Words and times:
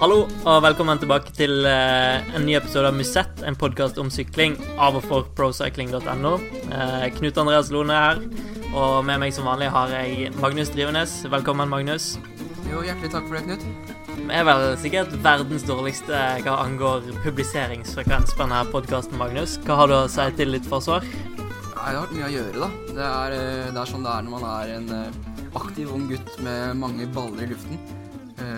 Hallo 0.00 0.22
og 0.48 0.62
velkommen 0.64 0.96
tilbake 0.96 1.28
til 1.36 1.66
eh, 1.68 2.30
en 2.32 2.46
ny 2.48 2.54
episode 2.56 2.88
av 2.88 2.94
Musett, 2.96 3.42
en 3.44 3.56
podkast 3.60 3.98
om 4.00 4.08
sykling 4.08 4.54
av 4.80 4.96
og 4.96 5.04
for 5.04 5.26
procycling.no. 5.36 6.30
Eh, 6.72 7.04
Knut 7.18 7.40
Andreas 7.42 7.68
Lone 7.68 7.98
her, 7.98 8.22
og 8.72 9.04
med 9.04 9.20
meg 9.20 9.36
som 9.36 9.44
vanlig 9.44 9.68
har 9.74 9.92
jeg 9.92 10.30
Magnus 10.40 10.72
Drivenes. 10.72 11.18
Velkommen, 11.28 11.68
Magnus. 11.68 12.14
Jo, 12.70 12.80
hjertelig 12.80 13.12
takk 13.12 13.28
for 13.28 13.36
det, 13.36 13.44
Knut. 13.44 14.08
Vi 14.16 14.40
er 14.40 14.48
vel 14.48 14.66
sikkert 14.80 15.12
verdens 15.20 15.68
dårligste 15.68 16.24
hva 16.46 16.56
angår 16.64 17.04
publiseringsfrekvens 17.20 18.32
på 18.32 18.46
denne 18.46 18.64
podkasten, 18.72 19.20
Magnus. 19.20 19.60
Hva 19.68 19.82
har 19.82 19.92
du 19.92 19.98
å 20.00 20.04
si 20.08 20.30
til 20.40 20.56
ditt 20.56 20.72
forsvar? 20.72 21.04
Nei, 21.04 21.92
det 21.92 21.96
har 21.96 22.02
vært 22.06 22.16
mye 22.16 22.28
å 22.32 22.36
gjøre, 22.38 22.58
da. 22.64 22.74
Det 22.88 23.08
er, 23.12 23.40
eh, 23.42 23.68
det 23.68 23.84
er 23.84 23.92
sånn 23.92 24.08
det 24.08 24.16
er 24.16 24.24
når 24.24 24.38
man 24.38 24.52
er 24.56 24.76
en 24.80 24.92
eh, 24.96 25.24
aktiv 25.60 25.92
ung 25.92 26.08
gutt 26.08 26.38
med 26.40 26.86
mange 26.88 27.04
baller 27.12 27.44
i 27.44 27.52
luften, 27.52 27.76
eh, 27.76 27.99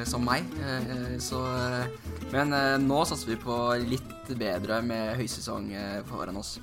som 0.08 0.24
meg. 0.26 0.46
Eh, 0.60 0.90
eh, 0.96 1.14
Så 1.22 1.40
eh, 1.46 1.86
Men 2.32 2.52
eh, 2.56 2.76
nå 2.82 3.04
satser 3.08 3.32
vi 3.32 3.38
på 3.40 3.56
litt 3.86 4.30
bedre 4.38 4.80
med 4.86 5.16
høysesong 5.20 5.72
eh, 5.76 5.98
foran 6.08 6.38
oss. 6.40 6.56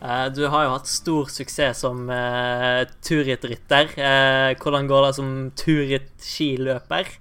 Eh, 0.00 0.26
Du 0.34 0.44
har 0.48 0.64
jo 0.66 0.74
hatt 0.76 0.86
stor 0.90 1.30
suksess 1.32 1.80
som 1.84 2.04
uh, 2.10 2.84
turrittrytter. 3.02 3.90
Uh, 3.98 4.54
hvordan 4.62 4.86
går 4.90 5.06
det 5.08 5.14
som 5.18 5.30
turritt-skiløper? 5.58 7.14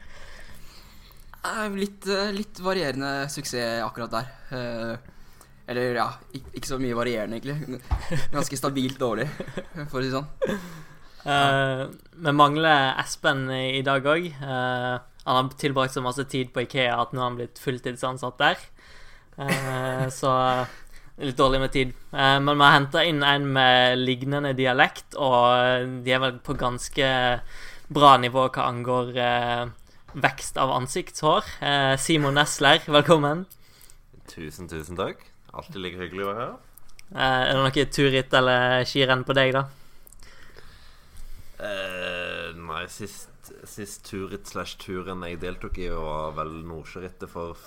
Eh, 1.47 1.67
Litt, 1.77 2.05
uh, 2.09 2.29
litt 2.35 2.59
varierende 2.61 3.27
suksess 3.33 3.81
akkurat 3.85 4.13
der. 4.19 4.33
Uh, 4.51 5.13
Eller 5.67 5.97
ja, 5.99 6.09
ikke, 6.31 6.51
ikke 6.59 6.69
så 6.69 6.77
mye 6.79 6.95
varierende, 6.95 7.39
egentlig. 7.41 7.81
Ganske 8.31 8.55
stabilt 8.59 8.99
dårlig, 9.01 9.25
for 9.89 9.99
å 9.99 10.03
si 10.03 10.07
det 10.07 10.13
sånn. 10.15 10.29
Eh, 11.27 11.81
vi 12.23 12.31
mangler 12.31 12.93
Espen 13.01 13.49
i 13.51 13.79
i 13.81 13.83
dag 13.83 14.05
òg. 14.07 14.29
Han 15.27 15.37
har 15.37 15.59
tilbrakt 15.59 15.93
så 15.93 16.03
masse 16.05 16.23
tid 16.31 16.53
på 16.55 16.63
Ikea 16.63 16.97
at 17.01 17.13
nå 17.13 17.21
har 17.21 17.31
han 17.31 17.39
blitt 17.39 17.59
fulltidsansatt 17.61 18.39
der. 18.41 18.61
Uh, 19.37 20.07
så 20.21 20.33
litt 21.21 21.37
dårlig 21.37 21.63
med 21.65 21.73
tid. 21.75 21.95
Uh, 22.13 22.37
men 22.41 22.55
vi 22.55 22.63
har 22.63 22.77
henta 22.79 23.03
inn 23.05 23.25
en 23.27 23.49
med 23.53 23.99
lignende 23.99 24.55
dialekt, 24.57 25.17
og 25.19 25.99
de 26.05 26.15
er 26.15 26.23
vel 26.23 26.39
på 26.39 26.55
ganske 26.57 27.11
bra 27.87 28.15
nivå 28.19 28.47
hva 28.47 28.71
angår 28.71 29.13
uh, 29.19 29.67
vekst 30.17 30.57
av 30.57 30.71
ansiktshår. 30.71 31.45
Eh, 31.61 31.95
Simon 31.99 32.37
Nesler, 32.37 32.81
velkommen. 32.87 33.45
Tusen, 34.31 34.67
tusen 34.69 34.97
takk. 34.97 35.21
Alltid 35.53 35.81
like 35.81 36.01
hyggelig 36.01 36.25
å 36.25 36.31
være 36.31 36.45
her. 36.45 36.55
Eh, 37.07 37.41
er 37.49 37.51
det 37.53 37.65
noe 37.65 37.85
turritt 37.97 38.37
eller 38.39 38.87
skirenn 38.87 39.25
på 39.27 39.35
deg, 39.37 39.53
da? 39.55 39.65
Nei, 42.77 42.85
sist, 42.93 43.31
sist 43.65 44.03
turritt 44.05 44.45
slash 44.51 44.75
turen 44.77 45.23
jeg 45.25 45.39
deltok 45.41 45.79
i, 45.81 45.87
var 45.89 46.35
vel 46.37 46.51
Nordsjørittet 46.67 47.31
for 47.31 47.57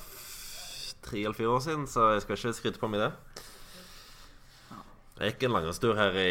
tre 1.02 1.24
eller 1.24 1.34
fire 1.34 1.50
år 1.56 1.64
siden, 1.64 1.86
så 1.90 2.12
jeg 2.14 2.22
skal 2.22 2.36
ikke 2.38 2.52
skryte 2.60 2.78
på 2.82 2.90
meg 2.92 3.02
det. 3.02 3.08
Jeg 5.20 5.32
gikk 5.32 5.48
en 5.48 5.54
langrennstur 5.56 5.98
her 5.98 6.14
i, 6.20 6.28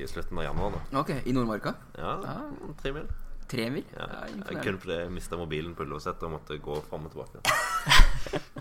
i 0.00 0.06
slutten 0.08 0.40
av 0.40 0.46
januar. 0.48 0.78
da 0.78 1.02
Ok, 1.02 1.12
i 1.28 1.34
Nordmarka. 1.36 1.74
Ja, 1.98 2.14
Ja. 2.24 2.38
tre 2.80 2.94
mil. 2.96 3.10
Tre 3.48 3.68
mil. 3.76 3.84
Ja, 3.92 4.06
Ja, 4.14 4.24
jeg 4.54 4.64
kun 4.64 4.80
fordi 4.80 4.96
jeg 5.02 5.12
mista 5.12 5.36
mobilen 5.36 5.76
på 5.76 5.84
Ullevålseter 5.84 6.26
og 6.30 6.38
måtte 6.38 6.58
gå 6.64 6.80
fram 6.88 7.06
og 7.06 7.12
tilbake. 7.12 7.44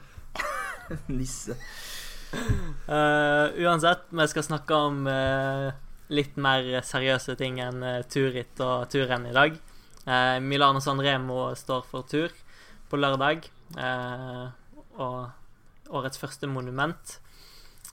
Nisse. 1.20 1.56
Uh, 2.88 3.56
uansett, 3.64 4.04
vi 4.12 4.28
skal 4.28 4.44
snakke 4.44 4.76
om 4.76 5.06
eh, 5.08 5.72
litt 6.10 6.38
mer 6.38 6.82
seriøse 6.86 7.36
ting 7.40 7.60
enn 7.60 7.84
uh, 7.84 8.04
turritt 8.08 8.60
og 8.64 8.88
turrenn 8.92 9.28
i 9.28 9.36
dag. 9.36 9.58
Eh, 10.08 10.40
Milano 10.40 10.80
San 10.80 11.02
Remo 11.04 11.50
står 11.60 11.84
for 11.84 12.08
tur 12.08 12.32
på 12.88 12.96
lørdag. 12.96 13.50
eh, 13.76 14.46
og 14.98 15.30
årets 15.92 16.18
første 16.18 16.48
monument. 16.48 17.20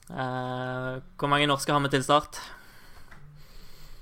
Eh, 0.09 1.01
hvor 1.17 1.27
mange 1.27 1.47
norske 1.47 1.71
har 1.73 1.79
vi 1.83 1.89
til 1.91 2.03
start? 2.03 2.39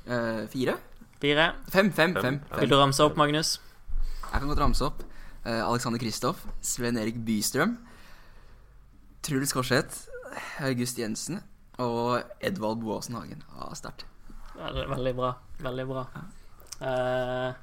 Eh, 0.05 0.45
fire? 0.47 0.77
Fire? 1.19 1.53
Fem, 1.69 1.91
fem, 1.91 2.13
fem. 2.13 2.21
Fem. 2.21 2.39
fem. 2.49 2.59
Vil 2.59 2.69
du 2.69 2.77
ramse 2.77 3.03
opp, 3.03 3.17
Magnus? 3.17 3.59
Jeg 4.31 4.39
kan 4.39 4.47
godt 4.47 4.59
ramse 4.61 4.85
opp. 4.85 5.03
Eh, 5.45 5.61
Alexander 5.67 5.99
Kristoff, 5.99 6.45
Sven 6.61 6.97
Erik 6.97 7.17
Bystrøm, 7.25 7.77
Truls 9.23 9.53
Korseth, 9.53 10.07
August 10.59 10.99
Jensen 10.99 11.41
og 11.81 12.22
Edvald 12.44 12.81
Boasen 12.84 13.17
Hagen. 13.17 13.44
Ja, 13.57 13.69
sterkt. 13.78 14.06
Veldig, 14.57 15.13
bra. 15.17 15.34
Veldig 15.63 15.85
bra. 15.89 16.03
Uh, 16.84 17.53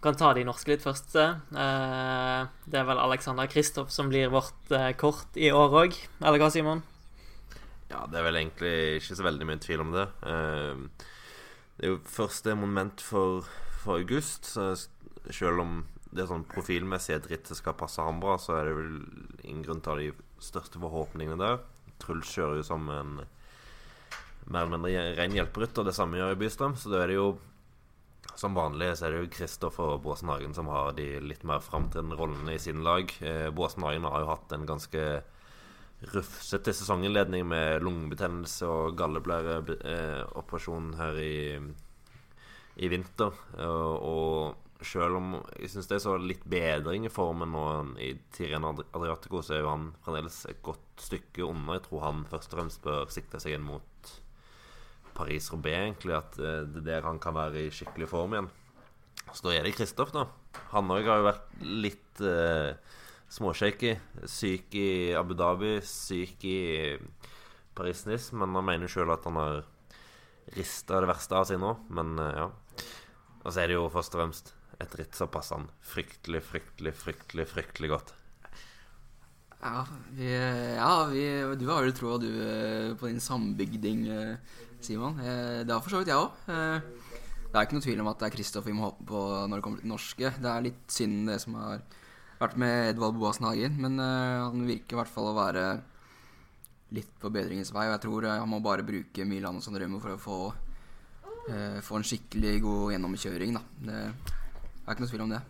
kan 0.00 0.16
ta 0.16 0.30
de 0.36 0.44
norske 0.46 0.70
litt 0.70 0.84
først. 0.84 1.16
Uh, 1.16 2.46
det 2.70 2.80
er 2.80 2.86
vel 2.88 3.02
Alexander 3.02 3.50
Kristoff 3.50 3.90
som 3.94 4.10
blir 4.12 4.30
vårt 4.32 4.70
uh, 4.74 4.92
kort 4.98 5.34
i 5.34 5.50
år 5.54 5.74
òg. 5.82 5.98
Eller 6.22 6.42
hva, 6.42 6.50
Simon? 6.54 6.84
Ja, 7.90 8.04
det 8.06 8.20
er 8.20 8.28
vel 8.28 8.38
egentlig 8.38 8.74
ikke 9.00 9.18
så 9.18 9.26
veldig 9.26 9.48
mye 9.48 9.62
tvil 9.62 9.82
om 9.82 9.90
det. 9.96 10.06
Det 11.74 11.88
er 11.88 11.90
jo 11.90 11.96
første 12.06 12.54
monument 12.54 13.02
for, 13.02 13.48
for 13.82 13.98
august, 13.98 14.46
så 14.46 14.76
selv 15.26 15.64
om 15.64 15.80
det 16.14 16.22
er 16.22 16.30
sånn 16.30 16.46
profilmessig 16.46 17.16
et 17.16 17.26
ritt 17.32 17.50
skal 17.50 17.74
passe 17.78 18.02
ham 18.02 18.22
bra, 18.22 18.36
så 18.38 18.60
er 18.60 18.68
det 18.68 18.76
vel 18.78 18.94
ingen 19.42 19.64
grunn 19.66 19.82
til 19.82 19.90
å 19.90 19.96
ha 19.96 20.04
de 20.04 20.44
største 20.46 20.78
forhåpningene 20.82 21.42
der. 21.42 21.58
Truls 22.02 22.30
kjører 22.30 22.60
jo 22.60 22.68
som 22.70 22.86
en 22.94 23.18
mer 24.46 24.64
eller 24.64 24.76
mindre 24.76 25.06
ren 25.18 25.36
hjelperytter, 25.36 25.86
det 25.86 25.96
samme 25.96 26.20
gjør 26.20 26.38
Bystrøm, 26.40 26.76
så 26.78 26.92
da 26.92 27.02
er 27.02 27.12
det 27.12 27.18
jo 27.20 27.30
som 28.40 28.54
vanlig 28.56 28.94
så 28.96 29.06
er 29.06 29.12
det 29.12 29.20
jo 29.20 29.32
Kristoffer 29.34 29.96
og 29.96 30.02
Båsen 30.04 30.30
Hagen 30.32 30.54
som 30.56 30.68
har 30.72 30.94
de 30.96 31.06
litt 31.24 31.42
mer 31.48 31.60
framtredende 31.64 32.16
rollene 32.16 32.54
i 32.54 32.62
sine 32.62 32.84
lag. 32.84 33.12
Eh, 33.20 33.50
Båsen 33.52 33.84
Hagen 33.84 34.06
har 34.08 34.22
jo 34.22 34.30
hatt 34.30 34.54
en 34.56 34.68
ganske 34.68 35.02
rufsete 36.14 36.72
sesonginnledning 36.72 37.44
med 37.48 37.82
lungebetennelse 37.84 38.64
og 38.70 38.96
galleblæreoperasjon 38.96 40.94
her 40.96 41.20
i, 41.20 41.60
i 42.80 42.88
vinter. 42.88 43.36
Og, 43.60 43.92
og 44.08 44.84
selv 44.84 45.18
om 45.18 45.34
jeg 45.58 45.70
syns 45.74 45.90
det 45.90 45.98
er 45.98 46.04
så 46.06 46.16
litt 46.16 46.44
bedring 46.48 47.04
i 47.04 47.12
formen 47.12 47.52
nå 47.52 47.64
i 48.00 48.14
Tirreno 48.32 48.72
Adriatico, 48.86 49.42
så 49.44 49.58
er 49.58 49.60
jo 49.64 49.74
han 49.74 49.90
fremdeles 50.04 50.38
et 50.48 50.62
godt 50.64 51.04
stykke 51.04 51.44
unna. 51.44 51.76
Jeg 51.76 51.84
tror 51.90 52.06
han 52.06 52.24
først 52.30 52.54
og 52.54 52.58
fremst 52.62 52.80
bør 52.86 53.12
sikte 53.12 53.42
seg 53.42 53.58
inn 53.58 53.68
mot 53.68 53.89
Paris-Roubais, 55.20 55.76
egentlig. 55.84 56.16
At 56.18 56.38
eh, 56.40 56.64
det 56.66 56.82
er 56.82 56.88
der 56.88 57.08
han 57.08 57.20
kan 57.22 57.36
være 57.36 57.66
i 57.66 57.74
skikkelig 57.74 58.10
form 58.10 58.36
igjen. 58.36 58.50
Så 59.30 59.46
da 59.46 59.54
er 59.54 59.66
det 59.66 59.76
Kristoff, 59.76 60.12
da. 60.16 60.26
Han 60.72 60.90
òg 60.90 61.06
har 61.06 61.20
jo 61.20 61.28
vært 61.28 61.58
litt 61.86 62.22
eh, 62.24 62.72
småshaky. 63.30 63.94
Syk 64.28 64.74
i 64.80 64.88
Abu 65.18 65.36
Dhabi, 65.38 65.76
syk 65.86 66.46
i 66.48 66.60
Paris-Nice. 67.78 68.34
Men 68.34 68.56
han 68.58 68.66
mener 68.66 68.90
sjøl 68.90 69.12
at 69.14 69.28
han 69.28 69.38
har 69.38 69.60
rista 70.56 70.98
det 71.02 71.10
verste 71.10 71.36
av 71.38 71.46
seg 71.48 71.60
nå. 71.62 71.76
Men 71.94 72.16
eh, 72.18 72.40
ja. 72.42 72.48
Og 73.40 73.52
så 73.52 73.62
er 73.62 73.70
det 73.70 73.78
jo 73.78 73.90
først 73.92 74.16
og 74.16 74.24
fremst 74.24 74.54
et 74.80 74.96
ritt 74.96 75.16
som 75.16 75.30
passer 75.32 75.58
han 75.58 75.68
fryktelig, 75.84 76.40
fryktelig, 76.44 76.94
fryktelig 76.96 77.46
fryktelig 77.50 77.92
godt. 77.92 78.14
Ja, 79.60 79.84
vi, 80.16 80.28
ja 80.32 80.92
vi, 81.10 81.24
du 81.60 81.66
har 81.68 81.84
vel 81.84 81.92
troa, 81.96 82.16
du, 82.20 82.28
eh, 82.32 82.94
på 82.96 83.10
din 83.10 83.20
sambygding, 83.20 84.06
eh, 84.08 84.60
Simon. 84.86 85.18
Eh, 85.20 85.62
Det 85.64 85.72
har 85.74 85.80
for 85.84 85.90
så 85.90 86.02
vidt 86.02 86.12
jeg 86.12 86.16
òg. 86.16 86.32
Det 87.50 87.58
er 87.58 87.66
ikke 87.66 87.74
noe 87.74 87.82
tvil 87.82 88.00
om 88.00 88.08
at 88.12 88.20
det 88.20 88.26
er 88.28 88.34
Kristoff 88.36 88.66
vi 88.68 88.72
må 88.76 88.84
håpe 88.86 89.04
på 89.10 89.20
når 89.50 89.58
det 89.58 89.64
kommer 89.64 89.80
til 89.82 89.90
norske. 89.90 90.28
Det 90.38 90.50
er 90.50 90.62
litt 90.68 90.84
synd 90.94 91.26
det 91.26 91.40
som 91.42 91.56
har 91.58 91.80
vært 92.40 92.56
med 92.56 92.92
Edvald 92.94 93.18
Boasen 93.20 93.44
Hagen, 93.48 93.74
men 93.82 93.98
eh, 94.00 94.40
han 94.46 94.62
virker 94.68 94.96
i 94.96 95.00
hvert 95.00 95.10
fall 95.12 95.32
å 95.32 95.36
være 95.36 95.64
litt 96.96 97.10
på 97.20 97.30
bedringens 97.34 97.72
vei. 97.74 97.88
Og 97.88 97.96
jeg 97.96 98.04
tror 98.06 98.26
eh, 98.28 98.38
han 98.40 98.48
må 98.48 98.62
bare 98.64 98.86
bruke 98.86 99.26
mye 99.28 99.42
land 99.44 99.60
og 99.60 99.66
sånn 99.66 99.76
rømme 99.82 100.00
for 100.00 100.14
å 100.14 100.20
få, 100.22 100.38
eh, 101.50 101.80
få 101.84 101.98
en 101.98 102.06
skikkelig 102.06 102.54
god 102.64 102.94
gjennomkjøring, 102.94 103.58
da. 103.58 103.64
Det 103.90 103.98
er 104.06 104.94
ikke 104.94 105.04
noe 105.04 105.12
tvil 105.12 105.26
om 105.26 105.34
det. 105.34 105.42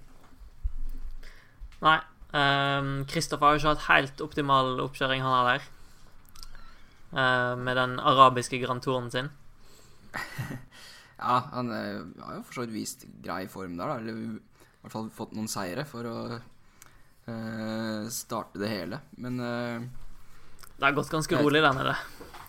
Nei. 1.85 1.99
Kristoffer 3.11 3.43
har 3.45 3.57
jo 3.57 3.61
ikke 3.61 3.71
hatt 3.75 3.87
helt 3.89 4.21
optimal 4.23 4.77
oppkjøring, 4.85 5.23
han 5.25 5.33
har 5.35 5.47
der. 5.53 5.71
Eh, 7.13 7.57
med 7.59 7.77
den 7.77 7.99
arabiske 8.01 8.59
Grand 8.63 8.83
Touren 8.83 9.11
sin. 9.11 9.31
Ja, 11.21 11.35
han 11.53 11.69
eh, 11.69 11.99
har 12.25 12.37
jo 12.39 12.43
for 12.49 12.55
så 12.57 12.63
vidt 12.65 12.73
vist 12.79 13.03
grei 13.21 13.43
form 13.53 13.75
der, 13.77 13.91
da. 13.91 13.97
Eller 14.01 14.17
i 14.17 14.39
hvert 14.81 14.95
fall 14.95 15.11
fått 15.13 15.35
noen 15.37 15.51
seire 15.53 15.85
for 15.85 16.07
å 16.09 16.15
eh, 17.29 18.07
starte 18.09 18.57
det 18.63 18.71
hele. 18.73 19.03
Men 19.21 19.37
Det 19.37 20.87
har 20.87 20.97
gått 20.97 21.13
ganske 21.13 21.37
rolig 21.43 21.61
der 21.61 21.77
nede. 21.77 21.93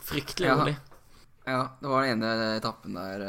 Fryktelig 0.08 0.48
Ja. 0.48 0.56
rolig. 0.62 0.78
ja, 1.46 1.60
det 1.82 1.92
var 1.92 2.06
den 2.08 2.24
ene 2.24 2.56
etappen 2.62 2.96
der 2.96 3.26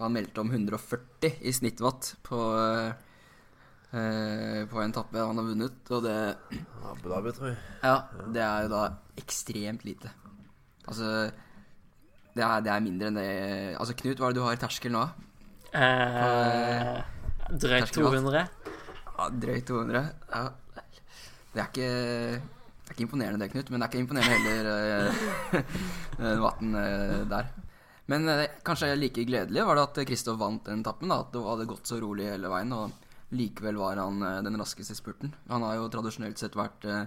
han 0.00 0.12
meldte 0.16 0.40
om 0.42 0.50
140 0.50 1.36
i 1.46 1.52
snittwatt 1.52 2.14
på, 2.26 2.40
eh, 2.58 2.92
eh, 3.94 4.66
på 4.66 4.80
en 4.82 4.90
etappe 4.90 5.14
han 5.20 5.38
har 5.38 5.44
vunnet. 5.46 5.90
Og 5.94 6.02
det, 6.02 6.16
Abu 6.90 7.08
Dhabi, 7.08 7.32
tror 7.36 7.52
jeg. 7.52 7.58
ja, 7.84 7.96
det 8.34 8.42
er 8.42 8.62
jo 8.66 8.68
da 8.74 8.82
ekstremt 9.20 9.84
lite. 9.86 10.10
Altså 10.90 11.30
det 12.34 12.44
er, 12.46 12.62
det 12.62 12.70
er 12.72 12.84
mindre 12.84 13.10
enn 13.10 13.18
det 13.18 13.30
Altså, 13.80 13.96
Knut, 13.98 14.20
hva 14.20 14.28
er 14.28 14.34
det 14.34 14.40
du 14.40 14.46
har 14.46 14.56
i 14.56 14.60
terskel 14.60 14.94
nå? 14.94 15.02
Eh, 15.70 17.00
drøyt 17.62 17.92
200. 17.94 18.44
Ja, 19.06 19.26
drøyt 19.42 19.66
200. 19.70 20.02
Ja. 20.30 20.44
Det 21.50 21.58
er 21.58 21.66
ikke, 21.66 21.88
det 21.90 22.92
er 22.92 22.94
ikke 22.94 23.06
imponerende 23.06 23.42
det, 23.42 23.50
Knut, 23.54 23.70
men 23.70 23.82
det 23.82 23.86
er 23.86 23.90
ikke 23.90 24.04
imponerende 24.04 24.54
heller 24.54 24.68
uh, 25.10 26.38
Vatten 26.46 26.76
uh, 26.78 27.16
der. 27.30 27.50
Men 28.10 28.26
kanskje 28.66 28.92
like 28.98 29.22
gledelig 29.26 29.66
var 29.66 29.78
det 29.78 29.86
at 29.88 30.00
Kristoff 30.06 30.38
vant 30.38 30.66
den 30.66 30.82
etappen. 30.82 31.12
At 31.14 31.30
det 31.34 31.42
hadde 31.46 31.68
gått 31.70 31.90
så 31.90 31.98
rolig 32.02 32.26
hele 32.26 32.50
veien. 32.50 32.72
Og 32.74 33.34
likevel 33.38 33.78
var 33.78 34.00
han 34.02 34.18
den 34.42 34.58
raskeste 34.58 34.96
spurten. 34.98 35.30
Han 35.50 35.62
har 35.62 35.76
jo 35.78 35.90
tradisjonelt 35.94 36.38
sett 36.42 36.58
vært 36.58 36.86
uh, 36.90 37.04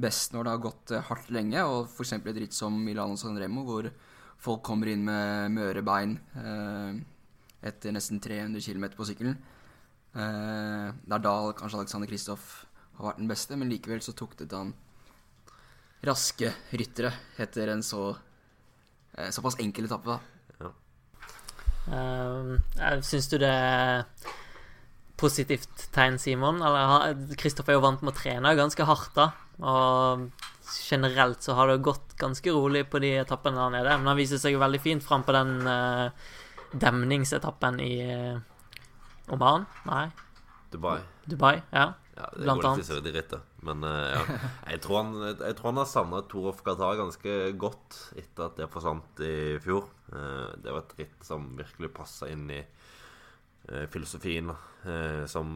best 0.00 0.34
når 0.34 0.44
det 0.44 0.52
har 0.54 0.62
gått 0.66 0.92
uh, 0.94 1.02
hardt 1.08 1.30
lenge. 1.34 1.64
Og 1.64 1.90
f.eks. 1.90 2.12
et 2.18 2.40
ritt 2.42 2.56
som 2.56 2.76
Milano 2.84 3.16
San 3.20 3.38
Remo, 3.40 3.64
hvor 3.66 3.90
folk 4.42 4.62
kommer 4.66 4.92
inn 4.92 5.06
med 5.06 5.54
møre 5.56 5.80
bein 5.80 6.18
etter 7.66 7.94
nesten 7.96 8.20
300 8.20 8.60
km 8.60 8.84
på 8.92 9.06
sykkelen. 9.08 9.38
det 10.12 11.14
er 11.16 11.22
da 11.24 11.32
kanskje 11.56 11.80
Alexander 11.80 12.10
Kristoff 12.10 12.66
har 12.98 13.08
vært 13.08 13.22
den 13.22 13.30
beste, 13.32 13.56
men 13.56 13.72
likevel 13.72 14.04
så 14.04 14.12
tok 14.12 14.36
det 14.36 14.50
til 14.52 14.60
han 14.60 14.74
raske 16.04 16.52
ryttere 16.76 17.14
etter 17.40 17.72
en 17.72 17.82
så 17.82 18.12
såpass 19.32 19.56
enkel 19.64 19.88
etappe, 19.88 20.18
da. 20.18 20.36
Um, 21.86 22.58
Syns 23.06 23.28
du 23.30 23.38
det 23.38 23.50
er 23.50 24.06
positivt 25.16 25.86
tegn, 25.94 26.18
Simon? 26.18 26.58
Eller 26.64 27.14
Kristoffer 27.38 27.74
er 27.74 27.78
jo 27.78 27.84
vant 27.84 28.02
med 28.02 28.12
å 28.12 28.18
trene 28.18 28.54
ganske 28.58 28.86
hardt, 28.88 29.12
da. 29.16 29.30
Og 29.64 30.28
generelt 30.90 31.42
så 31.42 31.54
har 31.56 31.68
det 31.68 31.84
gått 31.84 32.16
ganske 32.18 32.52
rolig 32.52 32.86
på 32.90 33.00
de 33.00 33.14
etappene 33.22 33.60
der 33.60 33.76
nede. 33.78 33.98
Men 33.98 34.12
han 34.12 34.18
viser 34.18 34.40
seg 34.42 34.58
veldig 34.60 34.80
fint 34.82 35.04
fram 35.04 35.24
på 35.26 35.34
den 35.36 35.58
uh, 35.64 36.10
demningsetappen 36.72 37.80
i 37.80 37.94
uh, 38.10 39.32
Oman? 39.32 39.66
Nei? 39.88 40.08
Dubai. 40.72 40.98
Dubai, 41.24 41.56
ja. 41.72 41.92
Ja, 42.16 42.30
det 42.32 42.46
Blant 42.46 42.64
går 42.64 42.78
litt 42.80 43.08
i 43.10 43.14
rittet. 43.14 43.48
Men 43.66 43.84
uh, 43.84 44.12
ja. 44.12 44.20
jeg, 44.72 44.82
tror 44.84 45.02
han, 45.02 45.14
jeg 45.30 45.56
tror 45.56 45.70
han 45.72 45.80
har 45.82 45.90
savna 45.90 46.22
Tour 46.28 46.50
of 46.52 46.62
Qatar 46.66 47.00
ganske 47.00 47.38
godt 47.60 47.98
etter 48.16 48.48
at 48.50 48.60
det 48.60 48.70
forsvant 48.72 49.24
i 49.24 49.36
fjor. 49.62 49.88
Det 50.06 50.70
var 50.70 50.84
et 50.84 51.00
ritt 51.00 51.24
som 51.26 51.48
virkelig 51.58 51.90
passa 51.96 52.28
inn 52.30 52.44
i 52.54 52.60
filosofien 53.90 54.52
som, 55.26 55.48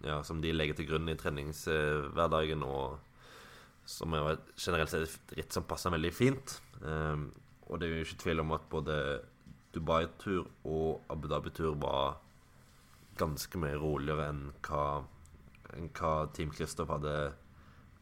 ja, 0.00 0.22
som, 0.24 0.38
de 0.40 0.54
legger 0.54 0.78
til 0.78 0.86
grunn 0.88 1.10
i 1.12 1.16
treningshverdagen, 1.20 2.64
og 2.64 2.96
som 3.88 4.12
er 4.12 4.36
generelt 4.58 4.92
sett 4.92 5.32
et 5.40 5.54
som 5.54 5.64
passer 5.68 5.92
veldig 5.94 6.12
fint. 6.12 6.60
og 6.78 7.80
det 7.80 7.86
er 7.86 7.94
jo 7.94 8.04
ikke 8.04 8.22
tvil 8.22 8.40
om 8.40 8.52
at 8.52 8.66
både 8.70 8.96
Dubai-tur 9.74 10.46
og 10.64 11.04
Abu 11.10 11.28
Dhabi-tur 11.28 11.74
var 11.80 12.18
ganske 13.18 13.60
mye 13.60 13.78
roligere 13.80 14.28
enn 14.30 14.44
hva 14.64 14.84
enn 15.76 15.90
hva 15.98 16.12
Team 16.32 16.52
Kristoff 16.54 16.90
hadde 16.92 17.14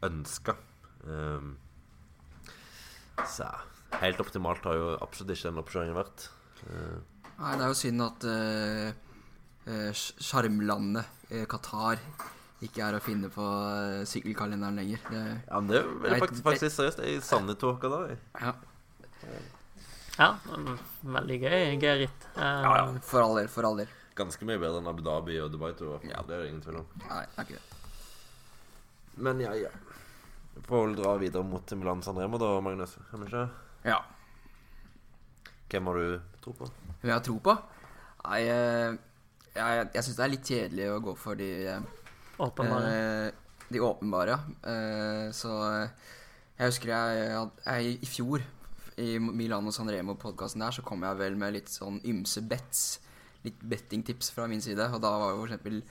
ønska. 0.07 0.55
Um, 1.03 1.57
så 3.27 3.49
helt 4.01 4.21
optimalt 4.23 4.65
har 4.67 4.77
jo 4.77 4.87
absolutt 5.03 5.35
ikke 5.35 5.49
den 5.49 5.61
oppkjøringen 5.63 5.97
vært. 5.97 6.29
Uh, 6.69 6.97
Nei, 7.37 7.53
det 7.57 7.65
er 7.65 7.69
jo 7.73 7.81
synd 7.81 8.05
at 8.05 8.27
sjarmlandet 10.29 11.03
uh, 11.03 11.35
uh, 11.35 11.45
Qatar 11.51 12.01
ikke 12.65 12.81
er 12.87 12.97
å 12.97 13.01
finne 13.03 13.29
på 13.29 13.43
uh, 13.45 14.01
sykkelkalenderen 14.09 14.79
lenger. 14.81 15.01
Det, 15.11 15.21
ja, 15.45 15.61
det 15.69 15.77
er 15.77 15.85
jeg, 16.09 16.21
faktisk, 16.23 16.43
faktisk 16.47 16.73
seriøst. 16.73 17.03
Jeg 17.05 17.21
savner 17.25 17.57
Tåka 17.61 17.91
da. 17.91 17.99
Ja. 18.41 18.53
ja. 20.17 20.29
Veldig 21.05 21.37
gøy. 21.43 21.57
Gøy 21.77 21.93
ritt. 22.05 22.27
ja, 22.39 22.55
ja. 22.65 22.87
For 23.05 23.21
all 23.21 23.37
del. 23.37 23.49
For 23.53 23.69
all 23.69 23.77
del. 23.83 23.91
Ganske 24.17 24.47
mye 24.49 24.57
bedre 24.57 24.81
enn 24.81 24.89
Abu 24.89 25.03
Dhabi 25.05 25.37
og 25.43 25.51
Dubai-tur. 25.53 25.99
Ja. 26.09 26.23
Det 26.25 26.33
er 26.33 26.45
det 26.45 26.49
ingen 26.49 26.63
tvil 26.65 26.79
om. 26.81 26.87
Nei, 27.05 27.21
det 27.29 27.43
er 27.43 27.49
ikke 27.49 27.59
det. 27.59 27.77
Men 29.27 29.41
ja, 29.41 29.53
ja. 29.57 29.69
Får 30.65 30.87
vel 30.87 30.95
dra 30.97 31.13
videre 31.21 31.45
mot 31.45 31.73
Milan 31.77 32.01
San 32.05 32.17
Remo 32.17 32.39
da, 32.41 32.55
Magnus? 32.65 32.97
Kan 33.11 33.21
vi 33.21 33.29
ikke? 33.29 33.43
Ja. 33.85 33.99
Hvem 35.69 35.89
har 35.91 36.01
du 36.01 36.17
tro 36.41 36.55
på? 36.57 36.69
Hvem 37.01 37.11
jeg 37.11 37.13
har 37.13 37.25
tro 37.25 37.37
på? 37.43 37.53
Nei, 38.23 38.39
jeg, 38.47 38.97
jeg, 39.53 39.87
jeg 39.93 40.05
syns 40.07 40.17
det 40.17 40.25
er 40.25 40.33
litt 40.33 40.51
kjedelig 40.51 40.89
å 40.95 40.99
gå 41.05 41.13
for 41.19 41.37
de 41.37 41.51
Åpenbare. 42.37 42.93
Eh, 42.93 43.31
de 43.69 43.81
åpenbare, 43.83 44.35
ja. 44.35 44.71
Eh, 44.71 45.25
så 45.35 45.53
jeg 46.57 46.71
husker 46.71 46.93
jeg, 46.93 47.49
jeg, 47.65 47.97
i 48.01 48.09
fjor, 48.09 48.45
i 48.97 49.17
Milano 49.21 49.73
San 49.75 49.89
Remo-podkasten 49.93 50.63
der, 50.63 50.73
så 50.73 50.83
kom 50.85 51.03
jeg 51.05 51.19
vel 51.19 51.37
med 51.37 51.53
litt 51.53 51.69
sånn 51.69 51.99
ymse 52.07 52.41
bets. 52.49 52.85
Litt 53.45 53.59
bettingtips 53.61 54.31
fra 54.33 54.47
min 54.49 54.63
side. 54.63 54.87
Og 54.89 55.01
da 55.03 55.11
var 55.21 55.35
jo 55.35 55.43
for 55.43 55.51
eksempel 55.51 55.81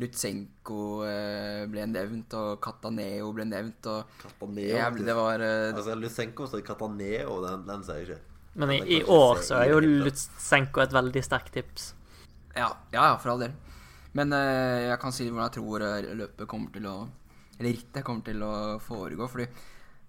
Lutsenko 0.00 0.82
eh, 1.04 1.64
ble 1.68 1.84
nevnt, 1.90 2.36
og 2.38 2.60
Cataneo 2.64 3.32
ble 3.36 3.48
nevnt. 3.50 3.88
Og 3.90 4.20
Cataneo? 4.22 4.68
jeg, 4.76 5.06
det 5.08 5.16
var 5.18 5.42
eh, 5.44 5.72
Altså 5.72 5.96
Lutsenko 5.98 6.46
står 6.48 6.62
Cataneo, 6.66 7.40
den, 7.44 7.66
den 7.68 7.82
sier 7.88 8.04
jeg 8.04 8.12
ikke. 8.12 8.28
Men 8.62 8.74
i, 8.76 8.80
i 8.98 9.02
år 9.08 9.42
så 9.44 9.58
er 9.62 9.72
jo 9.72 9.82
Lutsenko 9.82 10.84
et 10.84 10.94
veldig 10.94 11.24
sterkt 11.24 11.54
tips. 11.56 11.92
Ja, 12.54 12.70
ja, 12.92 13.10
for 13.16 13.34
all 13.34 13.46
del. 13.46 13.58
Men 14.18 14.32
uh, 14.36 14.78
jeg 14.90 14.98
kan 15.00 15.14
si 15.16 15.28
hvordan 15.28 15.46
jeg 15.48 15.56
tror 15.56 15.84
løpet 16.22 16.48
kommer 16.50 16.72
til 16.74 16.88
å 16.90 16.96
Eller 17.58 17.70
rittet 17.76 18.04
kommer 18.04 18.24
til 18.26 18.42
å 18.44 18.52
foregå. 18.82 19.28
Fordi 19.32 19.46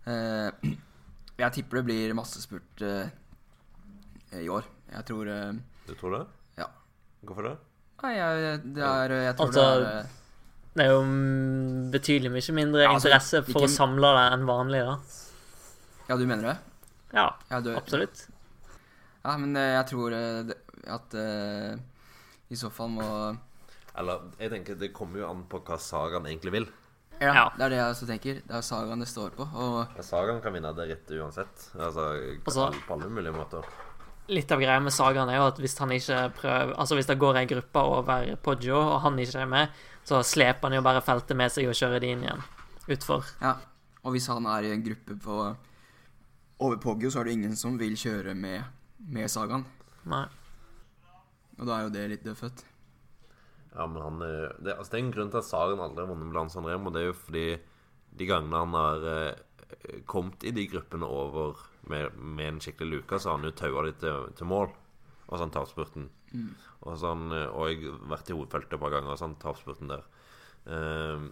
uh, 0.08 0.74
jeg 1.44 1.56
tipper 1.60 1.80
det 1.82 1.86
blir 1.92 2.18
massespurt 2.18 2.84
uh, 2.88 3.06
i 4.40 4.50
år. 4.50 4.66
Jeg 4.94 5.08
tror 5.10 5.30
Du 5.88 5.94
tror 5.98 6.18
det? 6.18 6.26
Ja. 6.60 6.68
Hvorfor 7.24 7.48
det? 7.48 7.56
Nei, 8.04 8.18
jeg, 8.18 8.60
det 8.76 8.84
er 8.84 9.14
Jeg 9.30 9.36
tror 9.38 9.48
altså, 9.48 9.64
det 9.80 9.96
er 9.96 10.12
det 10.74 10.88
er 10.88 10.90
jo 10.90 11.02
betydelig 11.94 12.32
mye 12.34 12.54
mindre 12.58 12.82
Ja, 12.82 12.94
altså, 12.96 13.10
interesse 13.12 13.42
for 13.46 13.62
ikke- 13.62 13.70
å 13.70 13.76
samle 13.76 14.10
det 14.18 14.24
enn 14.34 14.46
vanlig, 14.48 14.80
da. 14.88 14.96
Ja, 16.10 16.18
du 16.18 16.26
mener 16.26 16.48
det? 16.50 16.58
Ja, 17.14 17.28
Ja, 17.52 17.60
du, 17.62 17.76
absolutt. 17.78 18.28
Ja, 19.24 19.38
men 19.38 19.56
eh, 19.56 19.76
jeg 19.78 19.86
tror 19.88 20.12
eh, 20.18 20.50
at 20.90 21.14
uh, 21.14 21.78
i 22.50 22.56
så 22.56 22.70
fall 22.74 22.90
må 22.90 23.06
Eller 23.96 24.22
jeg 24.40 24.50
tenker 24.52 24.76
det 24.80 24.94
kommer 24.94 25.20
jo 25.20 25.28
an 25.30 25.44
på 25.50 25.60
hva 25.64 25.78
Sagan 25.80 26.26
egentlig 26.26 26.52
vil. 26.52 26.68
ja, 27.22 27.34
Ja. 27.34 27.50
Det 27.58 27.62
er 27.66 27.70
det 27.70 27.78
jeg 27.78 27.94
også 27.94 28.08
tenker. 28.08 28.34
Det 28.48 28.56
er 28.58 28.62
sagaen 28.62 29.00
det 29.00 29.08
står 29.08 29.30
på. 29.38 29.48
Og 29.54 29.88
Ja, 29.96 30.02
Sagan 30.02 30.42
kan 30.42 30.54
vinne 30.54 30.74
det 30.76 30.90
rette 30.90 31.20
uansett. 31.22 31.70
Altså, 31.76 32.38
Altså- 32.46 32.72
på 32.88 32.94
alle 32.94 33.10
mulige 33.10 33.34
måter. 33.34 33.64
Litt 34.30 34.52
av 34.52 34.60
greia 34.60 34.80
med 34.82 34.92
Sagan 34.94 35.30
er 35.30 35.36
jo 35.36 35.48
at 35.48 35.58
hvis 35.60 35.78
han 35.78 35.90
ikke 35.92 36.34
prøver 36.34 36.74
Altså 36.80 36.96
hvis 36.96 37.06
det 37.08 37.20
går 37.20 37.36
ei 37.36 37.46
gruppe 37.46 37.76
over 37.76 38.36
Poggio, 38.38 38.78
og 38.78 39.02
han 39.02 39.18
ikke 39.20 39.36
er 39.42 39.46
med, 39.46 39.70
så 40.06 40.24
sleper 40.24 40.62
han 40.70 40.74
jo 40.74 40.82
bare 40.82 41.02
feltet 41.02 41.36
med 41.36 41.52
seg 41.52 41.68
og 41.68 41.74
kjører 41.74 42.00
de 42.00 42.08
inn 42.08 42.24
igjen. 42.24 42.44
Utfor. 42.88 43.24
ja. 43.42 43.56
Og 44.04 44.12
hvis 44.12 44.28
han 44.28 44.46
er 44.46 44.64
i 44.64 44.72
en 44.74 44.84
gruppe 44.84 45.16
på 45.16 45.56
over 46.60 46.78
Poggio, 46.78 47.10
så 47.10 47.20
er 47.20 47.24
det 47.26 47.34
ingen 47.34 47.56
som 47.56 47.78
vil 47.78 47.94
kjøre 47.96 48.34
med, 48.36 48.64
med 49.08 49.30
sagaen. 49.30 49.66
Nei. 50.06 50.26
Og 51.60 51.66
da 51.68 51.78
er 51.78 51.84
jo 51.84 51.90
det 51.90 52.10
litt 52.10 52.24
dødfødt. 52.24 52.64
Ja, 53.74 53.88
men 53.90 54.02
han 54.02 54.22
er, 54.22 54.54
det, 54.62 54.76
altså, 54.78 54.92
det 54.94 55.00
er 55.00 55.04
en 55.04 55.14
grunn 55.16 55.32
til 55.34 55.42
at 55.42 55.48
Saren 55.48 55.82
aldri 55.82 56.04
har 56.04 56.10
vunnet 56.12 56.28
med 56.28 56.32
Milan 56.34 56.52
San 56.54 56.68
Remo. 56.70 56.94
Det 56.94 57.02
er 57.02 57.10
jo 57.10 57.18
fordi 57.18 57.46
de 58.14 58.28
gangene 58.30 58.62
han 58.62 58.78
har 58.78 59.08
eh, 59.10 60.02
kommet 60.10 60.46
i 60.46 60.54
de 60.54 60.68
gruppene 60.70 61.10
over 61.10 61.58
med, 61.90 62.14
med 62.18 62.52
en 62.52 62.60
skikkelig 62.64 63.00
luke, 63.00 63.20
så 63.20 63.32
har 63.32 63.40
han 63.40 63.50
jo 63.50 63.56
taua 63.58 63.86
de 63.88 63.96
til, 64.04 64.28
til 64.38 64.50
mål. 64.50 64.70
Og 65.30 65.40
sånn 65.42 65.54
Mm. 66.34 66.50
Og, 66.82 66.96
sånn, 66.98 67.28
eh, 67.34 67.50
og 67.50 67.70
jeg 67.70 67.84
har 67.86 67.98
vært 68.10 68.30
i 68.30 68.36
hovedfeltet 68.38 68.76
et 68.78 68.82
par 68.82 68.94
ganger, 68.94 69.18
sånn 69.20 69.36
tapsspurten 69.42 69.92
der. 69.92 70.06
Eh, 70.66 71.26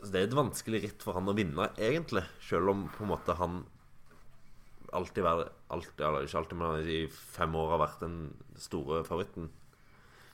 så 0.00 0.08
det 0.10 0.20
er 0.20 0.28
et 0.28 0.38
vanskelig 0.38 0.80
ritt 0.82 1.04
for 1.04 1.18
han 1.18 1.28
å 1.28 1.36
vinne, 1.36 1.68
egentlig. 1.78 2.24
Selv 2.42 2.72
om 2.72 2.86
på 2.94 3.04
en 3.04 3.12
måte 3.12 3.36
han 3.36 3.60
alltid 4.96 5.22
vært 5.22 5.50
alltid, 5.70 6.02
ikke 6.24 6.40
alltid, 6.40 6.58
men 6.58 6.88
i 6.90 7.00
fem 7.10 7.54
år 7.54 7.74
har 7.74 7.82
vært 7.84 8.04
den 8.04 8.16
store 8.58 9.02
favoritten. 9.06 9.50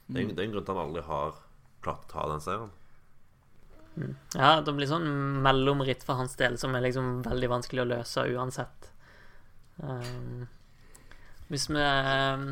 Det 0.07 0.21
er, 0.21 0.23
en- 0.29 0.35
det 0.37 0.43
er 0.43 0.49
en 0.49 0.53
grunn 0.55 0.65
til 0.67 0.73
at 0.73 0.77
han 0.77 0.87
aldri 0.89 1.03
har 1.07 1.39
klart 1.83 2.05
å 2.07 2.13
ta 2.13 2.27
den 2.31 2.41
seieren. 2.45 2.71
Ja, 4.37 4.61
det 4.61 4.75
blir 4.77 4.87
sånn 4.91 5.07
mellomritt 5.43 6.03
for 6.05 6.19
hans 6.21 6.35
del 6.37 6.59
som 6.61 6.75
er 6.77 6.85
liksom 6.85 7.23
veldig 7.25 7.49
vanskelig 7.49 7.81
å 7.83 7.89
løse 7.95 8.27
uansett. 8.37 8.91
Um, 9.81 10.47
hvis 11.49 11.67
vi 11.69 11.81
um, 11.81 12.47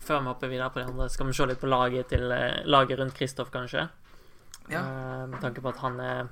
Før 0.00 0.20
vi 0.20 0.28
hopper 0.28 0.48
videre 0.52 0.70
på 0.72 0.80
det 0.80 0.86
andre, 0.88 1.08
skal 1.12 1.28
vi 1.28 1.32
se 1.36 1.46
litt 1.48 1.60
på 1.60 1.68
laget 1.68 2.08
til 2.12 2.30
eh, 2.32 2.62
laget 2.64 2.98
rundt 3.00 3.14
Kristoff, 3.16 3.50
kanskje? 3.52 3.86
Ja. 4.72 4.80
Uh, 4.80 5.24
med 5.30 5.40
tanke 5.44 5.60
på 5.64 5.68
at 5.72 5.80
han 5.84 6.00
er 6.00 6.28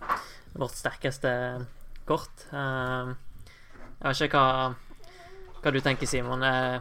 vårt 0.57 0.77
sterkeste 0.77 1.31
kort. 2.09 2.47
Uh, 2.53 3.13
jeg 4.01 4.09
vet 4.15 4.23
ikke 4.31 4.41
hva, 4.41 4.75
hva 5.61 5.73
du 5.75 5.81
tenker, 5.85 6.09
Simon. 6.09 6.43
Eh, 6.47 6.79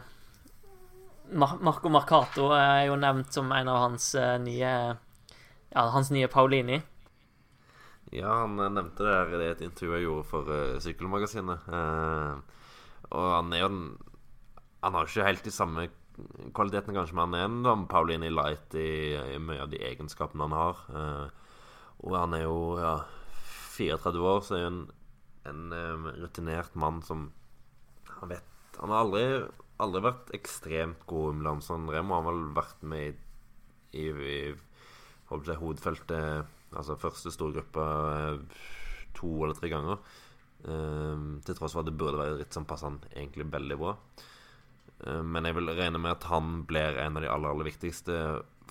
Mar 1.31 1.57
Marco 1.62 1.89
Marcato 1.91 2.51
er 2.55 2.86
jo 2.88 2.96
nevnt 3.00 3.34
som 3.36 3.51
en 3.51 3.72
av 3.72 3.81
hans 3.84 4.13
eh, 4.15 4.38
nye 4.39 4.74
Ja, 5.67 5.84
hans 5.91 6.12
nye 6.15 6.29
Paulini. 6.31 6.79
Ja, 8.15 8.43
han 8.43 8.60
eh, 8.60 8.72
nevnte 8.72 9.03
det 9.03 9.15
her 9.15 9.41
i 9.41 9.50
et 9.51 9.63
intervju 9.65 9.98
jeg 9.98 10.05
gjorde 10.07 10.27
for 10.29 10.51
uh, 10.51 10.77
Sykkelmagasinet. 10.84 11.67
Eh, 11.67 12.60
og 13.12 13.31
han 13.31 13.53
er 13.55 13.63
jo 13.63 13.72
den 13.72 13.86
Han 14.84 14.93
har 14.93 15.05
jo 15.05 15.12
ikke 15.12 15.27
helt 15.27 15.43
de 15.48 15.51
samme 15.51 15.88
kvalitetene, 16.55 16.96
kanskje, 16.96 17.15
men 17.17 17.27
han 17.27 17.36
er 17.38 17.46
en 17.46 17.65
sånn 17.65 17.86
Paulini 17.89 18.29
Light 18.31 18.74
i, 18.77 19.17
i 19.36 19.38
mye 19.41 19.62
av 19.65 19.72
de 19.74 19.81
egenskapene 19.86 20.48
han 20.48 20.55
har. 20.55 20.81
Eh, 20.89 21.48
og 22.05 22.15
han 22.17 22.36
er 22.38 22.43
jo 22.46 22.60
ja, 22.79 22.93
34 23.75 24.24
år, 24.31 24.41
så 24.46 24.57
er 24.57 24.63
jo 24.63 24.72
en 25.50 25.75
eh, 25.75 26.10
rutinert 26.22 26.75
mann 26.75 27.01
som 27.05 27.31
Han 28.17 28.29
vet 28.29 28.77
Han 28.79 28.93
har 28.93 29.05
aldri, 29.05 29.25
aldri 29.84 30.03
vært 30.05 30.31
ekstremt 30.38 31.03
god 31.10 31.34
i 31.34 31.39
Milan 31.39 31.63
San 31.65 31.89
Remo. 31.91 32.17
Han 32.17 32.27
har 32.29 32.36
vel 32.36 32.48
vært 32.57 32.86
med 32.88 33.07
i, 33.07 34.05
i, 34.05 34.07
i 34.10 34.38
på 35.27 35.39
hovedfeltet, 35.60 36.48
altså 36.72 36.96
første 37.00 37.34
storgruppe, 37.34 37.84
eh, 37.84 38.63
to 39.17 39.29
eller 39.43 39.57
tre 39.57 39.72
ganger. 39.72 40.00
Um, 40.67 41.38
til 41.46 41.53
tross 41.55 41.75
for 41.75 41.84
at 41.84 41.88
det 41.88 41.98
burde 42.00 42.17
være 42.17 42.39
ritt 42.39 42.55
som 42.55 42.65
passer 42.67 42.89
han 42.89 42.98
egentlig 43.12 43.46
veldig 43.53 43.77
bra. 43.79 43.93
Um, 45.05 45.27
men 45.36 45.46
jeg 45.46 45.57
vil 45.60 45.74
regne 45.77 46.01
med 46.01 46.15
at 46.15 46.29
han 46.31 46.63
blir 46.67 46.98
en 47.03 47.19
av 47.19 47.24
de 47.24 47.29
aller, 47.29 47.51
aller 47.51 47.69
viktigste 47.69 48.17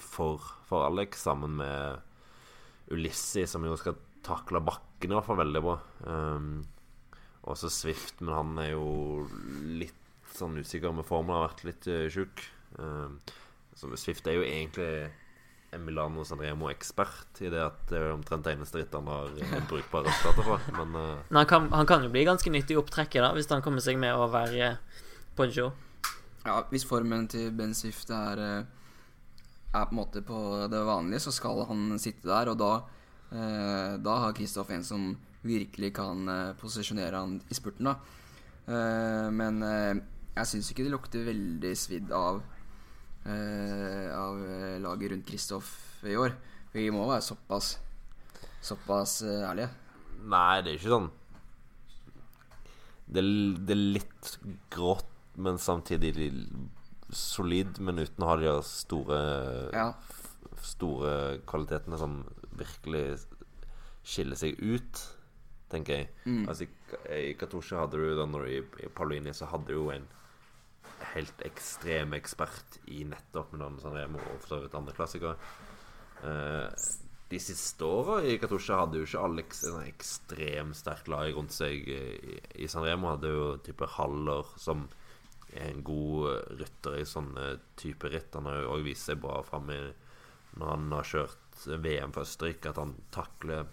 for, 0.00 0.42
for 0.68 0.88
Alex, 0.88 1.22
sammen 1.28 1.58
med 1.60 2.02
Ulissi, 2.90 3.46
som 3.46 3.64
jo 3.66 3.76
skal 3.78 3.98
takle 4.26 4.64
bakken 4.64 5.12
i 5.12 5.16
hvert 5.16 5.28
fall 5.28 5.40
veldig 5.44 5.62
bra. 5.62 5.76
Um, 6.08 6.50
også 7.46 7.70
Swift, 7.70 8.18
men 8.24 8.34
han 8.34 8.58
er 8.64 8.72
jo 8.72 8.88
litt 9.78 10.05
sånn 10.38 10.58
usikker 10.60 10.94
med 10.94 11.06
formen, 11.08 11.34
har 11.36 11.48
vært 11.48 11.64
litt 11.68 11.88
uh, 11.90 12.06
sjuk. 12.12 12.44
Um, 12.78 13.20
så 13.76 13.90
Swift 14.00 14.26
er 14.28 14.38
jo 14.38 14.44
egentlig 14.46 15.08
en 15.74 15.84
Milano 15.84 16.24
Sanremo-ekspert 16.24 17.40
i 17.44 17.50
det 17.52 17.60
at 17.60 17.80
det 17.90 17.98
er 17.98 18.14
omtrent 18.14 18.46
det 18.46 18.54
eneste 18.54 18.80
rittet 18.80 18.96
han 18.96 19.10
har 19.10 19.32
eh, 19.34 19.56
brukbare 19.70 20.08
resultater 20.08 20.46
fra. 20.46 20.58
Men 20.78 20.94
uh, 20.94 21.24
Men 21.28 21.40
han 21.42 21.50
kan, 21.50 21.68
han 21.72 21.88
kan 21.88 22.06
jo 22.06 22.12
bli 22.14 22.24
ganske 22.28 22.52
nyttig 22.52 22.76
i 22.76 22.80
opptrekket, 22.80 23.20
da, 23.24 23.32
hvis 23.36 23.50
han 23.52 23.64
kommer 23.64 23.84
seg 23.84 24.00
med 24.00 24.16
over 24.16 24.54
eh, 24.56 24.78
Poncho. 25.36 25.70
Ja, 26.46 26.60
hvis 26.70 26.86
formen 26.86 27.26
til 27.28 27.50
Ben 27.56 27.74
Swift 27.74 28.10
er, 28.14 28.42
eh, 28.42 29.72
er 29.74 29.88
på 29.88 29.96
en 29.96 30.00
måte 30.00 30.22
på 30.24 30.40
det 30.70 30.82
vanlige, 30.86 31.24
så 31.26 31.34
skal 31.34 31.64
han 31.68 31.96
sitte 32.00 32.30
der, 32.30 32.52
og 32.52 32.60
da, 32.62 32.72
eh, 33.34 33.96
da 34.00 34.20
har 34.24 34.36
Kristoff 34.36 34.70
en 34.70 34.86
som 34.86 35.10
virkelig 35.46 35.92
kan 35.98 36.28
eh, 36.30 36.54
posisjonere 36.60 37.18
han 37.18 37.40
i 37.50 37.58
spurten, 37.58 37.90
da. 37.90 37.96
Eh, 38.66 39.26
men 39.34 39.62
eh, 39.62 39.96
jeg 40.36 40.46
syns 40.50 40.70
ikke 40.72 40.84
det 40.86 40.92
lukter 40.92 41.24
veldig 41.26 41.72
svidd 41.78 42.10
av 42.12 42.42
eh, 43.26 44.08
Av 44.16 44.40
eh, 44.44 44.76
laget 44.84 45.12
rundt 45.14 45.26
Kristoff 45.28 45.70
i 46.06 46.16
år. 46.20 46.34
Vi 46.74 46.88
må 46.94 47.06
være 47.08 47.24
såpass 47.24 47.76
Såpass 48.66 49.20
eh, 49.22 49.44
ærlige. 49.48 49.70
Nei, 50.26 50.60
det 50.64 50.72
er 50.74 50.78
ikke 50.80 50.92
sånn 50.96 51.10
Det, 53.06 53.22
er- 53.22 53.58
det 53.66 53.74
er 53.76 53.82
litt 53.98 54.30
grått, 54.74 55.12
men 55.36 55.58
samtidig 55.62 56.12
solid, 57.14 57.78
men 57.86 58.00
uten 58.02 58.24
å 58.24 58.30
ha 58.32 58.36
de 58.40 58.54
store 58.66 59.18
Ja. 59.76 59.90
Store 60.66 61.38
kvalitetene 61.46 61.98
som 62.00 62.16
virkelig 62.56 63.20
skiller 64.06 64.38
seg 64.40 64.56
ut, 64.62 65.02
tenker 65.70 66.00
jeg. 66.00 66.08
Mm. 66.24 66.48
Altså, 66.48 66.64
I, 66.66 67.28
i 67.30 67.34
Katusha 67.38 67.82
hadde 67.84 67.98
du 68.00 68.14
da 68.18 68.24
når 68.26 68.46
i, 68.48 68.58
i 68.86 68.88
Paulini 68.96 69.34
så 69.36 69.46
hadde 69.50 69.68
du 69.70 69.74
jo 69.76 69.90
en 69.94 70.06
helt 71.16 71.42
ekstrem 71.46 72.14
ekspert 72.16 72.78
i 72.92 73.02
nettopp 73.08 73.54
Milano 73.54 73.80
Sanremo 73.82 74.20
og 74.20 74.38
for 74.42 74.52
så 74.52 74.60
vidt 74.62 74.76
andre 74.78 74.94
klassikere. 74.96 75.34
Eh, 76.26 76.86
de 77.26 77.40
siste 77.42 77.82
åra 77.84 78.20
i 78.22 78.36
Katusha 78.38 78.78
hadde 78.82 79.00
jo 79.00 79.06
ikke 79.08 79.24
Alex 79.26 79.64
en 79.64 79.74
sånn 79.74 79.88
ekstremt 79.88 80.78
sterk 80.78 81.08
lag 81.10 81.32
rundt 81.34 81.56
seg. 81.56 81.88
I, 81.90 82.38
i 82.62 82.70
Sanremo 82.70 83.10
hadde 83.14 83.32
jo 83.32 83.48
type 83.66 83.88
Haller 83.96 84.52
som 84.60 84.86
er 85.56 85.72
en 85.72 85.82
god 85.86 86.54
rytter 86.60 87.00
i 87.00 87.08
sånne 87.08 87.48
type 87.80 88.12
ritt. 88.12 88.34
Han 88.38 88.46
har 88.50 88.62
jo 88.62 88.76
òg 88.76 88.86
vist 88.86 89.10
seg 89.10 89.18
bra 89.22 89.40
framme 89.46 89.80
når 90.56 90.70
han 90.70 90.86
har 90.94 91.10
kjørt 91.10 91.66
VM 91.82 92.14
for 92.14 92.24
Østerrike, 92.24 92.70
at 92.70 92.78
han 92.80 92.94
takler 93.12 93.66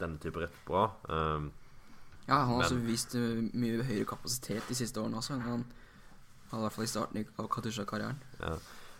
denne 0.00 0.18
type 0.22 0.40
ritt 0.42 0.58
bra. 0.66 0.88
Um, 1.10 1.52
Ja, 2.26 2.40
han 2.40 2.48
har 2.48 2.64
også 2.64 2.78
vist 2.82 3.14
eh, 3.14 3.42
mye 3.54 3.84
høyere 3.86 4.06
kapasitet 4.10 4.66
de 4.66 4.74
siste 4.74 4.98
årene 4.98 5.20
også 5.20 5.36
han 5.44 5.62
i 6.52 6.64
hvert 6.64 6.74
fall 6.76 6.86
i 6.86 6.90
starten 6.90 7.30
av 7.40 7.48
Katusha-karrieren. 7.52 8.18
Ja. 8.40 8.56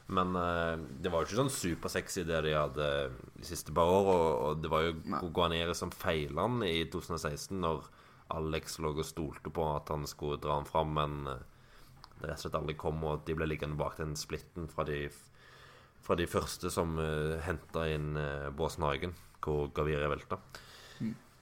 Men 0.07 0.37
uh, 0.39 0.79
det 1.03 1.11
var 1.11 1.23
jo 1.23 1.27
ikke 1.27 1.41
sånn 1.41 1.51
supersexy 1.51 2.23
det 2.29 2.45
de 2.47 2.55
hadde 2.55 2.91
de 3.35 3.47
siste 3.47 3.75
par 3.75 3.91
år. 3.91 4.11
Og, 4.13 4.27
og 4.47 4.63
det 4.63 4.71
var 4.71 4.87
jo 4.87 4.97
Nei. 5.03 5.23
Guanere 5.35 5.75
som 5.79 5.91
feila 5.95 6.47
han 6.47 6.63
i 6.67 6.79
2016, 6.93 7.57
når 7.63 7.89
Alex 8.35 8.79
lå 8.83 8.93
og 8.95 9.07
stolte 9.07 9.53
på 9.55 9.67
at 9.75 9.91
han 9.95 10.07
skulle 10.11 10.41
dra 10.43 10.59
han 10.59 10.67
fram, 10.67 10.95
men 10.99 11.31
eh, 11.31 11.43
det 12.17 12.31
rett 12.31 12.41
og 12.41 12.43
slett 12.43 12.59
aldri 12.59 12.75
kom, 12.79 13.03
og 13.07 13.23
de 13.27 13.37
ble 13.39 13.47
liggende 13.47 13.79
bak 13.79 13.99
den 14.01 14.17
splitten 14.19 14.67
fra 14.73 14.87
de, 14.89 15.05
fra 16.03 16.17
de 16.19 16.27
første 16.31 16.71
som 16.73 16.97
uh, 16.99 17.37
henta 17.45 17.85
inn 17.93 18.17
uh, 18.19 18.49
Båsen 18.57 18.87
Hagen, 18.87 19.15
hvor 19.45 19.69
Gavire 19.77 20.09
velta. 20.11 20.41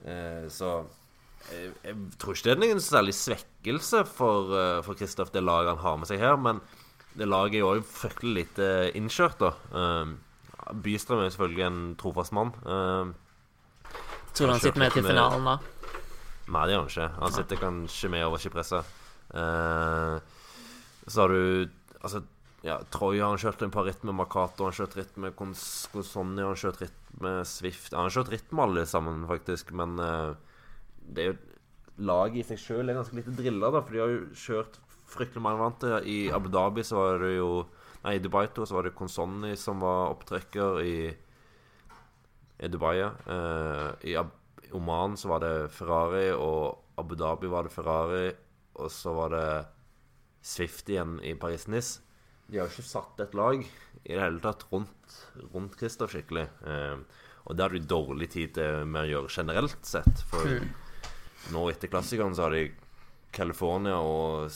Eh, 0.04 0.48
så 0.48 0.84
jeg, 1.50 1.72
jeg 1.84 1.96
tror 2.20 2.36
ikke 2.36 2.48
det 2.48 2.54
er 2.54 2.62
noen 2.62 2.80
særlig 2.82 3.14
svekkelse 3.18 4.04
for, 4.08 4.54
for 4.86 4.98
Kristoff, 4.98 5.32
det 5.34 5.44
laget 5.44 5.74
han 5.74 5.82
har 5.84 6.00
med 6.00 6.10
seg 6.10 6.22
her, 6.22 6.36
men 6.40 6.62
det 7.14 7.28
laget 7.30 7.58
er 7.58 7.62
jo 7.62 7.72
òg 7.76 7.84
fryktelig 7.86 8.34
lite 8.40 8.68
innkjørt, 8.98 9.38
da. 9.42 9.52
Um, 9.70 10.16
Bystrøm 10.82 11.20
er 11.22 11.30
selvfølgelig 11.30 11.66
en 11.66 11.80
trofast 12.00 12.34
mann. 12.34 12.50
Um, 12.64 13.12
Tror 14.34 14.48
du 14.48 14.54
han 14.56 14.62
sitter 14.62 14.82
med 14.82 14.94
til 14.96 15.06
finalen, 15.06 15.46
da? 15.46 15.58
nei, 16.50 16.62
det 16.66 16.74
gjør 16.74 16.82
han 16.82 16.90
ikke. 16.90 17.08
Han 17.22 17.34
sitter 17.36 17.60
kanskje 17.60 18.10
med 18.12 18.24
over 18.26 18.42
skipresset. 18.42 18.94
Uh, 19.34 20.18
så 21.06 21.24
har 21.24 21.34
du 21.34 21.70
Altså, 22.04 22.20
ja, 22.60 22.74
Troy 22.92 23.16
har 23.16 23.30
han 23.32 23.40
kjørt 23.40 23.62
en 23.64 23.70
par 23.72 23.86
ritt 23.88 24.02
med 24.04 24.12
Makato, 24.18 24.66
han 24.66 24.74
har 24.74 24.76
kjørt 24.82 24.96
ritt 24.98 25.14
med 25.20 25.32
Cons- 25.38 25.86
Consonni, 25.92 26.42
han 26.44 26.58
kjørt 26.60 26.82
ritt 26.82 27.14
med 27.22 27.46
Swift 27.48 27.94
Han 27.96 28.10
har 28.10 28.12
kjørt 28.12 28.32
ritt 28.34 28.52
med 28.52 28.64
alle 28.66 28.84
sammen, 28.90 29.22
faktisk, 29.30 29.72
men 29.72 29.94
uh, 30.02 30.34
det 31.06 31.24
er 31.24 31.32
jo 31.32 31.40
Laget 32.04 32.40
i 32.40 32.46
seg 32.48 32.58
sjøl 32.58 32.90
er 32.90 32.96
ganske 32.98 33.14
lite 33.14 33.32
drilla, 33.38 33.68
da, 33.70 33.78
for 33.84 33.94
de 33.94 34.00
har 34.02 34.10
jo 34.10 34.22
kjørt 34.34 34.80
fryktelig 35.14 35.42
mange 35.44 35.60
vant. 35.60 35.84
I 36.10 36.26
Abu 36.34 36.48
Dhabi 36.50 36.82
så 36.82 36.98
var 36.98 37.20
det 37.22 37.36
jo 37.36 37.50
Nei, 38.04 38.16
i 38.18 38.20
Dubai 38.20 38.48
to 38.52 38.66
så 38.68 38.76
var 38.76 38.84
det 38.84 38.96
Konsonni 38.98 39.54
som 39.56 39.78
var 39.80 40.10
opptrekker 40.12 40.80
i 40.84 40.96
I 42.58 42.68
Dubai, 42.68 42.98
ja. 42.98 43.12
Eh, 43.30 44.10
I 44.10 44.16
Ab 44.20 44.34
Oman 44.74 45.14
så 45.16 45.30
var 45.30 45.44
det 45.44 45.70
Ferrari, 45.72 46.26
og 46.34 46.98
Abu 46.98 47.14
Dhabi 47.14 47.48
var 47.48 47.64
det 47.64 47.72
Ferrari, 47.72 48.26
og 48.74 48.90
så 48.90 49.14
var 49.14 49.32
det 49.32 49.48
Swift 50.44 50.90
igjen 50.90 51.20
i 51.22 51.32
Paris-Nice. 51.38 52.02
De 52.50 52.58
har 52.58 52.66
jo 52.66 52.74
ikke 52.74 52.90
satt 52.90 53.22
et 53.24 53.38
lag 53.38 53.62
i 53.62 54.12
det 54.12 54.20
hele 54.20 54.42
tatt 54.42 54.66
rundt, 54.72 55.20
rundt 55.54 55.78
Christer 55.78 56.10
skikkelig. 56.10 56.48
Eh, 56.66 56.98
og 57.44 57.56
det 57.56 57.64
har 57.64 57.72
du 57.72 57.86
dårlig 57.88 58.28
tid 58.34 58.54
til 58.58 58.84
med 58.88 59.06
å 59.06 59.10
gjøre 59.12 59.32
generelt 59.38 59.86
sett. 59.88 60.26
For 60.28 60.48
nå 61.52 61.66
etter 61.72 61.90
klassikeren 61.92 62.34
så 62.36 62.46
har 62.46 62.56
de 62.56 62.68
California 63.34 63.98
og 63.98 64.48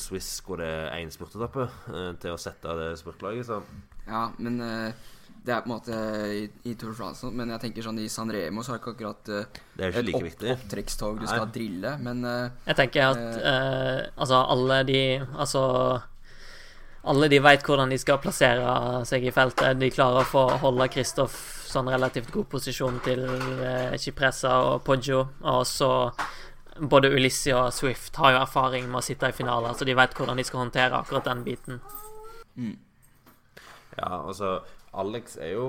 Swiss 0.00 0.38
hvor 0.46 0.62
det 0.62 0.68
er 0.70 0.94
én 1.02 1.10
spurtetappe 1.12 1.66
eh, 1.66 2.12
til 2.22 2.32
å 2.32 2.40
sette 2.40 2.76
det 2.78 2.94
spurtlaget. 3.00 3.50
Så 3.50 3.60
Ja, 4.06 4.28
men 4.38 4.60
eh, 4.64 5.10
det 5.44 5.52
er 5.52 5.60
på 5.60 5.68
en 5.68 5.74
måte 5.74 5.98
i, 6.32 6.44
i 6.70 6.72
Tour 6.80 6.94
de 6.94 6.96
France, 6.96 7.28
men 7.28 7.52
jeg 7.52 7.60
tenker 7.66 7.84
sånn 7.84 8.00
i 8.00 8.08
San 8.08 8.32
Remo 8.32 8.64
så 8.64 8.72
er 8.72 8.78
det 8.78 8.82
ikke 8.82 8.94
akkurat 8.94 9.28
eh, 9.28 9.60
det 9.76 9.84
er 9.84 9.92
ikke 9.92 10.00
et 10.00 10.08
like 10.08 10.22
opp, 10.22 10.46
opptrekkstog 10.54 11.20
du 11.20 11.26
Nei. 11.26 11.34
skal 11.34 11.52
drille, 11.52 11.94
men 12.06 12.24
eh, 12.30 12.56
Jeg 12.70 12.78
tenker 12.80 13.10
at 13.10 13.38
eh, 13.52 14.00
altså 14.16 14.40
alle 14.54 14.80
de 14.88 15.02
Altså 15.20 15.64
alle 17.04 17.28
de 17.28 17.42
veit 17.44 17.60
hvordan 17.60 17.90
de 17.92 17.98
skal 18.00 18.16
plassere 18.16 19.04
seg 19.04 19.26
i 19.28 19.32
feltet. 19.34 19.76
De 19.76 19.90
klarer 19.92 20.22
å 20.22 20.28
få 20.28 20.46
holde 20.62 20.86
Kristoff 20.88 21.34
sånn 21.74 21.90
relativt 21.92 22.32
god 22.34 22.48
posisjon 22.54 23.00
til 23.04 23.24
eh, 23.26 23.94
Cipressa 24.00 24.56
og 24.70 24.82
Poggio. 24.86 25.20
Og 25.50 25.62
så 25.68 25.90
både 26.78 27.10
Ulissi 27.14 27.52
og 27.54 27.72
Swift 27.74 28.16
har 28.18 28.34
jo 28.34 28.42
erfaring 28.42 28.88
med 28.88 29.00
å 29.02 29.06
sitte 29.06 29.30
i 29.30 29.36
finaler, 29.36 29.74
så 29.74 29.86
de 29.86 29.94
vet 29.96 30.14
hvordan 30.16 30.38
de 30.40 30.46
skal 30.46 30.64
håndtere 30.64 30.98
akkurat 30.98 31.28
den 31.30 31.44
biten. 31.46 31.82
Ja, 33.94 34.24
altså 34.24 34.60
Alex 34.94 35.36
er 35.38 35.54
jo 35.54 35.68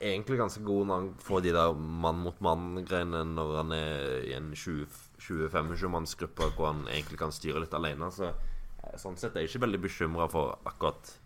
egentlig 0.00 0.38
ganske 0.38 0.62
god 0.64 0.86
når 0.86 1.00
han 1.00 1.08
får 1.24 1.40
de 1.44 1.54
der 1.56 1.78
mann-mot-mann-greiene 2.04 3.24
når 3.32 3.56
han 3.56 3.72
er 3.74 4.26
i 4.28 4.34
en 4.36 4.52
20-25-mannsgruppe 4.54 6.52
hvor 6.54 6.70
han 6.70 6.84
egentlig 6.92 7.18
kan 7.20 7.34
styre 7.34 7.64
litt 7.64 7.74
alene. 7.74 8.10
Så 8.14 8.30
eh, 8.30 8.96
sånn 9.00 9.18
sett 9.18 9.34
er 9.34 9.44
jeg 9.44 9.54
ikke 9.54 9.64
veldig 9.66 9.82
bekymra 9.88 10.28
for 10.32 10.58
akkurat 10.68 11.17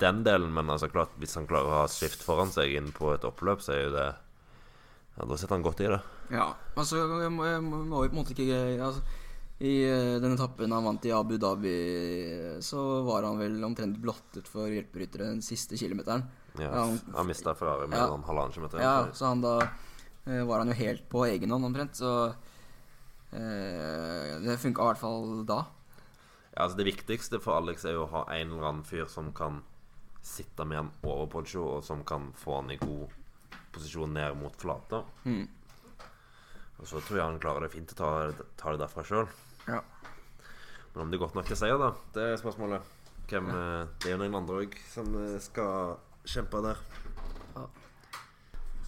den 0.00 0.22
delen, 0.24 0.52
men 0.54 0.70
altså 0.70 0.88
klart 0.92 1.10
hvis 1.18 1.34
han 1.38 1.46
klarer 1.50 1.66
å 1.70 1.76
ha 1.82 1.86
skift 1.90 2.22
foran 2.22 2.50
seg 2.54 2.74
inn 2.78 2.92
på 2.94 3.12
et 3.14 3.24
oppløp, 3.26 3.60
så 3.64 3.72
er 3.74 3.80
jo 3.86 3.94
det 3.96 4.06
ja, 5.18 5.24
Da 5.26 5.36
sitter 5.36 5.56
han 5.56 5.62
godt 5.66 5.80
i 5.82 5.88
det. 5.90 6.00
ja. 6.30 6.52
Altså, 6.76 7.00
jeg 7.22 7.30
må, 7.34 7.44
jeg 7.48 7.62
må 7.66 7.80
må 7.84 8.04
jo 8.04 8.10
på 8.12 8.14
en 8.14 8.20
måte 8.22 8.34
ikke 8.36 8.58
altså, 8.86 9.02
I 9.60 9.72
uh, 9.90 10.20
den 10.22 10.36
etappen 10.36 10.70
han 10.70 10.84
vant 10.86 11.04
i 11.08 11.10
Abu 11.10 11.34
Dhabi, 11.42 11.72
så 12.62 13.02
var 13.02 13.24
han 13.26 13.38
vel 13.40 13.56
omtrent 13.66 13.98
blottet 13.98 14.46
for 14.46 14.70
hjelperyttere 14.70 15.26
den 15.32 15.42
siste 15.42 15.74
kilometeren. 15.80 16.22
Ja, 16.58 16.70
han- 16.84 17.00
han 17.14 17.26
mista 17.26 17.54
Ferrari 17.58 17.88
med 17.90 17.98
Ja. 17.98 18.06
halvannen 18.28 18.52
kilometer. 18.54 18.78
Ja, 18.80 19.08
så 19.12 19.26
han 19.32 19.40
da 19.42 19.56
uh, 19.58 20.44
var 20.46 20.58
han 20.62 20.68
jo 20.70 20.74
helt 20.78 21.08
på 21.10 21.26
egen 21.26 21.50
hånd 21.50 21.64
omtrent, 21.66 21.96
så 21.98 22.12
uh, 23.32 24.38
Det 24.46 24.58
funka 24.62 24.82
i 24.82 24.86
hvert 24.92 25.00
fall 25.02 25.44
da. 25.48 25.64
Ja, 26.54 26.64
altså 26.64 26.76
Det 26.78 26.86
viktigste 26.88 27.40
for 27.42 27.58
Alex 27.58 27.84
er 27.84 27.92
jo 27.98 28.06
å 28.06 28.12
ha 28.14 28.22
en 28.34 28.50
eller 28.54 28.68
annen 28.70 28.84
fyr 28.86 29.06
som 29.10 29.32
kan 29.32 29.60
sitte 30.22 30.64
med 30.64 30.78
han 30.78 30.90
over 31.02 31.26
Poncho, 31.32 31.64
og 31.76 31.84
som 31.84 32.04
kan 32.06 32.30
få 32.36 32.60
han 32.60 32.72
i 32.74 32.80
god 32.80 33.14
posisjon 33.72 34.14
ned 34.14 34.36
mot 34.40 34.54
flata. 34.58 35.02
Mm. 35.24 35.46
Og 36.78 36.86
så 36.86 37.00
tror 37.02 37.18
jeg 37.18 37.26
han 37.26 37.40
klarer 37.42 37.66
det 37.66 37.72
fint 37.74 37.94
å 37.94 37.98
ta, 37.98 38.10
ta 38.58 38.74
det 38.74 38.82
derfra 38.82 39.04
sjøl. 39.06 39.30
Ja. 39.66 39.82
Men 40.92 41.04
om 41.04 41.10
det 41.10 41.18
er 41.18 41.24
godt 41.24 41.36
nok 41.38 41.48
til 41.50 41.58
seier, 41.58 41.80
da, 41.80 41.92
det 42.14 42.30
er 42.32 42.40
spørsmålet. 42.40 42.94
Hvem, 43.28 43.50
ja. 43.52 43.64
det 44.00 44.08
er 44.08 44.14
jo 44.14 44.20
noen 44.22 44.38
andre 44.38 44.62
òg 44.64 44.78
som 44.88 45.10
eh, 45.20 45.34
skal 45.44 45.98
kjempe 46.28 46.62
der. 46.64 46.80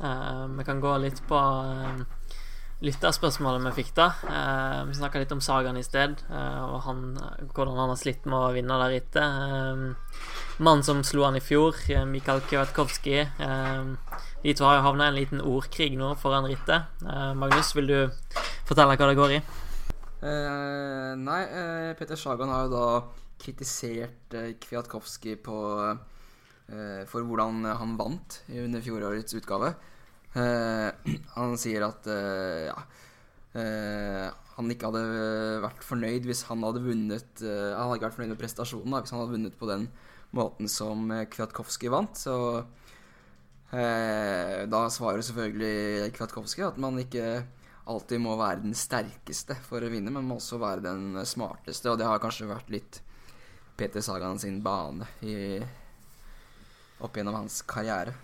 Eh, 0.00 0.46
vi 0.56 0.64
kan 0.64 0.80
gå 0.80 0.94
litt 1.02 1.20
på 1.28 1.36
uh, 1.36 2.00
lytterspørsmålet 2.80 3.66
vi 3.68 3.72
fikk, 3.82 3.92
da. 3.98 4.06
Eh, 4.24 4.78
vi 4.88 4.96
snakka 4.96 5.20
litt 5.20 5.32
om 5.34 5.42
Sagan 5.44 5.76
i 5.76 5.84
sted, 5.84 6.22
eh, 6.30 6.62
og 6.64 6.80
han, 6.86 7.02
hvordan 7.52 7.76
han 7.76 7.92
har 7.92 8.00
slitt 8.00 8.24
med 8.24 8.38
å 8.38 8.54
vinne 8.56 8.78
der 8.80 8.96
ute. 8.96 9.26
Uh, 9.26 10.39
Mannen 10.60 10.84
som 10.84 10.98
slo 11.00 11.22
han 11.24 11.38
i 11.38 11.40
fjor, 11.40 11.72
Mikhail 11.72 12.06
Mikael 12.06 12.40
Kwiatkowski. 12.44 13.24
de 14.42 14.52
to 14.52 14.64
har 14.64 14.76
jo 14.76 14.82
havna 14.84 15.06
i 15.06 15.08
en 15.08 15.16
liten 15.16 15.40
ordkrig 15.40 15.94
nå 15.96 16.10
foran 16.20 16.44
rittet. 16.44 16.84
Magnus, 17.34 17.72
vil 17.72 17.88
du 17.88 17.98
fortelle 18.68 18.92
hva 18.92 19.08
det 19.08 19.16
går 19.16 19.32
i? 19.38 19.40
Uh, 20.20 21.16
nei, 21.16 21.40
uh, 21.48 21.94
Peter 21.96 22.18
Sagan 22.20 22.52
har 22.52 22.66
jo 22.66 22.74
da 22.74 22.88
kritisert 23.40 24.36
uh, 24.36 24.50
Kwiatkowski 24.60 25.38
på 25.40 25.56
for 27.10 27.26
hvordan 27.26 27.64
han 27.66 27.96
vant 27.98 28.36
under 28.46 28.84
fjorårets 28.84 29.34
utgave. 29.34 29.72
han 31.34 31.56
sier 31.58 31.82
at 31.82 32.04
ja, 32.06 32.76
han 34.54 34.70
ikke 34.70 34.92
hadde 34.92 35.00
vært 35.64 35.82
fornøyd 35.82 36.28
hvis 36.30 36.44
han 36.46 36.62
hadde 36.62 36.84
vunnet 36.84 37.42
Han 37.42 37.74
hadde 37.74 37.96
ikke 37.98 38.06
vært 38.06 38.18
fornøyd 38.20 38.32
med 38.36 38.42
prestasjonen 38.44 38.94
da, 38.94 39.00
hvis 39.02 39.10
han 39.16 39.18
hadde 39.24 39.34
vunnet 39.34 39.58
på 39.58 39.66
den 39.72 39.88
måten 40.36 40.70
som 40.70 41.08
Kwiatkowski 41.30 41.90
vant. 41.92 42.18
Så 42.18 42.34
da 43.70 44.80
svarer 44.90 45.22
selvfølgelig 45.22 46.10
Kwiatkowski 46.16 46.64
at 46.66 46.78
man 46.82 46.98
ikke 46.98 47.42
alltid 47.90 48.22
må 48.22 48.34
være 48.38 48.64
den 48.64 48.74
sterkeste 48.74 49.56
for 49.66 49.82
å 49.82 49.90
vinne, 49.92 50.10
men 50.14 50.26
må 50.26 50.38
også 50.38 50.58
være 50.62 50.84
den 50.88 51.20
smarteste. 51.26 51.90
Og 51.90 51.98
det 52.00 52.08
har 52.08 52.22
kanskje 52.22 52.50
vært 52.50 52.72
litt 52.72 53.00
Peter 53.80 54.04
Sagan 54.04 54.38
sin 54.38 54.60
bane 54.62 55.06
i, 55.24 55.56
opp 57.00 57.16
gjennom 57.16 57.38
hans 57.40 57.62
karriere. 57.68 58.14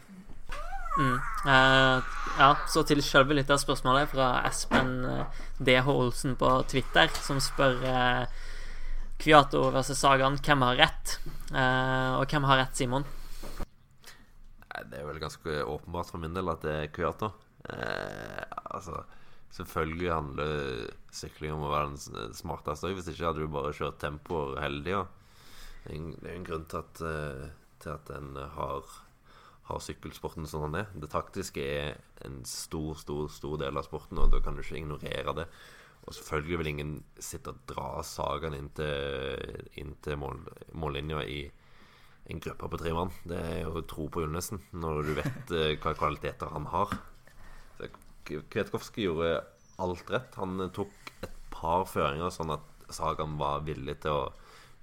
Mm. 0.96 1.16
Eh, 1.48 2.02
ja, 2.38 2.50
så 2.72 2.82
til 2.88 3.02
selve 3.04 3.36
lytterspørsmålet 3.36 4.08
fra 4.12 4.30
Espen 4.48 4.92
eh, 5.04 5.40
DH 5.60 5.88
Olsen 5.92 6.36
på 6.40 6.50
Twitter, 6.70 7.10
som 7.24 7.40
spør 7.42 7.82
eh, 7.84 8.44
Kviato 9.18 9.66
versus 9.74 10.00
Sagan 10.00 10.38
hvem 10.38 10.64
har 10.66 10.80
rett? 10.84 11.18
Uh, 11.50 12.20
og 12.20 12.30
hvem 12.30 12.46
har 12.48 12.62
rett, 12.64 12.76
Simon? 12.76 13.06
Det 14.86 15.00
er 15.00 15.06
vel 15.08 15.20
ganske 15.22 15.60
åpenbart 15.64 16.12
for 16.12 16.20
min 16.22 16.36
del 16.36 16.52
at 16.52 16.64
det 16.66 16.74
er 16.82 16.90
Kviato. 16.94 17.32
Uh, 17.66 18.42
altså 18.76 19.04
Selvfølgelig 19.56 20.10
handler 20.12 20.90
sykling 21.14 21.54
om 21.54 21.64
å 21.64 21.72
være 21.72 21.92
den 21.94 22.34
smarteste 22.36 22.90
Hvis 22.92 23.08
ikke 23.12 23.30
hadde 23.30 23.44
du 23.44 23.52
bare 23.52 23.74
kjørt 23.76 24.00
tempoer 24.02 24.58
hele 24.60 24.82
tida. 24.84 25.04
Det 25.86 25.94
er 25.94 26.34
jo 26.34 26.40
en 26.40 26.46
grunn 26.48 26.66
til 26.68 26.82
at, 26.82 27.02
eh, 27.06 27.44
til 27.80 27.92
at 27.94 28.10
en 28.16 28.32
har, 28.56 28.94
har 29.70 29.84
sykkelsporten 29.86 30.48
som 30.50 30.66
den 30.66 30.80
er. 30.82 30.90
Det 30.98 31.08
taktiske 31.12 31.62
er 31.62 32.00
en 32.26 32.40
stor, 32.48 32.96
stor, 32.98 33.30
stor 33.30 33.56
del 33.62 33.78
av 33.78 33.86
sporten, 33.86 34.18
og 34.18 34.32
da 34.34 34.42
kan 34.42 34.58
du 34.58 34.64
ikke 34.64 34.80
ignorere 34.80 35.36
det. 35.38 35.46
Og 36.06 36.14
selvfølgelig 36.14 36.58
vil 36.60 36.70
ingen 36.70 36.92
sitte 37.18 37.50
og 37.50 37.62
dra 37.66 37.88
sagaen 38.06 38.54
inn 38.54 38.68
til, 38.78 39.64
inn 39.82 39.96
til 40.04 40.20
mål, 40.22 40.38
mållinja 40.78 41.24
i 41.26 41.40
en 42.30 42.42
gruppe 42.42 42.70
på 42.70 42.80
tre 42.80 42.92
mann. 42.94 43.10
Det 43.26 43.38
er 43.38 43.60
jo 43.64 43.82
tro 43.90 44.06
på 44.10 44.22
julenissen, 44.22 44.62
når 44.74 45.02
du 45.06 45.12
vet 45.18 45.52
eh, 45.54 45.74
hva 45.82 45.94
kvaliteter 45.98 46.50
han 46.54 46.68
har. 46.70 46.94
Kvetkovskij 48.26 49.06
gjorde 49.06 49.32
alt 49.82 50.10
rett. 50.10 50.38
Han 50.40 50.68
tok 50.74 51.12
et 51.26 51.36
par 51.52 51.86
føringer 51.90 52.32
sånn 52.34 52.54
at 52.54 52.72
Sagan 52.94 53.34
var 53.38 53.64
villig 53.66 53.98
til 54.04 54.14
å 54.14 54.26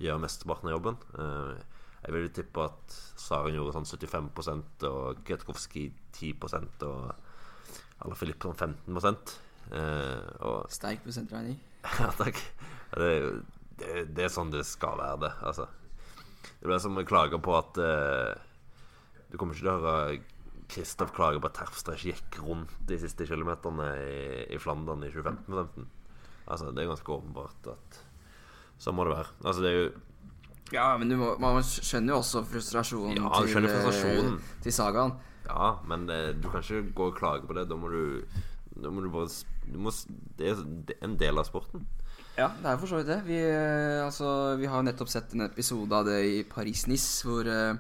gjøre 0.04 0.24
mesteparten 0.26 0.70
av 0.70 0.76
jobben. 0.78 1.00
Eh, 1.20 1.64
jeg 2.04 2.16
vil 2.18 2.30
tippe 2.36 2.68
at 2.68 2.98
Sagan 3.20 3.56
gjorde 3.56 3.78
sånn 3.78 3.88
75% 3.88 4.88
og 4.90 5.24
Kvetkovskij 5.28 5.92
10% 6.20 6.88
og 6.90 7.14
Eller 8.04 8.18
Filip 8.20 8.44
sånn 8.44 8.58
15 8.58 8.92
eh, 9.71 10.28
og, 10.43 10.67
Sterk 10.73 11.04
prosentregning. 11.06 11.58
ja, 12.02 12.12
takk. 12.17 12.39
Det, 12.93 13.13
det, 13.80 14.06
det, 14.13 14.28
er 14.28 14.34
sånn 14.34 14.52
det 14.54 14.65
skal 14.67 14.99
være, 14.99 15.21
det. 15.26 15.34
Altså. 15.47 15.67
Det 16.60 16.67
blir 16.67 16.82
som 16.84 16.99
å 16.99 17.06
klage 17.08 17.39
på 17.43 17.56
at 17.56 17.80
uh, 17.80 18.36
Du 19.32 19.38
kommer 19.39 19.56
ikke 19.56 19.65
til 19.65 19.71
å 19.71 19.80
høre 19.80 20.21
Kristoff 20.71 21.12
klager 21.15 21.41
på 21.43 21.49
at 21.49 21.58
Terpstra 21.58 21.95
gikk 21.99 22.39
rundt 22.41 22.71
de 22.88 22.97
siste 23.02 23.28
kilometerne 23.30 23.89
i, 23.99 24.23
i 24.56 24.60
Flandern 24.62 25.04
i 25.06 25.12
2015. 25.12 25.86
Altså, 26.47 26.71
det 26.71 26.84
er 26.84 26.89
ganske 26.89 27.13
åpenbart 27.13 27.69
at 27.73 27.99
sånn 28.82 28.97
må 28.97 29.06
det 29.08 29.17
være. 29.17 29.36
Altså, 29.43 29.63
det 29.63 29.69
er 29.71 29.78
jo 29.78 29.91
Ja, 30.73 30.88
men 30.97 31.13
må, 31.19 31.34
man 31.41 31.62
skjønner 31.67 32.15
jo 32.15 32.21
også 32.21 32.41
frustrasjonen 32.49 33.19
ja, 33.19 33.30
til, 33.36 33.52
frustrasjonen. 33.54 34.39
til 34.63 34.76
Sagaen. 34.76 35.13
Ja, 35.45 35.69
men 35.88 36.08
eh, 36.10 36.32
du 36.39 36.47
kan 36.49 36.63
ikke 36.63 36.95
gå 36.95 37.10
og 37.12 37.17
klage 37.19 37.47
på 37.47 37.56
det. 37.58 37.67
Da 37.69 37.78
må 37.78 37.91
du, 37.91 38.23
da 38.76 38.90
må 38.90 39.04
du 39.04 39.10
bare 39.14 39.30
du 39.70 39.78
må, 39.80 39.92
Det 40.38 40.50
er 40.50 40.64
en 41.06 41.18
del 41.20 41.38
av 41.38 41.48
sporten. 41.48 41.86
Ja, 42.34 42.50
det 42.58 42.66
er 42.66 42.80
for 42.82 42.90
så 42.90 43.00
vidt 43.00 43.12
det. 43.12 43.20
Vi, 43.28 43.38
eh, 43.38 44.02
altså, 44.02 44.56
vi 44.58 44.70
har 44.70 44.82
nettopp 44.86 45.12
sett 45.12 45.36
en 45.36 45.46
episode 45.46 45.94
av 45.94 46.08
det 46.10 46.20
i 46.26 46.40
Paris-Nice 46.50 47.28
hvor 47.28 47.46
uh, 47.46 47.78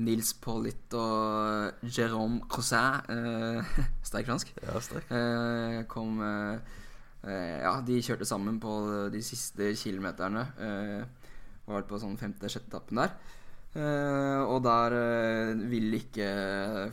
Nils 0.00 0.32
Paulit 0.40 0.94
og 0.96 1.84
Jérôme 1.84 2.40
Crossin 2.48 3.02
uh, 3.10 3.80
Sterk 4.08 4.28
fransk. 4.30 4.52
Ja, 4.64 4.80
sterk. 4.80 5.10
Uh, 5.12 5.82
kom 5.90 6.20
eh, 6.24 6.78
eh, 7.26 7.58
Ja, 7.60 7.74
de 7.84 8.00
kjørte 8.00 8.28
sammen 8.28 8.60
på 8.62 8.72
de 9.12 9.20
siste 9.24 9.74
kilometerne. 9.76 10.46
Eh, 10.56 11.02
var 11.70 11.84
på 11.86 12.00
sånn 12.00 12.16
femte-sjette 12.18 12.72
etappen 12.72 13.02
der. 13.02 13.12
Eh, 13.76 14.40
og 14.42 14.64
der 14.64 14.96
vil 15.70 15.92
ikke 16.00 16.30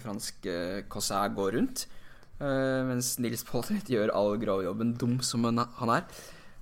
fransk 0.03 0.51
Crosset 0.91 1.37
gå 1.37 1.47
rundt. 1.55 1.87
Mens 2.37 3.15
Nils 3.23 3.41
Pollitt 3.47 3.87
gjør 3.89 4.11
all 4.13 4.35
grovjobben, 4.41 4.95
dum 5.01 5.19
som 5.25 5.47
han 5.47 5.63
er. 5.63 6.03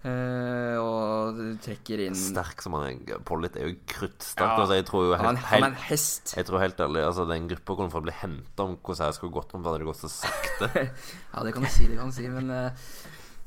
Uh, 0.05 0.77
og 0.77 1.39
trekker 1.65 2.03
inn 2.03 2.13
Sterk 2.13 2.59
som 2.61 2.75
han 2.77 2.99
er. 3.07 3.21
Pollitt 3.25 3.55
er 3.57 3.71
jo 3.71 3.77
kruttsterk. 3.89 4.51
Ja, 4.51 4.59
altså, 4.61 4.75
jeg 4.77 4.85
tror 4.85 5.07
jo 5.07 5.15
helt, 5.17 5.41
han, 5.49 5.63
er 5.63 5.65
en 5.71 5.79
hest. 5.88 6.35
Jeg 6.38 6.45
tror 6.45 6.61
helt 6.61 6.83
ærlig 6.85 7.01
altså, 7.07 7.25
Den 7.25 7.47
gruppa 7.49 7.77
kommer 7.79 7.93
fått 7.95 8.05
bli 8.05 8.13
henta 8.19 8.67
om 8.67 8.75
hvordan 8.75 9.09
jeg 9.09 9.17
skulle 9.17 9.33
gått 9.33 9.55
om 9.57 9.65
det 9.65 9.73
hadde 9.73 9.88
gått 9.88 10.03
så 10.03 10.11
sakte. 10.13 10.69
ja, 11.33 11.45
det 11.47 11.55
kan 11.55 11.65
du 11.65 11.71
si, 11.73 11.89
det 11.89 11.97
kan 11.97 12.13
du 12.13 12.17
si. 12.19 12.27
Men 12.29 12.53
uh, 12.53 12.85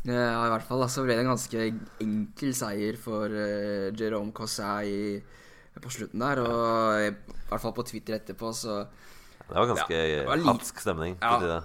ja, 0.08 0.42
i 0.48 0.52
hvert 0.56 0.66
fall 0.66 0.82
altså, 0.88 1.06
ble 1.06 1.14
det 1.14 1.22
en 1.28 1.30
ganske 1.30 1.70
enkel 2.02 2.58
seier 2.58 2.98
for 3.06 3.38
uh, 3.38 3.94
Jerome 3.94 4.34
Cossay 4.34 5.22
på 5.78 5.94
slutten 5.94 6.26
der. 6.26 6.42
Og 6.42 7.06
i 7.06 7.14
hvert 7.52 7.66
fall 7.68 7.76
på 7.78 7.86
Twitter 7.86 8.18
etterpå, 8.18 8.50
så 8.50 8.80
Det 9.44 9.54
var 9.54 9.76
ganske 9.76 10.06
ja, 10.10 10.40
hatsk 10.50 10.82
stemning. 10.82 11.20
Ja, 11.22 11.62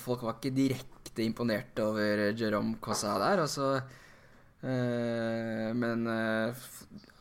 folk 0.00 0.22
var 0.24 0.38
ikke 0.38 0.54
direkte 0.56 1.24
imponert 1.24 1.76
over 1.84 2.30
Jerome 2.32 2.78
Cosset 2.80 3.20
der. 3.20 3.42
Altså, 3.44 3.66
så 3.82 4.00
Eh, 4.62 5.68
men 5.74 6.06
eh, 6.06 6.54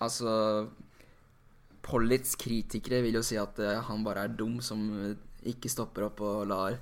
altså 0.05 0.31
Pollits 1.81 2.35
kritikere 2.37 2.99
vil 3.01 3.17
jo 3.17 3.23
si 3.25 3.39
at 3.41 3.57
eh, 3.57 3.79
han 3.87 4.03
bare 4.05 4.27
er 4.27 4.35
dum 4.37 4.59
som 4.61 4.83
ikke 5.41 5.71
stopper 5.73 6.05
opp 6.11 6.21
og 6.21 6.45
lar 6.51 6.77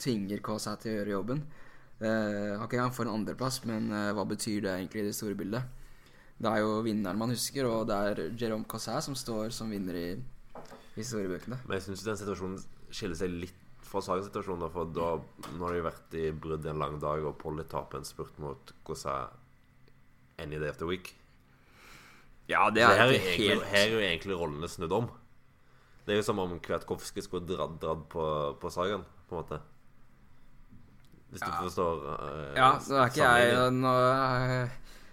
tvinger 0.00 0.40
KSA 0.40 0.78
til 0.80 0.94
å 0.94 0.98
gjøre 1.00 1.16
jobben. 1.18 1.42
Uh, 2.00 2.56
har 2.56 2.64
ikke 2.64 2.86
får 2.96 3.10
en 3.10 3.18
andreplass, 3.18 3.58
men 3.68 3.90
uh, 3.92 4.14
hva 4.16 4.22
betyr 4.24 4.62
det 4.64 4.70
egentlig 4.72 5.02
i 5.02 5.08
det 5.10 5.12
store 5.12 5.36
bildet? 5.36 5.66
Det 6.40 6.48
er 6.48 6.62
jo 6.62 6.78
vinneren 6.80 7.20
man 7.20 7.34
husker, 7.34 7.68
og 7.68 7.90
det 7.90 7.98
er 8.00 8.22
Jerome 8.40 8.64
Cosset 8.64 9.04
som 9.04 9.12
står 9.12 9.52
som 9.52 9.68
vinner 9.68 9.98
i 10.00 10.06
historiebøkene. 10.94 11.58
Men 11.66 11.76
jeg 11.76 11.90
syns 11.90 12.06
den 12.06 12.16
situasjonen 12.22 12.56
skiller 12.88 13.20
seg 13.20 13.36
litt 13.42 13.69
fra 13.90 14.02
Sagens 14.04 14.28
situasjon. 14.30 14.66
For 14.74 14.90
da, 14.94 15.12
nå 15.56 15.66
har 15.66 15.76
de 15.76 15.86
vært 15.86 16.18
i 16.18 16.28
brudd 16.32 16.66
en 16.70 16.82
lang 16.82 16.98
dag, 17.02 17.24
og 17.26 17.38
Polly 17.40 17.66
taper 17.70 18.00
en 18.00 18.08
spurt 18.08 18.36
mot 18.42 18.74
Cosset 18.86 19.34
Any 20.40 20.60
Day 20.60 20.70
of 20.70 20.78
the 20.80 20.88
Week. 20.88 21.14
Ja, 22.50 22.66
det 22.74 22.82
er, 22.82 22.96
her, 22.98 23.12
er 23.14 23.26
helt... 23.36 23.66
her 23.70 23.84
er 23.84 23.92
jo 23.92 23.98
egentlig 24.02 24.38
rollene 24.38 24.70
snudd 24.70 24.94
om. 24.96 25.10
Det 26.06 26.16
er 26.16 26.18
jo 26.18 26.26
som 26.26 26.40
om 26.42 26.56
Kvetkovskij 26.64 27.22
skulle 27.22 27.46
dratt, 27.46 27.76
dratt 27.82 28.08
på, 28.10 28.24
på 28.58 28.72
Sagaen, 28.72 29.04
på 29.28 29.36
en 29.36 29.42
måte. 29.44 29.60
Hvis 31.30 31.44
du 31.44 31.50
forstår 31.60 32.00
uh, 32.08 32.56
Ja, 32.56 32.72
så 32.82 32.96
er 33.04 33.12
ikke 33.12 33.28
jeg 33.28 33.74
nå, 33.76 33.92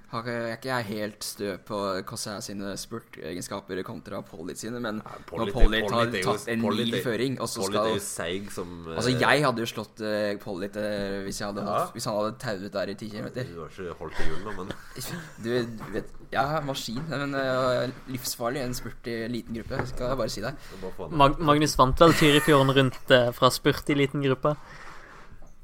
er 0.07 0.53
ikke 0.53 0.69
jeg 0.69 0.85
helt 0.87 1.25
stø 1.25 1.49
på 1.67 1.77
Cosset 2.07 2.45
sine 2.45 2.71
spurtegenskaper 2.79 3.81
kontra 3.83 4.21
Pollitt 4.23 4.61
sine, 4.61 4.79
men 4.79 5.01
ja, 5.03 5.15
når 5.35 5.51
Pollitt 5.51 5.89
har 5.91 6.11
tatt 6.13 6.45
en 6.53 6.63
ny 6.63 7.01
føring 7.03 7.35
og 7.43 7.49
så 7.51 7.65
skal 7.67 7.89
er 7.89 7.97
jo 7.97 8.03
seig 8.05 8.47
som 8.55 8.71
uh, 8.87 8.93
Altså, 8.95 9.11
jeg 9.11 9.43
hadde 9.43 9.65
jo 9.65 9.67
slått 9.67 10.03
uh, 10.05 10.31
Pollitt 10.39 10.79
uh, 10.79 11.17
hvis, 11.25 11.41
ja. 11.43 11.51
hvis 11.91 12.07
han 12.07 12.19
hadde 12.21 12.37
tauet 12.39 12.71
der 12.77 12.93
i 12.93 12.95
10 12.95 13.09
km. 13.11 13.27
Du 13.35 13.59
har 13.59 13.73
ikke 13.73 13.97
holdt 13.99 14.21
i 14.23 14.29
hjulene, 14.29 14.55
men 14.61 14.71
Du 15.43 15.51
vet 15.97 16.15
Ja, 16.31 16.45
maskin. 16.63 17.03
Men 17.11 17.35
uh, 17.35 17.83
livsfarlig 18.11 18.63
en 18.63 18.75
spurt 18.75 19.11
i 19.11 19.17
liten 19.31 19.59
gruppe, 19.59 19.81
skal 19.91 20.13
jeg 20.13 20.21
bare 20.21 20.31
si 20.31 20.43
deg. 20.43 20.67
Mag 21.11 21.39
Magnus 21.39 21.75
vant 21.79 21.99
vel 22.03 22.15
Tyrifjorden 22.15 22.71
rundt 22.79 23.15
fra 23.35 23.51
spurt 23.51 23.91
i 23.91 23.99
liten 23.99 24.23
gruppe? 24.23 24.55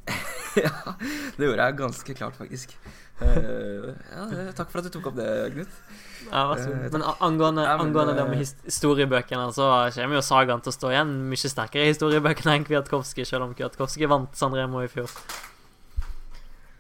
ja, 0.66 0.74
det 1.38 1.48
gjorde 1.48 1.64
jeg 1.64 1.80
ganske 1.80 2.16
klart, 2.18 2.36
faktisk. 2.40 2.76
Eh, 3.22 3.94
ja, 4.12 4.52
takk 4.58 4.72
for 4.72 4.80
at 4.82 4.88
du 4.88 4.90
tok 4.90 5.12
opp 5.12 5.16
det, 5.20 5.28
Knut. 5.54 5.68
Ja, 6.32 6.42
vær 6.50 6.58
så 6.60 6.70
Eh, 6.72 6.90
god. 6.90 6.92
Men 6.96 7.04
angående, 7.22 7.64
Ja, 7.68 7.78
men, 7.78 7.88
angående 7.88 8.16
det 8.18 8.26
med 8.30 8.42
eh, 8.42 8.54
historiebøkene, 8.66 9.48
så 9.54 9.68
kommer 9.94 10.16
jo 10.18 10.22
sagaen 10.26 10.62
til 10.64 10.72
å 10.72 10.76
stå 10.76 10.90
igjen 10.92 11.12
mye 11.30 11.50
sterkere 11.52 11.86
i 11.86 11.92
historiebøkene 11.94 12.56
enn 12.58 12.66
Kwiatkowski, 12.66 13.26
selv 13.26 13.44
om 13.44 13.54
Kwiatkowski 13.54 14.08
vant 14.10 14.34
Sandremo 14.36 14.82
i 14.84 14.88
fjor. 14.92 15.10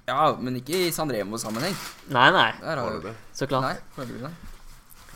Ja, 0.08 0.34
men 0.36 0.58
ikke 0.60 0.76
i 0.88 0.91
San 0.91 1.08
Remo-sammenheng. 1.13 1.76
Nei, 2.12 2.26
nei, 2.36 2.50
Der 2.60 2.76
har 2.82 2.89
du 2.91 3.06
det. 3.08 3.13
så 3.34 3.48
klart. 3.48 3.80
Nei. 3.98 4.32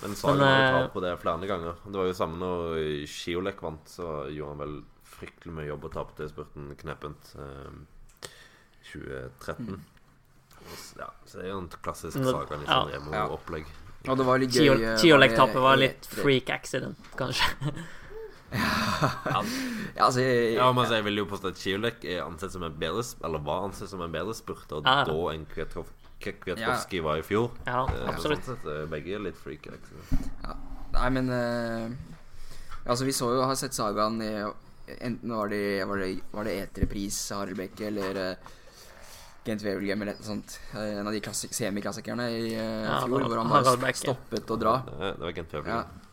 Men 0.02 0.16
Sagan 0.16 0.38
Men, 0.38 0.48
har 0.48 0.62
jo 0.62 0.78
eh, 0.78 0.82
tapt 0.84 0.94
på 0.94 1.02
det 1.02 1.20
flere 1.20 1.48
ganger. 1.50 1.74
Det 1.84 1.98
var 1.98 2.06
jo 2.06 2.14
samme 2.14 2.38
når 2.38 3.08
Skiolek 3.10 3.60
vant, 3.66 3.84
så 3.90 4.30
gjorde 4.32 4.54
han 4.54 4.62
vel 4.62 4.84
fryktelig 5.18 5.54
mye 5.58 5.68
jobb 5.72 5.84
og 5.90 5.92
tapte 5.98 6.30
spurten 6.30 6.70
knepent. 6.78 7.34
Eh, 7.36 8.28
2013. 8.94 9.74
Og 9.74 9.80
s- 9.80 9.97
Ja, 11.00 11.10
så 11.26 11.38
det 11.40 11.46
er 11.46 11.52
jo 11.54 11.60
en 11.64 11.70
klassisk 11.84 12.18
det- 12.18 12.32
Sagan 12.34 12.66
ja. 12.68 12.80
Remo-opplegg. 12.94 13.66
Og 14.08 14.18
det 14.18 14.26
var 14.26 14.40
litt 14.40 14.52
gøy 14.56 14.70
eh, 14.78 14.98
Kiolek-tapet 15.02 15.62
var 15.62 15.76
litt 15.82 16.06
freak 16.08 16.50
accident, 16.50 16.98
kanskje. 17.20 17.48
Ja, 18.52 19.42
altså 20.06 20.22
jeg, 20.24 20.54
Ja, 20.56 20.70
men 20.72 20.80
altså, 20.86 20.96
jeg 20.96 21.04
vil 21.04 21.18
jo 21.20 21.26
påstå 21.28 21.50
at 21.52 21.58
Chiolek 21.60 22.06
er 22.08 22.22
ansett 22.24 22.54
som 22.54 22.64
en 22.64 22.76
bedre 22.80 23.04
Eller 23.28 23.42
var 23.44 23.66
ansett 23.68 23.90
som 23.92 24.00
en 24.06 24.14
bedre 24.14 24.32
spurter 24.38 24.80
Ja. 24.86 25.02
da 25.04 25.16
enn 25.34 25.44
Kwiatkowski 25.52 27.02
var 27.04 27.20
i 27.20 27.26
fjor. 27.28 27.52
Ja, 27.68 27.84
Eh, 27.92 28.08
absolutt. 28.10 28.44
Sånn 28.48 28.56
sett, 28.56 28.66
eh, 28.72 28.86
begge 28.90 29.16
er 29.16 29.20
litt 29.20 29.36
freak. 29.38 29.68
Liksom. 29.68 30.24
Nei, 30.94 31.10
men 31.10 31.30
uh, 31.30 31.92
Altså, 32.88 33.04
vi 33.06 33.12
så 33.12 33.28
jo 33.36 33.42
Har 33.44 33.56
sett 33.60 33.76
sagaen 33.76 34.22
i 34.24 34.32
Enten 35.04 35.30
var 35.36 35.50
det 35.52 35.84
Var 35.86 35.98
det, 35.98 36.22
var 36.32 36.44
det 36.48 36.56
eterpris 36.64 37.20
Harald 37.36 37.58
Bekke 37.60 37.88
eller 37.92 38.16
uh, 38.32 38.36
Gent 39.48 39.64
Wevelgem 39.64 40.04
eller 40.04 40.18
noe 40.18 40.28
sånt. 40.28 40.58
Eh, 40.74 40.98
en 41.00 41.08
av 41.08 41.16
de 41.16 41.22
semiklassikerne 41.32 42.28
i 42.34 42.42
uh, 42.58 42.60
Ja, 42.60 43.00
fjor, 43.06 43.22
var 43.22 43.30
hvor 43.32 43.40
han 43.42 43.54
bare 43.54 43.64
Harald 43.64 43.86
Bekke. 43.86 44.02
stoppet 44.02 44.52
å 44.52 44.60
dra. 44.60 44.76
Det, 44.90 45.14
det 45.16 45.26
var 45.30 45.40
Gent 45.40 45.56
Wevelgem. 45.56 45.80
Ja. 45.80 46.04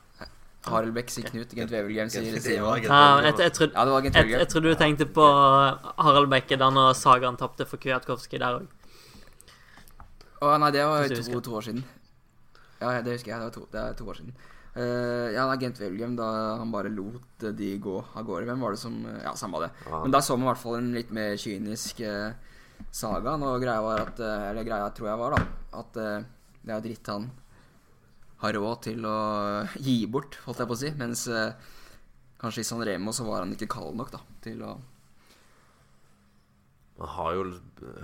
Harald 0.64 0.94
Beck 0.96 1.10
sier 1.12 1.26
Knut, 1.28 1.50
Gent 1.52 1.72
Wevelgem 1.74 2.08
sier 2.12 2.38
Simon. 2.40 2.80
Ja, 2.86 3.20
jeg, 3.20 3.34
jeg, 3.42 3.52
trodde, 4.48 4.70
du 4.70 4.78
tenkte 4.80 5.06
på 5.12 5.24
Harald 5.24 6.30
Bekke 6.32 6.56
da 6.60 6.70
når 6.72 6.94
sagaen 6.96 7.36
tapte 7.40 7.66
for 7.68 7.82
Kwiatkowski 7.82 8.40
der 8.40 8.62
òg. 8.62 8.70
Å 10.40 10.56
nei, 10.60 10.70
det 10.74 10.86
var 10.88 11.12
to, 11.12 11.42
to 11.44 11.58
år 11.58 11.68
siden. 11.68 11.84
Ja, 12.80 12.96
det 13.04 13.18
husker 13.18 13.34
jeg. 13.34 13.40
Det, 13.40 13.44
var 13.44 13.54
to, 13.54 13.66
det 13.72 13.82
er 13.82 13.98
to 13.98 14.08
år 14.08 14.20
siden. 14.20 14.34
Uh, 14.74 15.30
ja, 15.30 15.44
da, 15.46 15.54
Gent 15.60 15.78
Wevelgem, 15.78 16.16
da 16.18 16.30
han 16.58 16.72
bare 16.72 16.90
lot 16.92 17.44
de 17.60 17.70
gå 17.80 18.00
av 18.00 18.24
gårde. 18.26 18.48
Hvem 18.48 18.64
var 18.64 18.74
det 18.74 18.80
som 18.80 18.96
Ja, 19.20 19.36
samme 19.38 19.60
det. 19.66 19.70
Ja. 19.84 20.00
Men 20.02 20.16
da 20.16 20.24
så 20.24 20.38
man 20.38 20.48
i 20.48 20.52
hvert 20.52 20.64
fall 20.64 20.80
en 20.80 20.92
litt 20.96 21.12
mer 21.14 21.36
kynisk 21.40 22.00
eh, 22.02 22.53
saga. 22.94 23.34
Og 23.36 23.62
greia 23.62 23.80
var 23.84 24.04
at 24.06 24.20
eh, 24.22 24.50
Eller 24.50 24.66
greia 24.66 24.90
tror 24.94 25.10
jeg 25.10 25.20
var, 25.20 25.36
da, 25.36 25.80
at 25.80 26.00
eh, 26.02 26.26
det 26.64 26.74
er 26.76 26.84
dritt 26.84 27.10
han 27.12 27.30
har 28.44 28.56
råd 28.58 28.80
til 28.84 29.04
å 29.08 29.18
gi 29.80 29.98
bort, 30.10 30.36
holdt 30.44 30.60
jeg 30.60 30.68
på 30.68 30.76
å 30.76 30.80
si. 30.80 30.90
Mens 31.00 31.26
eh, 31.32 31.70
kanskje 32.40 32.64
i 32.64 32.68
San 32.68 32.82
Remo 32.84 33.12
så 33.16 33.26
var 33.28 33.44
han 33.44 33.54
ikke 33.56 33.70
kald 33.72 33.96
nok, 34.00 34.12
da, 34.12 34.20
til 34.44 34.64
å 34.66 34.74
Han 37.00 37.10
har 37.10 37.34
jo, 37.34 37.44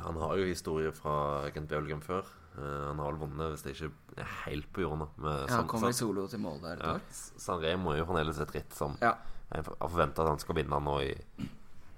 han 0.03 0.17
har 0.19 0.39
jo 0.41 0.47
historie 0.49 0.91
fra 0.93 1.49
Gent 1.55 1.71
Wevelgem 1.71 2.01
før. 2.03 2.27
Han 2.59 2.99
har 2.99 3.13
vel 3.13 3.21
vunnet, 3.21 3.53
hvis 3.53 3.63
det 3.63 3.75
ikke 3.77 4.19
er 4.19 4.33
helt 4.49 4.67
på 4.75 4.83
jorda. 4.83 5.07
Ja, 5.23 5.61
han 5.61 5.69
kom 5.71 5.85
vel 5.87 5.95
solo 5.95 6.25
til 6.29 6.43
mål 6.43 6.59
der 6.65 6.81
et 6.81 6.83
ja, 6.83 6.97
år. 6.97 7.05
San 7.39 7.63
Remo 7.63 7.93
er 7.93 8.01
jo 8.01 8.09
fremdeles 8.09 8.41
et 8.43 8.55
ritt 8.57 8.75
som 8.75 8.97
Ja. 9.01 9.13
jeg 9.53 9.63
har 9.63 9.89
forventa 9.93 10.25
at 10.25 10.33
han 10.33 10.43
skal 10.43 10.59
vinne 10.59 10.81
nå 10.83 10.97
i 11.07 11.13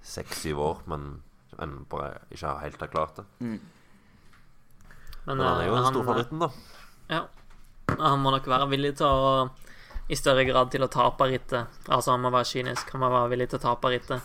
seks-syv 0.05 0.61
år, 0.61 0.83
men 0.93 1.23
ennå 1.59 1.85
bare 1.89 2.21
ikke 2.31 2.47
har 2.49 2.61
helt 2.65 2.81
har 2.81 2.89
klart 2.89 3.17
det. 3.17 3.25
Mm. 3.41 3.61
Men, 5.27 5.37
Men 5.37 5.47
han 5.47 5.61
er 5.61 5.67
jo 5.67 5.73
eh, 5.73 5.77
den 5.77 5.85
han, 5.85 5.93
store 5.95 6.05
favoritten, 6.07 6.39
da. 6.39 6.51
Ja. 7.09 7.27
Han 7.99 8.21
må 8.25 8.31
nok 8.35 8.47
være 8.49 8.69
villig 8.71 8.97
til 8.97 9.07
å 9.07 9.51
I 10.11 10.17
større 10.19 10.45
grad 10.45 10.71
til 10.73 10.83
å 10.83 10.89
tape 10.91 11.29
rittet. 11.31 11.67
Altså, 11.89 12.11
han 12.13 12.21
må 12.25 12.31
være 12.35 12.49
kynisk. 12.49 12.91
Han 12.93 13.01
må 13.05 13.11
være 13.13 13.31
villig 13.31 13.49
til 13.53 13.59
å 13.61 13.63
tape 13.63 13.93
rittet. 13.93 14.21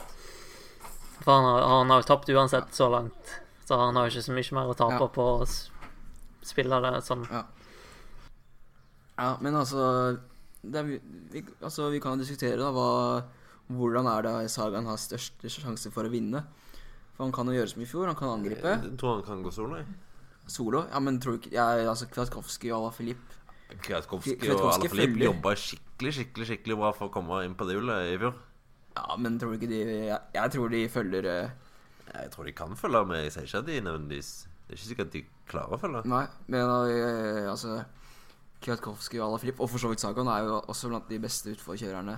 For 1.21 1.31
han 1.33 1.45
har, 1.45 1.61
han 1.69 1.89
har 1.93 2.01
jo 2.01 2.07
tapt 2.09 2.29
uansett 2.33 2.73
så 2.75 2.87
langt. 2.89 3.35
Så 3.67 3.77
han 3.77 3.95
har 3.95 4.07
jo 4.07 4.15
ikke 4.15 4.25
så 4.25 4.33
mye 4.33 4.55
mer 4.57 4.71
å 4.73 4.77
tape 4.79 4.97
Ja. 5.05 5.07
på 5.07 5.27
å 5.37 5.45
spille 6.47 6.81
det 6.81 7.03
sånn. 7.05 7.27
Ja, 9.17 9.37
men 9.41 9.55
altså 9.55 10.17
det 10.63 10.79
er, 10.79 10.83
vi- 10.83 11.01
vi, 11.31 11.43
altså, 11.61 11.89
vi 11.91 11.99
kan 11.99 12.17
jo 12.17 12.23
diskutere 12.23 12.57
da 12.57 12.71
hva, 12.71 13.23
hvordan 13.69 14.07
er 14.11 14.21
det 14.25 14.35
Sagaen 14.51 14.85
har 14.89 14.97
størst 14.97 15.41
sjanse 15.49 15.91
for 15.93 16.03
å 16.07 16.11
vinne. 16.11 16.43
For 17.17 17.25
han 17.25 17.33
kan 17.33 17.49
jo 17.49 17.55
gjøre 17.57 17.71
som 17.73 17.81
i 17.81 17.87
fjor, 17.89 18.05
han 18.11 18.17
kan 18.17 18.29
angripe. 18.35 18.75
Jeg 18.77 18.97
tror 19.01 19.17
han 19.17 19.25
kan 19.25 19.41
gå 19.43 19.51
solo. 19.53 19.81
Solo. 20.47 20.83
Ja, 20.91 20.99
men 21.03 21.17
tror 21.19 21.35
du 21.35 21.41
ikke 21.41 21.55
jeg, 21.55 21.87
altså 21.89 22.05
Kwiatkowski 22.07 22.69
og 22.71 22.77
Ala 22.77 22.91
Filip 22.95 23.33
Kwiatkowski 23.83 24.35
og 24.53 24.61
Alaphilippe 24.61 25.11
følger. 25.11 25.25
jobba 25.25 25.55
skikkelig 25.59 26.13
skikkelig, 26.13 26.45
skikkelig 26.47 26.77
bra 26.79 26.91
for 26.95 27.09
å 27.09 27.11
komme 27.11 27.41
inn 27.43 27.55
på 27.57 27.67
det 27.67 27.75
hjulet 27.75 28.13
i 28.13 28.19
fjor. 28.21 28.37
Ja, 28.95 29.17
men 29.19 29.35
tror 29.41 29.51
du 29.53 29.57
ikke 29.59 29.69
de 29.69 29.81
Jeg, 29.81 30.19
jeg 30.33 30.51
tror 30.53 30.71
de 30.73 30.79
følger 30.89 31.27
eh, 31.29 31.49
Jeg 32.13 32.31
tror 32.33 32.47
de 32.47 32.53
kan 32.57 32.77
følge 32.79 33.03
med. 33.05 33.23
Jeg 33.25 33.33
sier 33.35 33.49
ikke 33.49 33.59
at 33.59 33.67
de 33.67 33.81
nødvendigvis 33.81 34.31
Det 34.47 34.71
er 34.71 34.79
ikke 34.79 34.87
sikkert 34.87 35.11
de 35.13 35.23
klarer 35.51 35.75
å 35.75 35.81
følge. 35.81 36.01
Nei, 36.09 36.23
men 36.47 36.71
eh, 36.93 37.49
altså 37.51 37.81
Kwiatkowski 38.63 39.19
og 39.19 39.27
Ala 39.27 39.41
Filip, 39.41 39.59
og 39.61 39.69
for 39.69 39.81
så 39.81 39.91
vidt 39.91 40.01
Sagan, 40.01 40.27
er 40.31 40.47
jo 40.47 40.55
også 40.63 40.89
blant 40.89 41.09
de 41.11 41.19
beste 41.21 41.51
utforkjørerne 41.53 42.15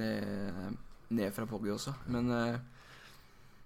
ned, 0.00 0.78
ned 1.10 1.34
fra 1.36 1.44
Poggi 1.50 1.70
også. 1.74 1.92
Men 2.14 2.30
eh, 2.32 2.56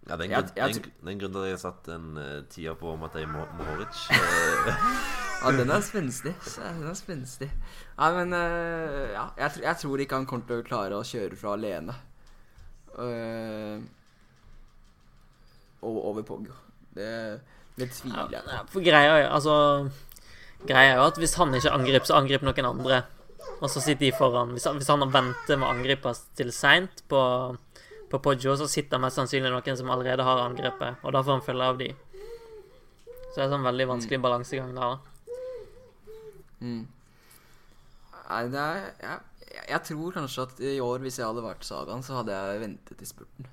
Ja, 0.08 0.16
det 0.16 0.24
er 0.24 0.24
en 0.24 0.30
Jeg- 0.30 0.44
grunn- 0.44 0.56
jeg 0.56 0.64
en- 0.64 0.82
det 0.82 1.06
er 1.06 1.10
en 1.12 1.18
grunn 1.20 1.32
til 1.32 1.40
at 1.42 1.48
jeg 1.48 1.56
har 1.58 1.64
satt 1.72 1.88
en 1.94 2.06
uh, 2.16 2.42
tier 2.48 2.74
på 2.80 2.94
Matej 2.98 3.26
Mo- 3.28 3.48
Mohoric. 3.58 4.04
Eh, 4.10 4.74
Ja, 5.38 5.50
den 5.54 5.70
er 5.70 5.80
spenstig. 5.86 6.32
Den 6.56 6.86
er 6.90 6.94
spenstig. 6.98 7.46
Nei, 7.98 8.08
men 8.16 8.32
uh, 8.34 9.12
ja, 9.12 9.26
jeg, 9.38 9.60
jeg 9.62 9.76
tror 9.78 10.00
ikke 10.02 10.16
han 10.18 10.26
kommer 10.26 10.46
til 10.48 10.62
å 10.62 10.66
klare 10.66 10.96
å 10.98 11.04
kjøre 11.06 11.36
fra 11.38 11.52
alene. 11.54 11.94
Uh, 12.98 13.78
og 15.86 16.00
over 16.10 16.22
Poggio. 16.26 16.56
Det, 16.96 17.10
det 17.78 17.90
tviler 17.94 18.32
jeg 18.32 18.42
på. 18.42 18.50
Ja, 18.56 18.64
for 18.72 18.82
greia 18.82 19.28
altså 19.30 19.54
Greia 20.66 20.96
er 20.96 20.98
jo 20.98 21.04
at 21.06 21.18
hvis 21.22 21.36
han 21.38 21.54
ikke 21.54 21.70
angriper, 21.70 22.08
så 22.10 22.16
angriper 22.18 22.48
noen 22.48 22.66
andre. 22.72 22.96
Og 23.62 23.70
så 23.70 23.78
sitter 23.82 24.08
de 24.08 24.16
foran. 24.18 24.50
Hvis 24.56 24.64
han, 24.66 24.74
hvis 24.80 24.88
han 24.90 25.04
venter 25.14 25.54
med 25.58 25.68
å 25.68 25.70
angripe 25.70 26.10
til 26.38 26.50
seint 26.54 27.04
på, 27.10 27.20
på 28.08 28.20
Poggio, 28.24 28.56
så 28.56 28.68
sitter 28.70 29.00
mest 29.02 29.20
sannsynlig 29.20 29.52
noen 29.52 29.78
som 29.78 29.90
allerede 29.92 30.24
har 30.24 30.44
angrepet, 30.46 31.02
og 31.02 31.14
da 31.14 31.22
får 31.24 31.36
han 31.36 31.44
følge 31.44 31.72
av 31.72 31.80
de. 31.80 31.88
Så 33.28 33.34
det 33.36 33.44
er 33.46 33.52
sånn 33.52 33.66
veldig 33.66 33.88
vanskelig 33.92 34.20
balansegang 34.24 34.72
der. 34.76 34.96
da. 34.96 35.34
Mm. 36.60 36.86
Nei, 38.28 38.40
det 38.52 38.62
er 38.62 38.80
jeg, 39.00 39.20
jeg 39.70 39.80
tror 39.88 40.16
kanskje 40.16 40.44
at 40.48 40.60
i 40.64 40.80
år, 40.84 41.04
hvis 41.04 41.20
jeg 41.20 41.28
hadde 41.28 41.44
vært 41.44 41.64
Sagaen, 41.66 42.02
så 42.04 42.18
hadde 42.18 42.34
jeg 42.34 42.60
ventet 42.64 43.04
i 43.04 43.08
spurten. 43.08 43.48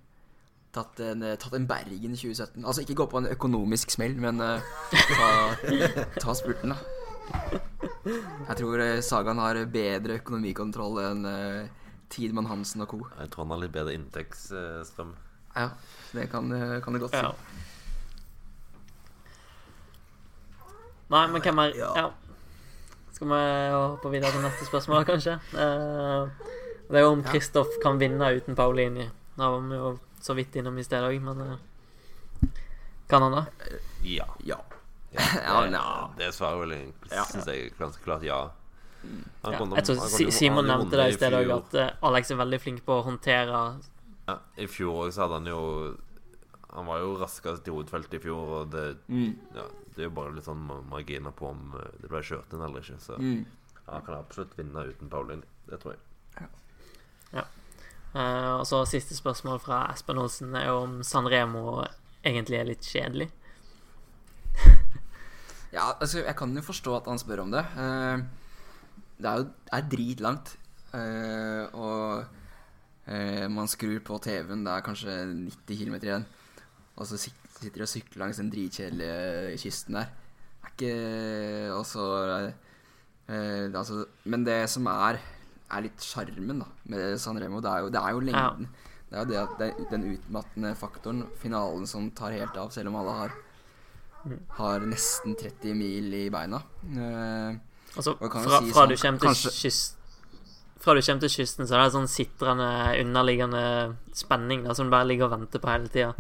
Tatt 0.75 0.99
en, 0.99 1.23
eh, 1.23 1.37
tatt 1.39 1.55
en 1.55 1.67
Bergen 1.69 2.15
i 2.15 2.19
2017. 2.19 2.65
Altså 2.65 2.83
ikke 2.83 2.97
gå 2.99 3.07
på 3.11 3.21
en 3.21 3.29
økonomisk 3.31 3.93
smell, 3.95 4.17
men 4.19 4.41
uh, 4.43 4.59
ta, 4.91 5.29
ta 6.23 6.35
spurten, 6.35 6.75
da. 6.75 7.61
Jeg 8.05 8.57
tror 8.59 8.83
eh, 8.83 8.99
Sagaen 9.05 9.39
har 9.41 9.61
bedre 9.71 10.19
økonomikontroll 10.19 10.99
enn 11.05 11.25
uh, 11.25 11.84
Tidemann 12.09 12.45
Hansen 12.47 12.81
og 12.81 12.87
co. 12.91 12.99
Jeg 13.19 13.29
tror 13.31 13.43
han 13.45 13.51
har 13.55 13.61
litt 13.63 13.71
bedre 13.73 13.93
inntektsstrøm. 13.97 15.15
Ja, 15.55 15.69
det 16.13 16.29
kan, 16.31 16.51
eh, 16.51 16.79
kan 16.83 16.93
det 16.93 17.01
godt 17.01 17.11
si. 17.15 17.21
Ja. 17.23 17.31
Nei, 21.09 21.27
men 21.31 21.41
hvem 21.41 21.59
er 21.61 21.75
Ja. 21.77 21.91
Ja. 21.95 22.09
Skal 23.15 23.27
vi 23.27 23.71
hoppe 23.71 24.09
videre 24.11 24.31
til 24.31 24.41
neste 24.43 24.65
spørsmål, 24.67 25.05
kanskje? 25.07 25.33
Eh, 25.53 26.29
det 26.89 26.97
er 26.97 27.05
jo 27.05 27.11
om 27.13 27.21
Ja. 27.23 27.31
Kristoff 27.31 27.67
kan 27.83 27.97
vinne 27.99 28.35
uten 28.35 28.55
Paulini. 28.55 29.09
Da 29.37 29.49
var 29.49 29.59
vi 29.61 29.75
jo 29.75 29.99
så 30.21 30.33
vidt 30.35 30.55
innom 30.55 30.77
i 30.77 30.83
sted 30.83 31.01
òg, 31.03 31.21
men 31.21 31.41
eh, 31.41 31.57
Kan 33.07 33.21
han 33.21 33.31
det? 33.31 33.45
Ja. 34.03 34.25
Ja. 34.43 34.57
ja, 35.13 35.21
Ja, 35.71 36.07
det, 36.17 36.25
det 36.25 36.33
svarer 36.33 36.59
vel 36.59 36.71
egentlig, 36.71 37.11
Ja. 37.11 37.23
jeg 37.45 37.73
ganske 37.77 38.03
klart 38.03 38.23
ja. 38.23 38.49
Han 39.43 39.51
Ja. 39.53 39.57
kunne- 39.59 39.75
Jeg 39.75 39.85
tror 39.85 40.31
Simon 40.31 40.65
han 40.69 40.79
nevnte 40.79 40.97
det 40.97 41.09
i 41.13 41.17
sted 41.17 41.33
òg, 41.33 41.51
at 41.57 41.73
eh, 41.75 41.91
Alex 42.03 42.31
er 42.31 42.35
veldig 42.37 42.59
flink 42.61 42.85
på 42.85 43.01
å 43.01 43.03
håndtere 43.05 43.79
ja, 44.27 44.39
I 44.57 44.65
fjor 44.65 45.07
også 45.07 45.21
hadde 45.21 45.33
han 45.33 45.45
jo 45.45 45.97
Han 46.73 46.85
var 46.87 46.99
jo 46.99 47.15
raskest 47.17 47.67
i 47.67 47.71
hovedfeltet 47.71 48.15
i 48.15 48.19
fjor, 48.19 48.49
og 48.61 48.71
det, 48.71 48.97
Mm. 49.07 49.35
ja, 49.55 49.61
det 49.95 49.99
er 49.99 50.03
jo 50.09 50.09
bare 50.09 50.33
litt 50.35 50.43
sånn 50.43 50.65
marginer 50.89 51.31
på 51.31 51.49
om 51.51 51.73
eh, 51.79 51.87
det 52.01 52.09
ble 52.09 52.19
kjørt 52.19 52.51
inn 52.53 52.61
eller 52.61 52.81
ikke. 52.81 52.99
Så 52.99 53.17
Mm. 53.17 53.45
han 53.87 54.01
kan 54.01 54.15
absolutt 54.15 54.57
vinne 54.57 54.83
uten 54.89 55.07
Paulin. 55.09 55.43
Det 55.69 55.79
tror 55.79 55.93
jeg. 55.95 56.01
Eh, 58.15 58.51
og 58.59 58.65
så 58.65 58.85
Siste 58.87 59.13
spørsmål 59.15 59.59
fra 59.59 59.91
Espen 59.91 60.17
Olsen 60.17 60.55
er 60.55 60.67
jo 60.67 60.83
om 60.83 61.03
San 61.03 61.25
Remo 61.27 61.83
egentlig 62.23 62.59
er 62.59 62.63
litt 62.65 62.81
kjedelig. 62.81 63.29
Ja, 65.73 65.93
altså, 65.99 66.23
jeg 66.23 66.35
kan 66.39 66.53
jo 66.55 66.61
forstå 66.63 66.93
at 67.01 67.05
han 67.11 67.19
spør 67.19 67.41
om 67.43 67.51
det. 67.51 67.65
Eh, 67.75 68.21
det 69.17 69.29
er 69.29 69.41
jo 69.41 69.47
er 69.73 69.89
dritlangt. 69.91 70.55
Uh, 70.95 71.63
og 71.75 72.25
uh, 73.07 73.45
man 73.51 73.67
skrur 73.67 73.99
på 74.05 74.19
TV-en, 74.23 74.63
det 74.65 74.73
er 74.73 74.85
kanskje 74.85 75.15
90 75.67 75.81
km 75.81 75.95
igjen. 75.99 76.27
og 76.95 77.07
så 77.07 77.17
sitter 77.19 77.75
de 77.75 77.83
og 77.83 77.91
sykler 77.91 78.21
langs 78.23 78.37
den 78.39 78.51
dritkjedelige 78.51 79.57
kysten 79.59 79.99
der. 79.99 80.11
Det 80.65 80.65
er 80.65 80.71
ikke 80.71 81.75
Og 81.75 81.85
så 81.85 82.05
uh, 83.27 83.33
det, 83.71 83.75
altså, 83.75 84.05
Men 84.23 84.45
det 84.45 84.69
som 84.69 84.85
er 84.85 85.19
er 85.75 85.81
litt 85.81 86.03
sjarmen 86.03 86.61
med 86.85 87.19
San 87.19 87.39
Remo, 87.41 87.59
det 87.59 87.71
er 87.71 87.79
jo, 87.79 87.89
det 87.89 88.01
er 88.01 88.11
jo 88.13 88.19
lengden. 88.19 88.67
Det 89.09 89.17
er 89.17 89.23
jo 89.23 89.29
det 89.31 89.39
at 89.41 89.55
det, 89.59 89.87
den 89.89 90.03
utmattende 90.13 90.75
faktoren, 90.77 91.23
finalen 91.41 91.87
som 91.89 92.11
tar 92.11 92.35
helt 92.37 92.57
av, 92.57 92.69
selv 92.69 92.91
om 92.91 92.99
alle 93.01 93.15
har 93.19 93.33
har 94.57 94.85
nesten 94.89 95.35
30 95.37 95.75
mil 95.77 96.13
i 96.17 96.25
beina. 96.33 96.61
Eh, 96.89 97.57
Altså, 97.95 98.15
fra, 98.19 98.29
si 98.61 98.71
fra, 98.71 98.85
sånn, 98.85 98.89
du 98.89 98.95
til 98.95 99.19
kanskje- 99.19 99.53
kyst, 99.61 99.95
fra 100.79 100.93
du 100.93 101.01
kommer 101.01 101.21
til 101.25 101.29
kysten, 101.35 101.65
så 101.67 101.75
er 101.77 101.83
det 101.85 101.93
sånn 101.95 102.07
sitrende, 102.11 102.69
underliggende 103.01 103.61
spenning 104.13 104.63
da, 104.67 104.73
som 104.73 104.85
du 104.87 104.91
bare 104.91 105.07
ligger 105.07 105.25
og 105.29 105.31
venter 105.39 105.59
på 105.63 105.71
hele 105.71 105.87
tida. 105.89 106.13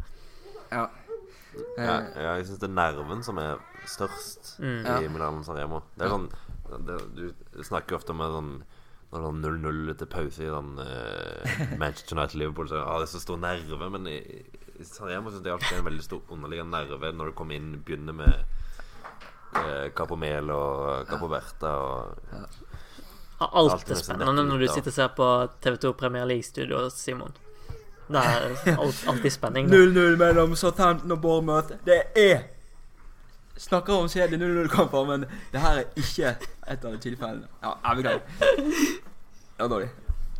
ja. 0.71 0.87
Eh, 1.77 1.85
Ja, 1.85 1.99
ja, 2.19 2.31
jeg 2.35 2.47
syns 2.47 2.59
det 2.59 2.67
er 2.69 2.73
nerven 2.75 3.21
som 3.23 3.37
er 3.39 3.57
størst 3.87 4.57
Mm. 4.59 4.83
Ja. 4.85 4.97
i 4.99 5.07
Milano 5.07 5.41
San 5.43 5.55
Remo. 5.55 5.83
Det 5.97 6.03
er 6.05 6.09
sånn 6.09 6.29
det, 6.85 6.97
Du 7.55 7.63
snakker 7.63 7.95
ofte 7.95 8.09
om 8.11 8.19
sånn 8.19 8.63
når 9.13 9.41
det 9.41 9.47
er 9.47 9.71
0-0 9.71 9.97
til 9.97 10.07
pause 10.07 10.41
i 10.43 10.49
den, 10.51 10.77
uh, 10.79 11.77
Manchester 11.77 12.17
United-Liverpool, 12.17 12.67
så 12.67 12.81
ah, 12.83 12.97
det 12.99 13.07
er 13.07 13.13
så 13.17 13.21
stor 13.21 13.37
nerve. 13.37 13.89
Men 13.89 14.07
i, 14.07 14.17
i 14.79 14.83
San 14.83 15.07
Remo 15.07 15.29
syns 15.31 15.45
jeg 15.45 15.53
alltid 15.53 15.69
det 15.69 15.77
er 15.77 15.79
en 15.79 15.85
veldig 15.93 16.03
stor 16.03 16.21
underliggende 16.29 16.71
nerve 16.75 17.13
når 17.15 17.25
du 17.31 17.31
kommer 17.37 17.55
inn 17.55 17.81
begynner 17.85 18.13
med 18.13 18.43
eh, 19.61 19.89
Capo 19.95 20.15
Mel 20.19 20.49
og 20.53 21.07
Capo 21.09 21.29
Berta 21.31 21.73
og 21.81 22.15
Alt 23.41 23.73
Alt 23.73 23.89
er 23.89 23.95
er 23.97 23.99
spennende 23.99 24.45
når 24.47 24.61
du 24.63 24.67
sitter 24.71 24.91
og 24.91 24.95
ser 24.95 25.09
på 25.15 25.25
TV2 25.65 25.91
Premier 25.99 26.25
League-studio, 26.25 26.89
Simon. 26.89 27.33
Det 28.07 28.21
er 28.21 28.45
alt, 28.79 29.05
alltid 29.07 29.29
spenning. 29.33 29.67
0-0 29.67 30.15
mellom 30.17 30.55
Southampton 30.55 31.11
og 31.11 31.21
Bournemouth. 31.21 31.73
Det 31.85 32.01
er 32.15 32.39
Snakker 33.57 33.93
om 33.93 34.09
kjedelige 34.11 34.43
0-0-kamper, 34.43 35.05
men 35.07 35.21
det 35.51 35.59
her 35.63 35.77
er 35.79 35.83
ikke 35.95 36.33
et 36.67 36.85
av 36.85 36.91
de 36.91 36.97
tilfellene. 36.99 37.47
Ja, 37.63 37.71
jeg 37.85 37.95
beklager. 37.95 38.19
Det 39.55 39.63
var 39.63 39.69
dårlig. 39.71 39.89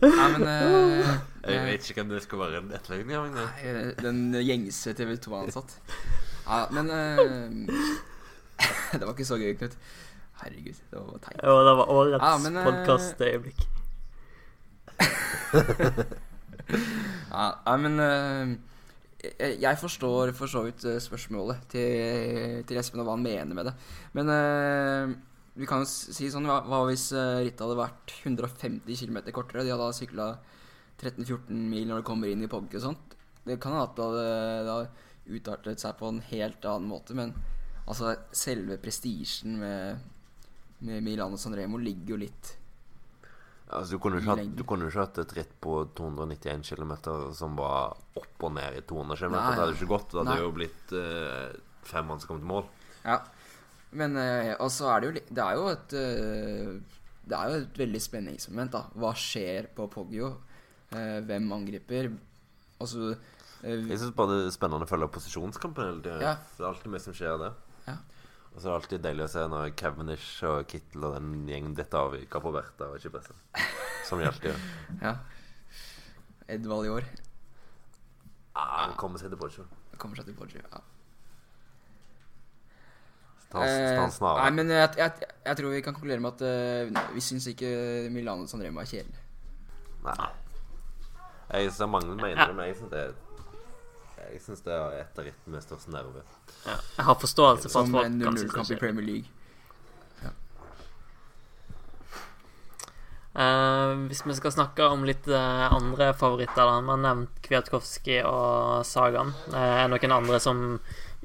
Nei, 0.02 0.26
men 0.34 0.42
uh, 0.44 1.14
Jeg 1.48 1.62
vet 1.66 1.88
ikke 1.90 2.02
hvem 2.02 2.12
det 2.12 2.24
skal 2.26 2.42
være 2.42 2.60
en 2.60 2.74
etterligning 2.76 3.38
av. 3.40 3.62
Den 4.04 4.20
gjengse 4.44 4.94
TV 4.94 5.16
2-ansatt. 5.24 5.78
Ja, 6.46 6.66
men 6.76 6.92
eh, 6.92 7.80
Det 9.00 9.08
var 9.08 9.16
ikke 9.16 9.28
så 9.28 9.38
gøy, 9.42 9.54
Knut. 9.60 9.76
Herregud, 10.42 10.78
det 10.92 10.98
var 11.00 11.08
teit. 11.24 11.40
Jo, 11.40 11.54
det 11.64 11.74
var 11.80 11.88
årets 11.96 12.24
Ja, 12.24 12.32
men, 12.44 12.54
eh, 12.60 12.66
podkastøyeblikk. 12.70 13.60
Ja, 17.36 17.50
nei, 17.68 17.76
men 17.84 17.94
eh, 18.02 18.48
jeg, 19.62 19.78
forstår 19.78 20.32
for 20.38 20.48
så 20.50 20.64
vidt 20.66 20.86
eh, 20.88 21.02
spørsmålet 21.04 21.58
til, 21.70 22.64
til 22.66 22.80
Espen 22.80 23.02
og 23.04 23.08
hva 23.10 23.16
han 23.18 23.26
mener 23.26 23.54
med 23.58 23.66
det. 23.70 23.74
Men 24.18 24.26
uh, 24.32 25.06
vi 25.60 25.66
kan 25.70 25.84
jo 25.84 25.88
si 25.90 26.32
sånn 26.32 26.48
Hva, 26.50 26.58
hva 26.66 26.80
hvis 26.90 27.06
rittet 27.14 27.62
hadde 27.62 27.78
vært 27.78 28.08
150 28.24 28.98
km 28.98 29.18
kortere? 29.36 29.66
De 29.68 29.74
hadde 29.76 29.98
sykla 30.00 30.28
13-14 30.98 31.54
mil 31.54 31.86
når 31.90 31.98
de 32.02 32.08
kommer 32.08 32.28
inn 32.32 32.46
i 32.48 32.52
Pogge 32.52 32.80
og 32.80 32.86
sånt. 32.88 33.06
Det 33.46 33.60
kan 33.62 33.72
hende 33.76 33.86
at 33.86 33.96
det 34.00 34.08
hadde, 34.08 34.28
det 34.66 34.74
hadde 34.74 35.38
utartet 35.38 35.78
seg 35.84 35.92
på 36.00 36.06
en 36.10 36.24
helt 36.32 36.62
annen 36.66 36.90
måte, 36.90 37.12
men 37.18 37.30
altså 37.86 38.16
selve 38.34 38.78
prestisjen 38.82 39.60
med, 39.62 40.06
med 40.86 41.04
Milano 41.06 41.38
San 41.38 41.56
Remo 41.58 41.78
ligger 41.82 42.16
jo 42.16 42.22
litt 42.26 42.56
Altså, 43.66 43.96
du, 43.96 44.00
kunne 44.00 44.20
jo 44.20 44.22
ikke 44.22 44.66
ikke 44.86 45.02
hatt 45.02 45.20
et 45.24 45.32
ritt 45.40 45.54
på 45.64 45.80
291 45.98 46.68
km 46.70 46.92
som 47.34 47.56
var 47.58 47.96
opp 48.14 48.44
og 48.46 48.52
ned 48.54 48.78
i 48.78 48.84
200 48.86 49.18
km. 49.18 49.34
Det 49.34 49.56
hadde 49.58 49.72
jo 49.72 49.78
ikke 49.80 49.90
gått. 49.90 50.12
Det 50.12 50.20
hadde 50.22 50.36
Nei. 50.36 50.44
jo 50.44 50.52
blitt 50.54 50.94
uh, 50.94 51.80
fem 51.90 52.06
mann 52.06 52.22
som 52.22 52.30
kom 52.30 52.44
til 52.44 52.52
mål. 52.52 52.68
Ja. 53.02 53.18
Men 53.96 54.18
uh, 54.20 54.54
Og 54.62 54.70
så 54.74 54.90
er 54.92 55.02
det 55.02 55.08
jo 55.08 55.24
Det 55.38 55.44
er 55.44 55.56
jo 55.56 55.66
et 55.72 55.94
uh, 55.94 56.72
Det 57.30 57.38
er 57.38 57.52
jo 57.52 57.60
et 57.62 57.78
veldig 57.80 58.02
spenningsmoment, 58.04 58.74
da. 58.78 58.84
Hva 59.02 59.14
skjer 59.18 59.70
på 59.76 59.88
Poggio? 59.94 60.32
Uh, 60.94 61.20
hvem 61.26 61.50
angriper? 61.58 62.12
Altså 62.78 62.96
så 63.02 63.12
Jeg 63.66 63.98
syns 63.98 64.14
bare 64.18 64.36
det 64.36 64.42
er 64.46 64.54
spennende 64.54 64.86
å 64.86 64.90
følge 64.90 65.10
posisjonskampen 65.16 66.04
Det 66.04 66.12
tida. 66.12 66.22
Ja. 66.22 66.36
Det 66.54 66.62
er 66.62 66.70
alltid 66.70 66.94
mye 66.94 67.06
som 67.08 67.18
skjer 67.18 67.42
der. 67.42 67.58
Og 68.56 68.62
så 68.62 68.70
er 68.70 68.72
det 68.72 68.76
alltid 68.80 69.04
deilig 69.04 69.26
å 69.26 69.32
se 69.34 69.42
når 69.52 69.74
Cavendish 69.76 70.46
og 70.48 70.64
Kittel 70.72 71.04
og 71.04 71.18
den 71.18 71.44
gjengen 71.52 71.76
detter 71.76 72.06
av 72.08 72.16
i 72.16 72.24
Capo 72.32 72.54
Berta 72.56 72.88
og 72.88 73.02
ikke 73.02 73.18
presser. 73.18 73.36
Som 74.08 74.22
de 74.22 74.30
alltid 74.30 74.54
gjør. 74.54 74.66
Ja. 75.06 75.16
Edvald 76.56 76.86
i 76.86 76.92
år 76.94 77.08
Ah, 78.56 78.86
han 78.86 78.94
kommer 78.96 79.20
seg 79.20 79.34
til 79.34 79.40
Poggio. 79.40 79.66
kommer 80.00 80.16
seg 80.16 80.30
til 80.30 80.36
Poggio. 80.38 80.62
Ja. 80.72 80.80
Eh, 83.56 84.20
nei, 84.22 84.50
men 84.52 84.72
jeg, 84.72 84.90
jeg, 85.00 85.28
jeg 85.46 85.58
tror 85.58 85.72
vi 85.72 85.82
kan 85.84 85.96
konkludere 85.96 86.24
med 86.24 86.42
at 86.42 86.90
uh, 86.96 87.12
vi 87.16 87.22
syns 87.24 87.46
ikke 87.48 87.70
Milano 88.12 88.48
San 88.52 88.64
Remo 88.64 88.82
er 88.82 88.90
kjedelig. 88.90 89.22
Nei. 90.04 90.32
Jeg 91.52 91.72
ser 91.76 91.92
mange 91.92 92.16
mener 92.16 92.42
det, 92.42 92.56
men 92.56 92.68
jeg 92.68 92.80
syns 92.80 92.92
det 92.92 93.04
er 93.04 93.14
Jeg 94.34 94.42
synes 94.44 94.66
det 94.66 94.74
er 94.74 95.00
et 95.02 95.20
av 95.20 95.28
rittene 95.28 95.56
med 95.56 95.64
størst 95.64 95.90
nerve. 95.94 96.26
Ja. 96.66 96.76
Jeg 96.98 97.08
har 97.10 97.18
forståelse 97.22 97.72
for 97.72 97.86
at 97.86 97.96
folk 97.96 98.08
kan 98.10 98.38
synes 98.38 98.52
0-0-kamp 98.52 98.70
i 98.70 98.74
det. 98.74 98.80
Premier 98.82 99.10
League. 99.14 99.36
Eh, 103.36 103.94
hvis 104.08 104.22
vi 104.24 104.34
skal 104.38 104.54
snakke 104.56 104.86
om 104.88 105.02
litt 105.04 105.26
uh, 105.28 105.68
andre 105.76 106.14
favoritter, 106.16 106.62
da. 106.64 106.80
Vi 106.80 106.94
har 106.94 107.02
nevnt 107.04 107.42
Kwiatkowski 107.44 108.22
og 108.24 108.86
Sagan. 108.88 109.34
Uh, 109.52 109.60
er 109.60 109.90
det 109.90 109.92
noen 109.92 110.16
andre 110.22 110.40
som 110.40 110.62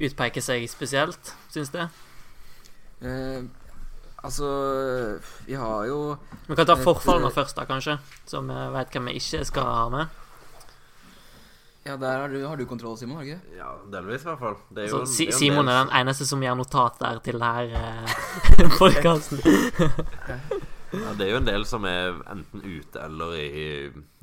utpeker 0.00 0.42
seg 0.42 0.66
spesielt, 0.72 1.34
syns 1.54 1.70
du? 1.70 1.84
Eh, 3.00 3.44
altså 4.20 4.48
Vi 5.46 5.54
har 5.56 5.86
jo 5.88 6.18
Vi 6.48 6.56
kan 6.58 6.66
ta 6.68 6.76
forfallene 6.76 7.30
først, 7.32 7.56
da, 7.56 7.68
kanskje. 7.68 8.00
Så 8.26 8.42
vi 8.42 8.58
vet 8.74 8.96
hvem 8.96 9.12
vi 9.12 9.20
ikke 9.20 9.44
skal 9.46 9.70
ha 9.70 9.86
med. 9.92 10.18
Ja, 11.87 11.95
der 11.97 12.19
har 12.21 12.29
du, 12.29 12.43
har 12.45 12.57
du 12.61 12.66
kontroll, 12.69 12.97
Simon? 13.01 13.16
har 13.16 13.25
du 13.25 13.31
ikke? 13.31 13.40
Ja, 13.57 13.71
delvis 13.93 14.21
i 14.21 14.25
hvert 14.29 14.38
fall. 14.43 14.57
Det 14.69 14.83
er 14.85 14.88
Så 14.93 14.97
jo 14.97 15.01
en- 15.01 15.07
si 15.09 15.25
det 15.25 15.33
er 15.33 15.35
jo 15.35 15.38
Simon 15.38 15.69
er 15.69 15.79
den 15.85 15.93
eneste 16.01 16.25
som 16.29 16.40
gjør 16.45 16.55
notat 16.61 16.95
der 17.01 17.16
til 17.25 17.37
denne 17.40 17.73
uh, 17.73 17.79
podkasten. 18.81 19.38
Ja, 20.93 21.09
det 21.16 21.25
er 21.25 21.31
jo 21.31 21.37
en 21.40 21.47
del 21.49 21.64
som 21.71 21.83
er 21.88 22.21
enten 22.29 22.61
ute 22.66 22.99
eller 23.07 23.29
i 23.38 23.40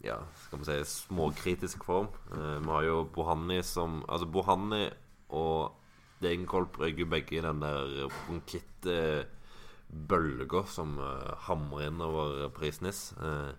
ja, 0.04 0.17
skal 0.46 0.60
vi 0.60 0.65
si 0.67 0.84
småkritisk 1.08 1.84
form. 1.88 2.08
Eh, 2.32 2.60
vi 2.62 2.70
har 2.70 2.84
jo 2.86 2.98
Bohanni 3.15 3.62
som 3.65 4.04
Altså, 4.08 4.26
Bohanni 4.30 4.84
og 5.30 5.72
Degenkolb 6.22 6.78
røyker 6.82 7.06
begge 7.10 7.38
i 7.38 7.41
den 7.46 7.60
der 7.62 8.08
bronkittbølga 8.28 10.63
som 10.70 10.98
uh, 11.00 11.36
hamrer 11.48 11.88
inn 11.89 12.02
over 12.02 12.50
Paris-Nice. 12.56 13.15
Uh, 13.22 13.52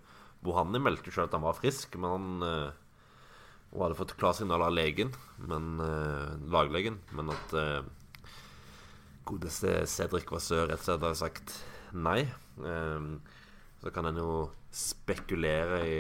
Bohanni 0.44 0.78
meldte 0.82 1.10
sjøl 1.10 1.26
at 1.28 1.34
han 1.36 1.42
var 1.46 1.56
frisk, 1.58 1.96
men 1.98 2.10
han 2.14 2.26
eh, 2.46 2.70
og 3.74 3.82
hadde 3.84 3.98
fått 3.98 4.16
klarsignal 4.20 4.64
av 4.64 4.72
legen, 4.72 5.10
men 5.44 5.80
eh, 5.84 6.36
laglegen, 6.52 6.96
men 7.12 7.32
at 7.34 7.54
uh, 7.56 7.82
godeste 9.28 9.82
Cedric 9.90 10.30
Vassør 10.32 10.70
rett 10.70 10.80
og 10.80 10.86
slett 10.86 11.04
hadde 11.04 11.18
sagt 11.20 11.56
nei. 11.92 12.22
Ehm, 12.64 13.18
så 13.82 13.92
kan 13.94 14.08
en 14.08 14.20
jo 14.20 14.32
spekulere 14.74 15.82
i 15.86 15.98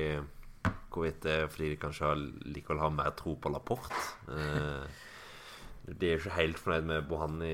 hvorvidt 0.88 1.20
det 1.26 1.34
er 1.34 1.50
fordi 1.52 1.72
de 1.74 1.80
kanskje 1.82 2.08
har, 2.08 2.22
likevel 2.48 2.80
har 2.82 2.94
mer 2.94 3.12
tro 3.18 3.36
på 3.36 3.52
Laporte. 3.52 4.00
Eh, 4.32 5.04
de 5.88 6.08
er 6.08 6.16
jo 6.16 6.22
ikke 6.22 6.38
helt 6.38 6.58
fornøyd 6.60 6.88
med 6.88 7.06
Bohanni 7.08 7.52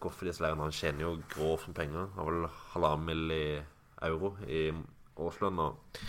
Koffidisleren. 0.00 0.62
Han 0.64 0.72
tjener 0.72 1.04
jo 1.04 1.16
grovt 1.32 1.66
med 1.68 1.76
penger. 1.76 2.06
Har 2.16 2.30
vel 2.30 2.46
halvannen 2.72 3.08
mill. 3.08 3.64
euro 4.04 4.36
i 4.48 4.68
årslønn. 5.16 5.58
Og 5.58 6.00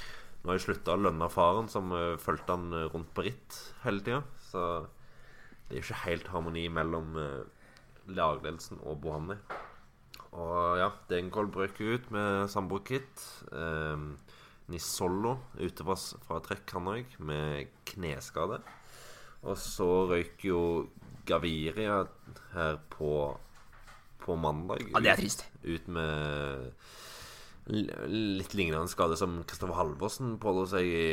nå 0.47 0.53
har 0.53 0.61
jeg 0.61 0.63
slutta 0.63 0.93
å 0.95 1.01
lønne 1.03 1.27
faren, 1.27 1.67
som 1.67 1.91
uh, 1.91 2.15
fulgte 2.23 2.55
han 2.55 2.69
eh, 2.71 2.85
rundt 2.93 3.09
på 3.11 3.25
ritt 3.25 3.57
hele 3.83 3.99
tida. 3.99 4.21
Så 4.47 4.61
det 5.67 5.73
er 5.73 5.81
jo 5.81 5.83
ikke 5.83 6.03
helt 6.05 6.29
harmoni 6.31 6.63
mellom 6.71 7.17
uh, 7.19 7.41
lagledelsen 8.07 8.79
og 8.87 9.01
Bohanni. 9.03 9.35
Og 10.37 10.77
ja, 10.79 10.87
Dengold 11.11 11.51
brøk 11.51 11.81
ut 11.83 12.07
med 12.15 12.47
samboerkit. 12.53 13.25
Um, 13.51 14.13
Nisollo 14.71 15.33
ute 15.59 15.83
fra, 15.83 16.39
trekk, 16.43 16.71
han 16.75 16.89
òg, 16.91 17.13
med 17.27 17.69
kneskade. 17.91 18.61
Og 19.43 19.59
så 19.59 19.87
røyk 20.09 20.47
jo 20.47 20.61
Gaviria 21.27 22.01
her 22.53 22.79
på, 22.95 23.11
på 24.23 24.39
mandag. 24.39 24.87
Ja, 24.93 25.03
det 25.03 25.11
er 25.11 25.19
trist. 25.19 25.43
Ut 25.67 25.91
med 25.91 26.71
l- 26.71 26.71
litt 27.67 28.53
lignende 28.55 28.87
skade 28.91 29.17
som 29.19 29.41
Kristoffer 29.47 29.75
Halvorsen 29.75 30.37
pådro 30.41 30.65
seg 30.71 30.87
i, 30.87 31.07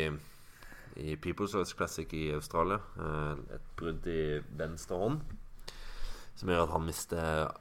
i 1.02 1.16
People's 1.18 1.54
Choice 1.54 1.74
Classic 1.76 2.10
i 2.14 2.28
Australia. 2.36 2.78
Eh, 2.98 3.32
et 3.56 3.72
brudd 3.78 4.06
i 4.10 4.38
venstre 4.58 5.00
hånd 5.00 5.24
som 6.34 6.50
gjør 6.50 6.64
at 6.64 6.74
han 6.74 6.86
mister 6.86 7.52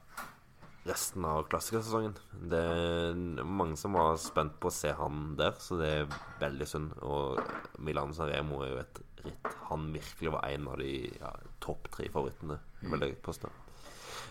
resten 0.84 1.24
av 1.24 1.46
klassikersesongen. 1.48 2.16
Det 2.50 2.60
er 2.60 3.44
mange 3.46 3.78
som 3.80 3.96
var 3.96 4.18
spent 4.20 4.58
på 4.60 4.68
å 4.68 4.74
se 4.74 4.92
han 4.98 5.32
der, 5.38 5.54
så 5.62 5.78
det 5.80 5.90
er 5.90 6.16
veldig 6.42 6.68
synd. 6.68 6.96
Og 7.06 7.40
Milan 7.80 8.12
Sanremo 8.16 8.60
er 8.64 8.72
jo 8.74 8.80
et 8.82 9.02
ritt 9.24 9.52
han 9.70 9.86
virkelig 9.94 10.34
var 10.34 10.48
en 10.50 10.66
av 10.68 10.80
de 10.82 10.90
ja, 11.16 11.30
topp 11.64 11.88
tre 11.94 12.10
favorittene. 12.12 12.58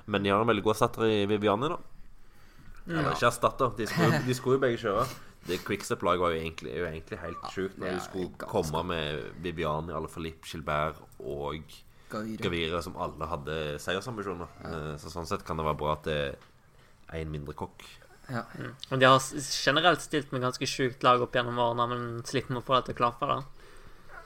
Men 0.06 0.24
de 0.24 0.34
har 0.34 0.44
en 0.44 0.52
veldig 0.52 0.66
god 0.68 0.78
setter 0.78 1.08
i 1.10 1.24
Viviani, 1.32 1.72
da. 1.72 1.80
Eller 2.88 3.14
ikke 3.14 3.30
erstatter, 3.30 3.72
de 3.78 3.88
skulle, 3.88 4.20
de 4.28 4.36
skulle 4.36 4.58
jo 4.58 4.64
begge 4.64 4.82
kjøre. 4.82 5.06
Det 5.48 5.60
Quickstep-laget 5.68 6.24
var 6.24 6.32
jo 6.32 6.40
egentlig, 6.40 6.74
jo 6.80 6.86
egentlig 6.88 7.20
helt 7.20 7.48
sjukt 7.52 7.80
når 7.80 7.90
ja, 7.90 7.96
de 7.96 8.04
skulle 8.06 8.30
ganske. 8.32 8.52
komme 8.52 8.84
med 8.88 9.26
Viviani, 9.44 9.92
Alaphilippe, 9.96 10.48
Gilbert 10.48 11.02
og 11.20 11.74
Gavire. 12.12 12.80
Som 12.86 12.96
alle 13.02 13.28
hadde 13.28 13.58
seiersambisjoner. 13.84 14.54
Ja. 14.64 14.84
Så 15.02 15.12
sånn 15.12 15.28
sett 15.28 15.44
kan 15.48 15.60
det 15.60 15.68
være 15.68 15.80
bra 15.82 15.98
at 15.98 16.08
det 16.08 16.22
er 16.32 17.20
en 17.20 17.34
mindre 17.34 17.56
kokk. 17.60 17.84
Ja. 18.32 18.46
Og 18.90 19.02
de 19.02 19.10
har 19.10 19.20
generelt 19.44 20.04
stilt 20.04 20.32
med 20.32 20.46
ganske 20.46 20.68
sjukt 20.70 21.04
lag 21.04 21.24
opp 21.24 21.36
gjennom 21.36 21.60
årene, 21.60 21.90
men 21.92 22.08
sliter 22.28 22.56
med 22.56 22.64
å 22.64 22.68
få 22.68 22.80
det 22.80 22.88
til 22.88 22.96
å 22.96 23.02
klappe. 23.02 23.28
da. 23.28 23.42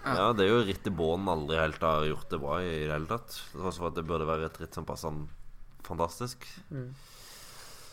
Ja, 0.06 0.30
det 0.38 0.46
er 0.46 0.54
jo 0.54 0.64
ritt 0.68 0.88
i 0.88 0.94
båten 0.94 1.28
aldri 1.32 1.58
helt 1.60 1.82
har 1.84 2.06
gjort 2.06 2.30
det 2.32 2.40
bra 2.40 2.62
i 2.62 2.72
det 2.86 2.94
hele 2.94 3.10
tatt. 3.10 3.42
Det, 3.52 3.92
det 3.98 4.06
burde 4.08 4.30
være 4.30 4.48
et 4.48 4.60
ritt 4.62 4.78
som 4.78 4.86
passer 4.88 5.10
han 5.10 5.26
fantastisk. 5.88 6.46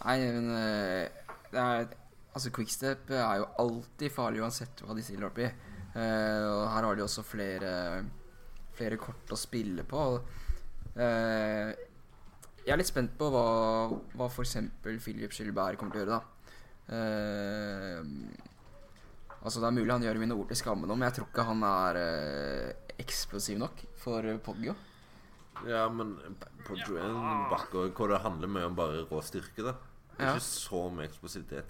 Nei, 0.05 0.19
men 0.37 0.51
eh, 0.59 1.05
det 1.53 1.61
er 1.61 1.87
Altså, 2.35 2.51
Quickstep 2.51 3.13
er 3.15 3.37
jo 3.39 3.45
alltid 3.63 4.11
farlig 4.11 4.41
uansett 4.43 4.81
hva 4.83 4.95
de 4.97 5.05
stiller 5.07 5.29
opp 5.29 5.37
i. 5.39 5.47
Uh, 5.95 6.43
og 6.51 6.63
her 6.73 6.87
har 6.89 6.97
de 6.99 7.05
også 7.05 7.23
flere 7.23 7.75
Flere 8.75 8.99
kort 8.99 9.31
å 9.31 9.39
spille 9.39 9.85
på. 9.87 10.01
eh, 10.99 11.69
jeg 12.65 12.73
er 12.75 12.81
litt 12.81 12.89
spent 12.91 13.13
på 13.21 13.29
hva, 13.31 13.45
hva 14.19 14.27
f.eks. 14.27 14.57
Philip 14.83 15.37
Gilbert 15.37 15.79
kommer 15.79 15.95
til 15.95 16.01
å 16.01 16.05
gjøre, 16.05 16.17
da. 16.17 16.51
Uh, 16.89 18.03
altså, 19.45 19.61
det 19.61 19.69
er 19.69 19.77
mulig 19.77 19.93
han 19.93 20.03
gjør 20.09 20.21
mine 20.25 20.35
ord 20.35 20.51
til 20.51 20.59
skamme 20.59 20.89
nå, 20.89 20.97
men 20.97 21.07
jeg 21.07 21.21
tror 21.21 21.31
ikke 21.31 21.47
han 21.53 21.63
er 21.69 22.01
eh, 22.01 22.95
eksplosiv 23.05 23.61
nok 23.63 23.85
for 24.01 24.27
Poggio. 24.43 24.75
Ja, 25.69 25.87
men 25.93 26.17
Poggio 26.67 26.99
er 26.99 27.07
en 27.07 27.47
bakke 27.53 27.87
hvor 27.95 28.11
det 28.11 28.25
handler 28.25 28.51
mye 28.51 28.73
om 28.73 28.79
bare 28.79 29.05
rå 29.07 29.23
styrke, 29.23 29.71
da. 29.71 29.77
Det 30.17 30.21
er 30.25 30.27
Ja. 30.27 30.35
ikke 30.35 30.47
så 30.47 30.91
mye 30.95 31.09
eksplosivitet, 31.09 31.65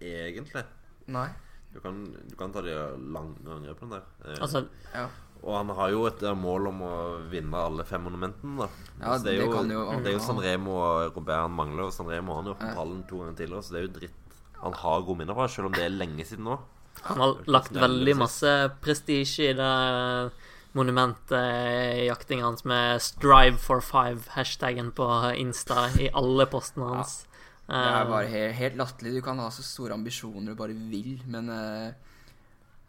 egentlig. 0.00 0.64
Nei. 1.06 1.28
Du 1.72 1.80
kan, 1.80 2.04
du 2.28 2.34
kan 2.36 2.52
ta 2.52 2.60
de 2.62 2.72
lange 3.12 3.36
angrepene 3.46 3.90
der. 3.90 4.02
Eh, 4.24 4.36
Altså, 4.40 4.66
Ja. 4.94 5.06
Og 5.44 5.54
han 5.58 5.68
har 5.76 5.90
jo 5.90 6.06
et 6.06 6.22
eh, 6.22 6.34
mål 6.34 6.68
om 6.68 6.80
å 6.80 7.30
vinne 7.30 7.54
alle 7.54 7.84
fem 7.84 8.02
monumentene, 8.02 8.56
da. 8.58 8.68
Ja, 9.00 9.18
det 9.18 9.52
kan 9.52 9.68
jo- 9.70 9.90
Det 10.02 10.06
er 10.06 10.12
jo 10.12 10.18
San 10.18 10.38
Remo 10.40 10.70
og 10.72 11.14
Robert 11.16 11.42
han 11.42 11.50
mangler, 11.52 11.84
og 11.86 11.92
San 11.92 12.06
Remo 12.08 12.32
har 12.34 12.42
han 12.42 12.52
jo 12.52 12.56
Ja. 12.60 12.74
pallen 12.74 13.06
to 13.06 13.18
ganger 13.18 13.34
tidligere, 13.36 13.62
så 13.62 13.70
det 13.72 13.78
er 13.78 13.86
jo 13.88 14.00
dritt 14.00 14.14
han 14.62 14.72
har 14.72 15.02
gode 15.02 15.18
minner 15.18 15.34
fra, 15.34 15.46
selv 15.46 15.66
om 15.66 15.72
det 15.72 15.82
er 15.84 15.90
lenge 15.90 16.24
siden 16.24 16.44
nå. 16.44 16.58
han 17.02 17.18
har 17.18 17.34
lagt 17.46 17.76
er 17.76 17.80
veldig 17.80 18.16
masse 18.16 18.72
prestisje 18.80 19.50
i 19.50 19.52
det 19.52 20.32
monumentjaktinga 20.74 22.42
hans 22.42 22.64
med 22.64 23.00
'Strive 23.00 23.58
for 23.58 23.80
five'-hashtagen 23.80 24.92
på 24.92 25.36
Insta 25.36 25.88
i 26.00 26.08
alle 26.14 26.46
postene 26.46 26.88
hans. 26.96 27.26
Det 27.66 27.74
er 27.74 28.00
Eh, 28.00 28.08
bare 28.08 28.26
helt, 28.30 28.54
helt 28.54 28.76
latterlig. 28.78 29.14
Du 29.16 29.22
kan 29.26 29.38
ha 29.42 29.48
så 29.50 29.62
store 29.66 29.94
ambisjoner 29.94 30.54
du 30.54 30.58
bare 30.58 30.74
vil, 30.74 31.20
men 31.26 31.48
uh, 31.50 31.90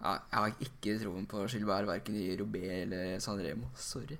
ja, 0.03 0.11
jeg 0.13 0.37
har 0.37 0.51
ikke 0.61 0.97
troen 1.01 1.25
på 1.25 1.47
Gilbert 1.49 1.87
verken 1.89 2.15
i 2.15 2.35
Robé 2.37 2.83
eller 2.83 3.19
San 3.19 3.39
Remo. 3.41 3.71
Sorry. 3.75 4.19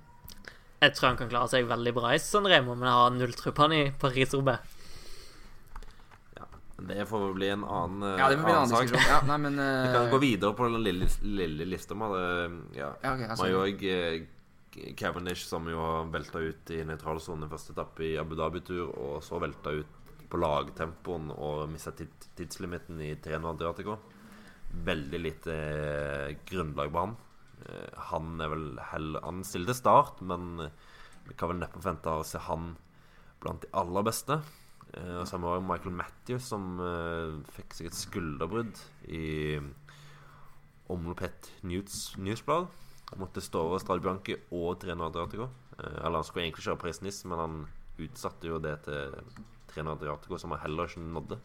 jeg 0.82 0.93
tror 0.96 1.10
han 1.10 1.17
kan 1.17 1.30
klare 1.30 1.50
seg 1.52 1.67
veldig 1.70 1.93
bra 1.93 2.15
i 2.15 2.17
San 2.22 2.46
Remo, 2.50 2.74
men 2.74 2.89
jeg 2.89 2.98
har 3.02 3.13
null 3.13 3.34
tro 3.38 3.54
på 3.54 3.67
han 3.67 3.74
i 3.78 3.84
Paris-Roubaix. 4.02 4.74
Det 6.78 7.06
får 7.10 7.22
vel 7.24 7.34
bli 7.34 7.48
en 7.50 7.63
annen, 7.65 8.04
eh, 8.06 8.20
Ja, 8.20 8.30
det 8.30 8.38
får 8.38 8.43
bli 8.43 8.52
en 8.54 8.58
annen 8.58 8.70
sak. 8.70 8.82
diskusjon. 8.86 9.10
Ja, 9.10 9.22
nei, 9.26 9.38
men 9.46 9.56
Vi 9.58 9.88
eh, 9.89 9.93
kan 9.93 10.10
gå 10.12 10.17
videre 10.22 10.54
på 10.54 10.67
den 10.70 10.84
lille, 10.84 11.08
lille 11.22 11.65
lista. 11.65 11.96
Ja, 11.98 12.91
Ja, 13.02 13.13
ok. 13.13 13.24
Vi 13.24 13.38
har 13.41 13.50
jo 13.50 13.62
òg 13.63 13.86
eh, 13.89 14.93
Cavendish, 14.96 15.48
som 15.50 15.65
jo 15.70 15.80
har 15.82 16.10
velta 16.13 16.39
ut 16.39 16.70
i 16.70 16.84
nøytral 16.86 17.22
sone 17.22 17.50
første 17.50 17.74
etappe 17.74 18.06
i 18.06 18.17
Abu 18.17 18.36
Dhabi-tur, 18.38 18.93
og 18.93 19.24
så 19.26 19.39
velta 19.41 19.74
ut 19.74 20.07
på 20.28 20.40
lagtempoen 20.42 21.32
og 21.34 21.68
mista 21.72 21.94
tidslimitten 21.96 23.00
i 23.04 23.13
Treno 23.24 23.54
Adriatico. 23.54 23.98
Veldig 24.88 25.20
lite 25.22 25.56
eh, 25.56 26.36
grunnlag 26.48 26.92
på 26.92 27.04
han. 27.06 27.16
Eh, 27.63 28.00
han 28.12 28.44
er 28.44 28.52
vel 28.52 28.66
heller 28.92 29.24
Han 29.24 29.44
stiller 29.48 29.72
til 29.72 29.80
start, 29.80 30.22
men 30.22 30.68
vi 31.28 31.36
kan 31.36 31.52
vel 31.52 31.62
neppe 31.62 31.80
forvente 31.80 32.12
å 32.13 32.26
se 32.28 32.42
han 32.44 32.74
blant 33.42 33.63
de 33.63 33.72
aller 33.80 34.08
beste. 34.08 34.40
Eh, 34.94 35.16
og 35.22 35.24
så 35.24 35.38
har 35.38 35.44
vi 35.46 35.52
også 35.54 35.70
Michael 35.72 35.98
Matthews, 36.02 36.50
som 36.52 36.82
fikk 37.56 37.78
seg 37.78 37.92
et 37.92 38.02
skulderbrudd 38.02 38.84
i 39.08 39.26
Omlopet 40.92 41.52
News, 41.68 42.18
Newsblad. 42.20 42.68
Måtte 43.20 43.44
stå 43.44 43.63
over 43.70 43.80
Strade 43.80 44.04
Bianchi 44.04 44.36
og 44.52 44.82
Treno 44.82 45.08
Adriatico. 45.08 45.48
Eller 45.78 46.18
han 46.18 46.26
skulle 46.28 46.48
egentlig 46.48 46.66
kjøre 46.66 46.80
Paris-Nice, 46.82 47.28
men 47.30 47.40
han 47.40 47.60
utsatte 48.04 48.50
jo 48.50 48.58
det 48.62 48.74
til 48.86 49.13
Treno 49.78 49.94
Adriatico, 49.94 50.38
som 50.42 50.52
han 50.56 50.63
heller 50.63 50.90
ikke 50.90 51.04
nådde. 51.06 51.38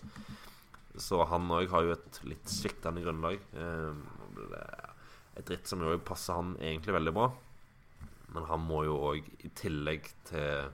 Så 0.96 1.20
han 1.28 1.50
òg 1.52 1.68
har 1.72 1.84
jo 1.84 1.92
et 1.92 2.20
litt 2.24 2.48
sviktende 2.48 3.02
grunnlag. 3.04 3.40
Eh, 3.52 4.86
et 5.36 5.50
ritt 5.52 5.68
som 5.68 5.84
jo 5.84 5.98
passer 6.04 6.36
han 6.36 6.54
egentlig 6.60 6.96
veldig 6.96 7.12
bra. 7.16 7.28
Men 8.32 8.48
han 8.48 8.64
må 8.64 8.84
jo 8.88 8.96
òg, 9.10 9.28
i 9.44 9.50
tillegg 9.56 10.08
til 10.30 10.72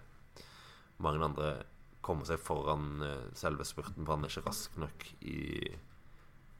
mange 1.03 1.27
andre, 1.27 1.51
komme 2.03 2.27
seg 2.29 2.39
foran 2.41 3.03
eh, 3.03 3.27
selve 3.37 3.67
spurten, 3.67 4.05
for 4.05 4.15
han 4.15 4.27
er 4.27 4.31
ikke 4.31 4.47
rask 4.47 4.79
nok 4.79 5.09
i, 5.27 5.67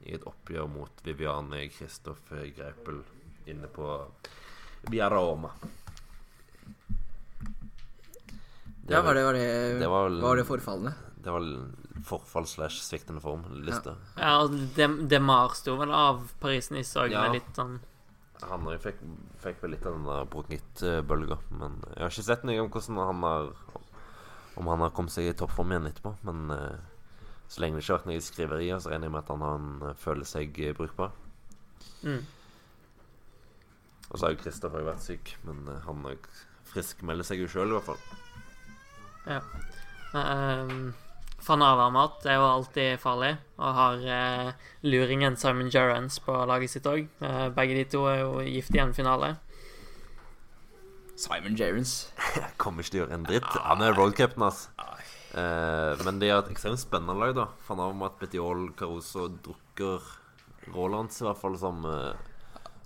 i 0.03 0.17
et 0.17 0.27
oppgjør 0.27 0.67
mot 0.69 1.03
Viviane 1.07 1.63
Kristoff 1.71 2.27
Greipel 2.29 2.99
inne 3.49 3.71
på 3.71 3.87
Via 4.91 5.09
Roma. 8.89 8.95
Ja, 8.97 9.01
var 9.05 9.13
det, 9.17 9.23
var 9.23 9.33
det, 9.37 9.79
Det 9.79 9.89
var 9.89 10.09
var 10.21 10.35
det 10.41 10.45
forfallende? 10.49 10.93
Det 11.23 11.31
var 11.35 11.45
forfall 12.07 12.45
slash 12.47 12.79
sviktende 12.81 13.21
form-liste. 13.21 13.93
Ja, 14.17 14.37
og 14.43 14.53
Dem- 14.75 15.07
Demar 15.11 15.53
sto 15.57 15.75
vel 15.77 15.91
av 15.91 16.21
Paris-Nice 16.41 16.95
òg, 17.01 17.11
Ja. 17.11 17.23
med 17.27 17.33
litt 17.41 17.55
sånn 17.55 17.79
Han 18.47 18.63
fikk, 18.79 19.01
fikk 19.43 19.57
vel 19.61 19.71
litt 19.71 19.85
av 19.85 19.93
den 19.97 20.05
denne 20.07 20.25
bronkittbølga. 20.31 21.37
Men 21.59 21.81
jeg 21.91 21.99
har 22.05 22.09
ikke 22.13 22.23
sett 22.23 22.43
noe 22.47 22.59
om 22.63 22.69
hvordan 22.71 22.95
han 23.05 23.21
har 23.27 23.49
Om 24.55 24.67
han 24.67 24.79
har 24.79 24.89
kommet 24.91 25.11
seg 25.11 25.27
i 25.27 25.33
toppform 25.33 25.71
igjen 25.71 25.87
etterpå. 25.91 26.15
Men 26.23 26.49
eh, 26.51 26.79
så 27.49 27.59
lenge 27.61 27.75
det 27.77 27.83
ikke 27.83 27.93
har 27.93 27.99
vært 27.99 28.09
noe 28.13 28.21
skriverier, 28.21 28.79
så 28.79 28.89
regner 28.91 29.07
jeg 29.07 29.11
med 29.11 29.23
at 29.23 29.29
han, 29.33 29.41
han 29.41 29.89
eh, 29.89 29.93
føler 29.99 30.25
seg 30.27 30.59
eh, 30.59 30.73
brukbar. 30.73 31.11
mm. 32.03 32.23
Og 34.11 34.17
så 34.17 34.25
har 34.25 34.33
jo 34.33 34.39
Kristoffer 34.41 34.81
vært 34.87 35.03
syk, 35.05 35.35
men 35.45 35.67
eh, 35.69 35.79
han 35.85 36.01
friskmelder 36.71 37.23
seg 37.27 37.43
jo 37.43 37.47
sjøl, 37.51 37.69
i 37.69 37.77
hvert 37.77 37.85
fall. 37.91 37.99
Ja. 39.29 39.39
Um, 40.13 40.95
Van 41.45 41.63
Avermaet 41.63 42.25
er 42.27 42.39
jo 42.39 42.47
alltid 42.47 42.99
farlig, 43.01 43.35
og 43.61 43.77
har 43.77 44.03
uh, 44.03 44.49
luringen 44.83 45.37
Simon 45.39 45.69
Gerrans 45.71 46.19
på 46.25 46.33
laget 46.49 46.73
sitt 46.73 46.89
òg. 46.89 47.07
begge 47.55 47.77
de 47.77 47.85
to 47.93 48.03
er 48.09 48.23
jo 48.23 48.41
gift 48.43 48.75
i 48.75 48.81
en 48.83 48.93
finale. 48.97 49.35
Simon 51.15 51.55
Gerrans. 51.55 52.11
Kommer 52.61 52.83
ikke 52.83 52.95
til 52.95 53.01
å 53.01 53.03
gjøre 53.05 53.17
en 53.19 53.27
dritt. 53.27 53.49
Han 53.65 53.85
er 53.85 53.95
roadcapten, 53.95 54.45
altså. 54.49 54.73
Uh, 55.29 55.93
men 56.07 56.17
de 56.17 56.31
har 56.31 56.41
et 56.41 56.49
ekstremt 56.51 56.81
spennende 56.81 57.13
lag, 57.19 57.35
da. 57.37 57.51
Fan 57.67 57.81
av 57.83 58.07
at 58.07 58.17
Betiol, 58.21 58.71
Caruso, 58.77 59.27
Drucker 59.45 60.17
Rolands 60.73 61.21
i 61.21 61.25
hvert 61.27 61.39
fall 61.39 61.57
som, 61.57 61.85
eh, 61.85 62.13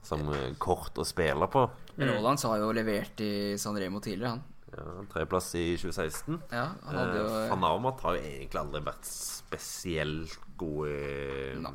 som 0.03 0.27
eh, 0.33 0.51
kort 0.61 0.97
å 0.99 1.05
spille 1.07 1.47
på. 1.51 1.65
Men 1.95 2.15
Rolands 2.15 2.45
har 2.47 2.61
jo 2.61 2.71
levert 2.75 3.21
i 3.23 3.57
San 3.59 3.77
Remo 3.79 4.01
tidligere, 4.03 4.37
han. 4.37 4.43
Ja, 4.73 5.05
Tredjeplass 5.11 5.49
i 5.59 5.65
2016. 5.77 6.39
Ja, 6.51 6.65
han 6.85 6.97
hadde 6.97 7.19
jo 7.19 7.25
Eh, 7.29 7.49
Van 7.51 7.65
Avermaet 7.67 8.03
har 8.05 8.17
jo 8.17 8.23
egentlig 8.23 8.61
aldri 8.61 8.81
vært 8.87 9.09
spesielt 9.09 10.37
god 10.57 10.87
i, 10.89 11.55
Nei. 11.61 11.73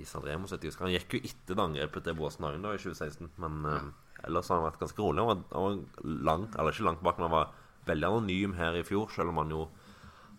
i 0.00 0.04
San 0.08 0.24
Remo. 0.24 0.48
Han 0.48 0.94
gikk 0.94 1.16
jo 1.18 1.22
etter 1.22 1.58
det 1.58 1.66
angrepet 1.66 2.06
til 2.06 2.16
Båsen 2.18 2.46
Hagen 2.46 2.64
i 2.64 2.76
2016, 2.80 3.30
men 3.42 3.64
eh, 3.68 3.88
ellers 4.28 4.48
har 4.48 4.60
han 4.60 4.68
vært 4.70 4.80
ganske 4.80 5.02
rolig. 5.02 5.24
Han 5.24 5.30
var, 5.30 5.42
han 5.54 6.20
langt, 6.30 6.56
eller 6.56 6.72
ikke 6.72 6.88
langt 6.88 7.02
bak, 7.04 7.18
men 7.18 7.28
han 7.28 7.38
var 7.38 7.56
veldig 7.90 8.10
anonym 8.10 8.54
her 8.58 8.78
i 8.78 8.84
fjor, 8.86 9.10
selv 9.12 9.32
om 9.32 9.40
han 9.42 9.52
jo 9.54 9.64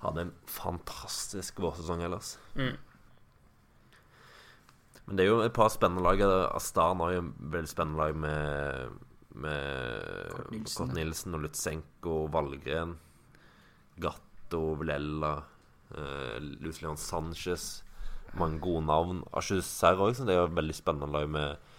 hadde 0.01 0.25
en 0.27 0.33
fantastisk 0.49 1.61
vårsesong 1.61 2.01
ellers. 2.07 2.35
Mm. 2.55 2.73
Men 5.05 5.17
det 5.17 5.25
er 5.25 5.29
jo 5.29 5.41
et 5.43 5.53
par 5.53 5.69
spennende 5.73 6.03
lag. 6.05 6.21
Astana 6.55 7.09
er 7.09 7.17
jo 7.17 7.23
et 7.25 7.47
veldig 7.53 7.69
spennende 7.69 7.99
lag 7.99 8.17
med 8.17 8.99
Med 9.35 10.31
Kort 10.33 10.51
Nilsen, 10.51 10.75
Kort 10.77 10.91
ja. 10.91 10.97
Nilsen 10.99 11.37
og 11.37 11.45
Lutsenko, 11.45 12.15
Valgren, 12.33 12.97
Gatto, 14.01 14.63
Vlella, 14.81 15.35
uh, 15.95 16.37
Lucian 16.63 16.97
Sanchez. 16.99 17.83
Mange 18.39 18.61
gode 18.63 18.85
navn. 18.87 19.23
Achuser 19.35 19.99
òg, 19.99 20.15
så 20.15 20.27
det 20.27 20.35
er 20.35 20.43
jo 20.43 20.51
veldig 20.55 20.75
spennende 20.75 21.11
lag 21.11 21.29
med, 21.31 21.71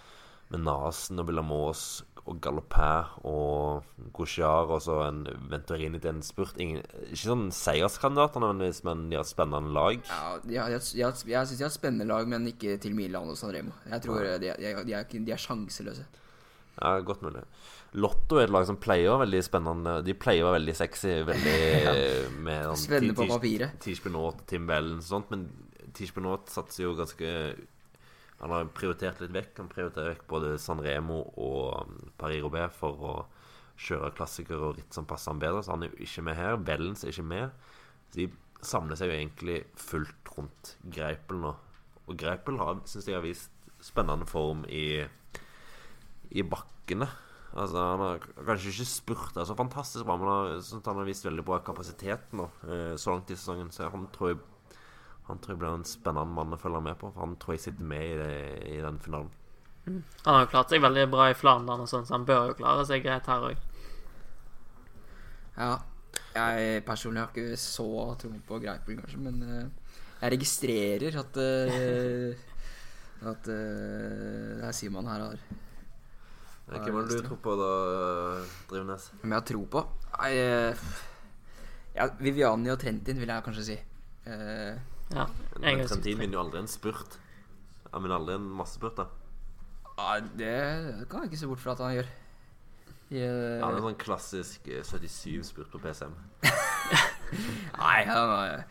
med 0.52 0.64
Nasen 0.66 1.20
og 1.20 1.28
Bilamos 1.28 2.02
og 2.22 2.38
Galopin 2.38 3.08
og 3.26 3.82
Gauchard 4.14 4.70
og 4.70 4.82
så 4.84 4.98
en 5.08 5.24
Venturini 5.50 5.98
til 5.98 6.12
en 6.12 6.22
spurt. 6.22 6.58
Ingen, 6.62 6.84
ikke 7.08 7.22
sånn 7.24 7.48
seierskandidater 7.56 8.42
nødvendigvis, 8.44 8.82
men 8.86 9.08
de 9.10 9.18
har 9.18 9.26
et 9.26 9.32
spennende 9.32 9.74
lag. 9.74 9.98
Ja, 10.06 10.36
de 10.44 10.60
har, 10.60 10.70
jeg, 10.76 10.84
jeg, 11.00 11.22
jeg 11.32 11.50
syns 11.50 11.58
de 11.58 11.66
har 11.66 11.72
et 11.72 11.78
spennende 11.78 12.08
lag, 12.12 12.28
men 12.30 12.46
ikke 12.52 12.76
til 12.82 12.94
Milan 12.98 13.32
og 13.32 13.38
San 13.40 13.54
Remo. 13.54 13.74
Jeg 13.90 14.04
tror 14.06 14.22
de, 14.22 14.36
de, 14.44 14.52
de, 14.86 14.94
er, 14.94 15.08
de 15.10 15.34
er 15.34 15.42
sjanseløse. 15.42 16.06
Ja, 16.78 17.00
godt 17.04 17.22
mulig. 17.24 17.42
Lotto 18.00 18.38
er 18.40 18.46
et 18.46 18.52
lag 18.54 18.64
som 18.64 18.78
pleier 18.80 19.10
å 19.10 19.16
være 19.16 19.26
veldig 19.26 19.42
spennende. 19.44 19.98
De 20.06 20.14
pleier 20.16 20.44
å 20.44 20.48
være 20.48 20.60
veldig 20.60 20.74
sexy. 20.78 21.18
Veldig 21.28 21.58
med 22.46 22.64
sånn 22.70 22.80
Spennende 22.80 23.16
på 23.18 23.28
papiret. 23.28 23.76
Tish 23.84 24.00
Benot, 24.04 24.40
Tim 24.48 24.64
Wellens 24.70 25.10
og 25.10 25.18
sånt. 25.18 25.34
Men 25.34 25.92
Tish 25.92 26.14
Benot 26.16 26.48
satser 26.52 26.86
jo 26.86 26.94
ganske 26.96 27.28
Han 28.40 28.54
har 28.54 28.72
prioritert 28.74 29.20
litt 29.22 29.34
vekk. 29.36 29.52
Han 29.60 29.70
prioriterer 29.72 30.14
vekk 30.14 30.24
både 30.32 30.56
San 30.62 30.80
Remo 30.82 31.20
og 31.36 31.84
um, 31.84 31.98
Paris 32.18 32.42
Roubais 32.42 32.72
for 32.78 33.08
å 33.12 33.14
kjøre 33.82 34.12
klassikere 34.16 34.70
og 34.70 34.78
ritt 34.78 34.96
som 34.96 35.06
passer 35.08 35.34
ham 35.34 35.42
bedre. 35.42 35.60
Så 35.62 35.74
han 35.74 35.84
er 35.84 35.92
jo 35.92 36.06
ikke 36.08 36.24
med 36.26 36.40
her. 36.40 36.56
Wellens 36.64 37.04
er 37.04 37.12
ikke 37.12 37.28
med. 37.28 37.68
Så 38.08 38.22
de 38.22 38.30
samler 38.62 38.98
seg 38.98 39.10
jo 39.10 39.18
egentlig 39.18 39.62
fullt 39.78 40.36
rundt 40.36 40.76
Greipel 40.94 41.44
nå. 41.44 41.52
Og 42.08 42.18
Greipel 42.18 42.56
har, 42.62 42.80
syns 42.88 43.08
jeg 43.10 43.18
har 43.18 43.26
vist 43.26 43.50
spennende 43.82 44.26
form 44.30 44.64
i 44.70 45.02
i 46.32 46.44
bakkene. 46.46 47.08
Altså, 47.52 47.76
han 47.76 48.00
har 48.00 48.22
kanskje 48.46 48.72
ikke 48.72 48.88
spurta 48.88 49.44
så 49.44 49.56
fantastisk 49.56 50.06
bra, 50.08 50.16
men 50.16 50.30
han 50.30 50.38
har, 50.38 50.62
synes 50.64 50.88
han 50.88 51.00
har 51.02 51.08
vist 51.08 51.26
veldig 51.26 51.44
bra 51.44 51.58
kapasitet 51.66 52.32
nå 52.36 52.46
eh, 52.64 52.94
så 52.96 53.12
langt 53.12 53.30
i 53.30 53.36
sesongen. 53.36 53.68
Så 53.74 53.90
han 53.92 54.08
tror 54.14 54.34
jeg 54.34 54.40
Han 55.28 55.38
tror 55.38 55.52
jeg 55.52 55.58
blir 55.60 55.70
en 55.70 55.84
spennende 55.86 56.34
mann 56.34 56.52
å 56.52 56.58
følge 56.58 56.80
med 56.82 56.96
på. 56.98 57.12
For 57.12 57.22
han 57.22 57.36
tror 57.38 57.54
jeg 57.54 57.60
sitter 57.62 57.86
med 57.86 58.02
i, 58.02 58.16
det, 58.18 58.32
i 58.74 58.80
den 58.82 58.98
finalen. 58.98 59.30
Han 59.86 60.34
har 60.34 60.42
jo 60.42 60.50
klart 60.50 60.72
seg 60.72 60.82
veldig 60.82 61.04
bra 61.12 61.28
i 61.30 61.36
Flandern, 61.38 61.84
og 61.84 61.90
sånn, 61.90 62.04
så 62.08 62.16
han 62.16 62.26
bør 62.26 62.50
jo 62.50 62.56
klare 62.58 62.82
seg 62.88 63.04
greit 63.04 63.30
her 63.30 63.46
òg. 63.52 63.62
Ja. 65.56 65.72
Jeg 66.32 66.82
personlig 66.84 67.22
har 67.22 67.30
ikke 67.30 67.60
så 67.60 67.86
tro 68.20 68.30
på 68.48 68.58
Greipel, 68.60 68.98
kanskje, 68.98 69.20
men 69.22 69.40
uh, 69.44 69.96
jeg 70.22 70.34
registrerer 70.34 71.18
at 71.20 71.38
uh, 71.40 72.48
At 73.32 73.46
uh, 73.46 74.58
det 74.58 74.66
er 74.66 74.74
Simon 74.74 75.06
her 75.06 75.22
har 75.28 75.42
Hvem 76.66 76.98
er 77.00 77.08
det 77.08 77.18
du 77.18 77.26
tror 77.26 77.40
på 77.42 77.56
da, 77.58 77.72
Drivnes? 78.70 79.10
Hvem 79.20 79.34
jeg 79.34 79.40
har 79.40 79.48
tro 79.50 79.64
på? 79.74 79.82
Nei 80.14 80.30
eh, 80.38 80.86
ja, 81.96 82.06
Viviani 82.22 82.72
og 82.72 82.78
Trentin, 82.80 83.18
vil 83.20 83.32
jeg 83.32 83.44
kanskje 83.44 83.66
si. 83.66 83.78
Uh, 84.22 84.78
Ja, 85.12 85.26
Men 85.58 85.82
er 85.82 85.90
Trentin 85.90 86.20
vinner 86.20 86.38
jo 86.38 86.44
aldri 86.46 86.62
en 86.62 86.70
spurt. 86.70 87.18
Han 87.92 88.04
vinner 88.04 88.16
aldri 88.16 88.38
en 88.38 88.48
massespurt, 88.56 88.96
da. 88.96 89.08
ja, 89.98 90.20
det 90.40 91.06
kan 91.10 91.24
jeg 91.24 91.32
ikke 91.32 91.40
se 91.42 91.50
bort 91.50 91.60
fra 91.60 91.74
at 91.74 91.82
han 91.84 91.96
gjør. 91.98 92.10
I, 93.12 93.20
eh, 93.20 93.60
Han 93.60 93.74
er 93.74 93.76
en 93.76 93.86
sånn 93.90 94.00
klassisk 94.00 94.68
eh, 94.72 94.80
77-spurt 94.88 95.68
på 95.74 95.80
PCM. 95.82 96.14
Nei, 97.82 97.98
han 98.08 98.30
har, 98.32 98.64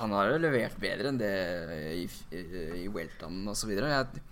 han 0.00 0.14
har 0.16 0.30
jo 0.32 0.40
levert 0.40 0.80
bedre 0.80 1.12
enn 1.12 1.20
det 1.20 1.34
i, 1.98 2.06
i, 2.32 2.40
i 2.80 2.88
Welton 2.92 3.44
så 3.52 3.68
videre. 3.68 3.92
Jeg, 3.92 4.24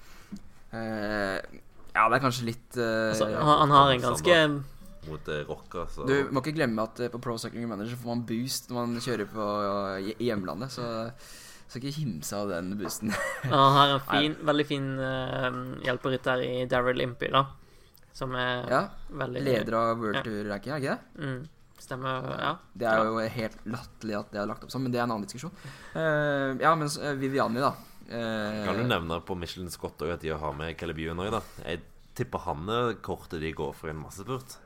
eh, 0.72 1.60
ja, 1.94 2.08
det 2.08 2.18
er 2.18 2.22
kanskje 2.22 2.48
litt 2.50 2.78
uh, 2.78 3.10
altså, 3.10 3.30
han, 3.32 3.54
han 3.64 3.74
har 3.74 3.94
en 3.94 4.04
ganske 4.10 4.40
Mot 5.08 5.28
rock, 5.48 5.72
altså. 5.72 6.02
så 6.02 6.06
Du 6.08 6.32
må 6.34 6.42
ikke 6.42 6.56
glemme 6.58 6.84
at 6.84 6.98
eh, 7.00 7.08
på 7.08 7.20
Pro 7.22 7.38
Cycling 7.40 7.68
Manager 7.70 7.96
får 7.96 8.10
man 8.10 8.24
boost 8.28 8.66
når 8.68 8.76
man 8.76 8.98
kjører 9.00 9.30
på 9.30 9.46
eh, 9.64 10.10
i 10.18 10.26
hjemlandet, 10.26 10.74
så 10.74 10.88
skal 11.68 11.84
ikke 11.84 12.00
himse 12.00 12.36
av 12.36 12.50
den 12.50 12.74
boosten. 12.80 13.12
Han 13.44 13.76
har 13.76 13.94
en 13.94 14.02
fin, 14.12 14.36
veldig 14.48 14.66
fin 14.68 14.88
uh, 15.00 15.48
hjelperytter 15.84 16.44
i 16.44 16.52
Daryl 16.68 17.04
Impey, 17.04 17.32
da. 17.32 17.44
Som 18.16 18.34
er 18.40 18.64
ja, 18.72 18.80
veldig 19.20 19.44
Leder 19.46 19.76
av 19.78 20.00
World 20.00 20.18
Ja. 20.18 20.24
Tour-ranking, 20.26 20.74
er 20.74 20.82
ikke 20.82 20.94
det? 20.96 21.24
Mm, 21.24 21.74
stemmer, 21.78 22.30
ja. 22.40 22.54
Det 22.74 22.88
er 22.90 23.04
jo 23.06 23.20
helt 23.36 23.60
latterlig 23.68 24.16
at 24.18 24.32
det 24.32 24.40
er 24.42 24.48
lagt 24.50 24.64
opp 24.64 24.72
sånn, 24.74 24.86
men 24.86 24.94
det 24.94 25.02
er 25.02 25.06
en 25.06 25.14
annen 25.14 25.28
diskusjon. 25.28 25.54
Uh, 25.92 26.56
ja, 26.58 26.72
men 26.74 26.88
eh, 26.88 27.14
Viviani, 27.20 27.62
da. 27.62 27.74
Eh, 28.08 28.64
Kan 28.64 28.78
du 28.78 28.84
nevne 28.88 29.20
på 29.24 29.36
Michelin 29.36 29.70
Scott 29.70 30.00
òg 30.00 30.14
at 30.14 30.20
de 30.24 30.28
har 30.32 30.52
med 30.56 30.76
Calibuen 30.80 31.18
òg, 31.20 31.30
da? 31.34 31.40
Jeg 31.66 31.82
tipper 32.16 32.40
han 32.46 32.68
er 32.72 32.94
kortet 33.04 33.40
de 33.42 33.52
går 33.52 33.74
for 33.76 33.88
i 33.88 33.92
en 33.92 34.00
massespurt. 34.02 34.56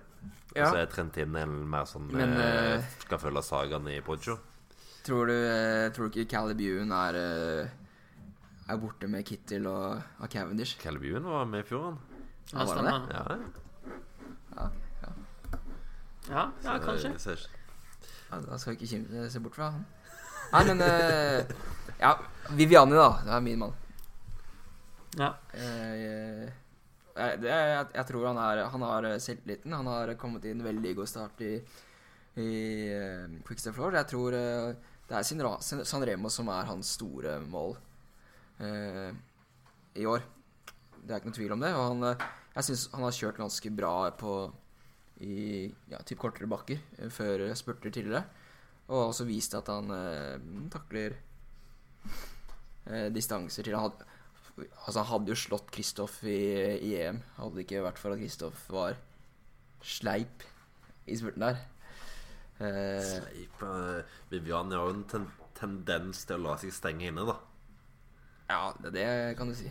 Ja. 0.54 0.68
Og 0.68 0.74
så 0.74 0.78
er 0.82 0.86
Trentin 0.92 1.34
en 1.36 1.54
mer 1.70 1.84
sånn 1.88 2.06
Men, 2.12 2.34
eh, 2.38 2.74
eh, 2.76 2.82
Skal 3.02 3.18
følge 3.18 3.42
sagaen 3.42 3.88
i 3.90 4.00
Poggio. 4.04 4.36
Tror 5.02 5.26
du, 5.26 5.32
eh, 5.34 5.88
tror 5.90 6.06
du 6.12 6.20
ikke 6.20 6.30
Calibuen 6.36 6.92
er 6.94 7.16
eh, 7.18 7.68
Er 8.70 8.78
borte 8.78 9.08
med 9.10 9.24
Kittel 9.26 9.66
og, 9.66 9.98
og 10.20 10.28
Cavendish? 10.30 10.76
Calibuen 10.78 11.24
var 11.26 11.44
med 11.50 11.64
i 11.64 11.68
fjor, 11.68 11.88
han. 11.88 11.98
Ja, 12.52 12.64
var 12.68 12.76
han 12.76 13.08
det? 13.08 13.16
Ja, 14.56 14.68
Ja, 16.30 16.42
ja, 16.62 16.78
kanskje. 16.78 17.10
jeg 17.10 17.20
ser 17.20 17.32
ikke- 17.32 17.58
Ja, 18.30 18.38
da 18.40 18.56
skal 18.58 18.76
vi 18.76 18.84
ikke 18.86 19.30
se 19.30 19.40
bort 19.40 19.54
fra 19.56 19.70
han. 19.70 19.86
Nei, 20.52 20.64
men 20.64 20.80
eh, 20.82 21.44
Ja, 22.00 22.16
Viviani, 22.58 22.96
da. 22.98 23.08
Det 23.24 23.36
er 23.36 23.44
min 23.44 23.62
mann. 23.62 23.78
Ja. 25.18 25.30
Jeg, 25.52 26.52
jeg, 27.12 27.28
er, 27.28 27.46
jeg, 27.46 27.86
jeg 27.94 28.06
tror 28.08 28.28
han, 28.30 28.42
er, 28.42 28.64
han 28.72 28.86
har 28.88 29.08
eh, 29.10 29.18
selvtilliten. 29.22 29.78
Han 29.78 29.90
har 29.92 30.14
kommet 30.20 30.46
inn 30.48 30.64
veldig 30.64 30.94
god 31.00 31.10
start 31.10 31.42
i, 31.44 31.54
i 32.40 32.50
uh, 32.92 33.40
Quickstep 33.46 33.76
Floor. 33.76 33.98
Jeg 34.00 34.10
tror 34.12 34.36
uh, 34.36 34.92
det 35.08 35.18
er 35.18 35.26
Sinra, 35.26 35.56
San 35.60 35.84
San 35.84 36.30
som 36.32 36.48
er 36.48 36.70
hans 36.70 36.94
store 36.96 37.38
mål 37.44 37.76
uh, 38.62 39.10
i 39.94 40.06
år. 40.06 40.24
Det 41.02 41.10
er 41.10 41.18
ikke 41.18 41.30
noen 41.30 41.38
tvil 41.38 41.54
om 41.56 41.62
det. 41.62 41.72
Og 41.76 41.84
han, 41.90 42.04
eh, 42.10 42.26
jeg 42.56 42.68
syns 42.68 42.84
han 42.94 43.06
har 43.06 43.16
kjørt 43.16 43.40
ganske 43.42 43.72
bra 43.74 43.94
på 44.18 44.36
i 45.22 45.68
ja, 45.90 46.00
typ 46.06 46.18
kortere 46.22 46.50
bakker 46.50 46.78
eh, 46.98 47.10
før 47.12 47.44
spurter 47.58 47.90
tidligere. 47.90 48.24
Og 48.88 49.10
også 49.10 49.26
vist 49.26 49.54
at 49.58 49.70
han 49.72 49.90
eh, 49.94 50.38
takler 50.72 51.18
eh, 52.86 53.08
distanser 53.14 53.66
til 53.66 53.76
han 53.78 53.88
hadde, 53.90 54.08
Altså, 54.60 54.98
han 55.00 55.08
hadde 55.08 55.32
jo 55.32 55.38
slått 55.40 55.70
Kristoff 55.72 56.18
i, 56.28 56.36
i 56.84 56.90
EM. 57.00 57.22
Hadde 57.38 57.56
det 57.56 57.62
ikke 57.64 57.86
vært 57.86 58.00
for 58.00 58.12
at 58.12 58.20
Kristoff 58.20 58.66
var 58.68 58.98
sleip 59.80 60.44
i 61.08 61.16
spurten 61.16 61.46
der. 61.46 61.62
Eh, 62.60 63.06
Sleip 63.06 63.62
eh, 63.64 64.18
Viviani 64.28 64.76
har 64.76 64.90
jo 64.90 64.96
en 64.98 65.06
ten 65.08 65.24
tendens 65.62 66.24
til 66.26 66.36
å 66.40 66.50
la 66.50 66.56
seg 66.58 66.72
stenge 66.74 67.06
inne, 67.06 67.22
da. 67.28 67.36
ja, 68.50 68.62
det, 68.82 68.90
det 68.96 69.06
kan 69.38 69.48
du 69.48 69.54
si. 69.54 69.70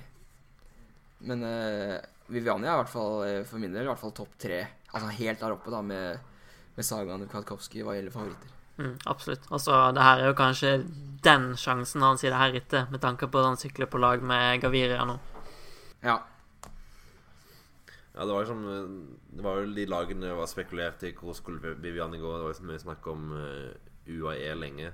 Men 1.27 1.43
eh, 1.45 1.97
Viviani 2.31 2.69
er 2.69 2.73
i 2.77 2.81
hvert 2.81 2.93
fall 2.93 3.15
eh, 3.27 3.41
for 3.47 3.61
min 3.61 3.73
del 3.75 3.85
i 3.85 3.91
hvert 3.91 4.01
fall 4.01 4.15
topp 4.15 4.37
tre. 4.39 4.61
Altså 4.91 5.11
helt 5.19 5.41
der 5.43 5.55
oppe 5.57 5.73
da 5.73 5.81
med, 5.85 6.31
med 6.77 6.87
Sagan 6.87 7.25
og 7.25 7.29
Kwiatkowski 7.31 7.83
hva 7.85 7.97
gjelder 7.97 8.15
favoritter. 8.15 8.55
Mm, 8.81 8.95
absolutt. 9.05 9.45
Altså, 9.53 9.77
det 9.93 10.01
her 10.01 10.23
er 10.23 10.31
jo 10.31 10.37
kanskje 10.37 10.73
den 11.21 11.51
sjansen 11.59 12.01
han 12.01 12.17
sier 12.17 12.33
det 12.33 12.41
her 12.41 12.57
etter, 12.57 12.87
med 12.89 13.01
tanke 13.03 13.29
på 13.29 13.41
at 13.41 13.51
han 13.51 13.59
sykler 13.61 13.89
på 13.91 14.01
lag 14.01 14.23
med 14.25 14.61
Gaviria 14.63 15.03
nå. 15.05 15.19
Ja. 16.01 16.17
Ja, 18.11 18.25
det 18.25 18.33
var 18.33 18.43
jo 18.43 18.55
eh, 18.73 18.89
Det 19.31 19.45
var 19.45 19.61
jo 19.61 19.69
de 19.75 19.85
lagene 19.87 20.27
det 20.27 20.35
var 20.35 20.49
spekulert 20.49 21.03
i 21.07 21.13
hvor 21.15 21.37
skulle 21.37 21.75
Viviani 21.79 22.19
gå. 22.19 22.33
Det 22.35 22.47
var 22.47 22.53
jo 22.53 22.59
så 22.59 22.67
mye 22.67 22.81
snakk 22.81 23.07
om 23.13 23.31
eh, 23.37 23.71
UAE 24.09 24.55
lenge. 24.57 24.91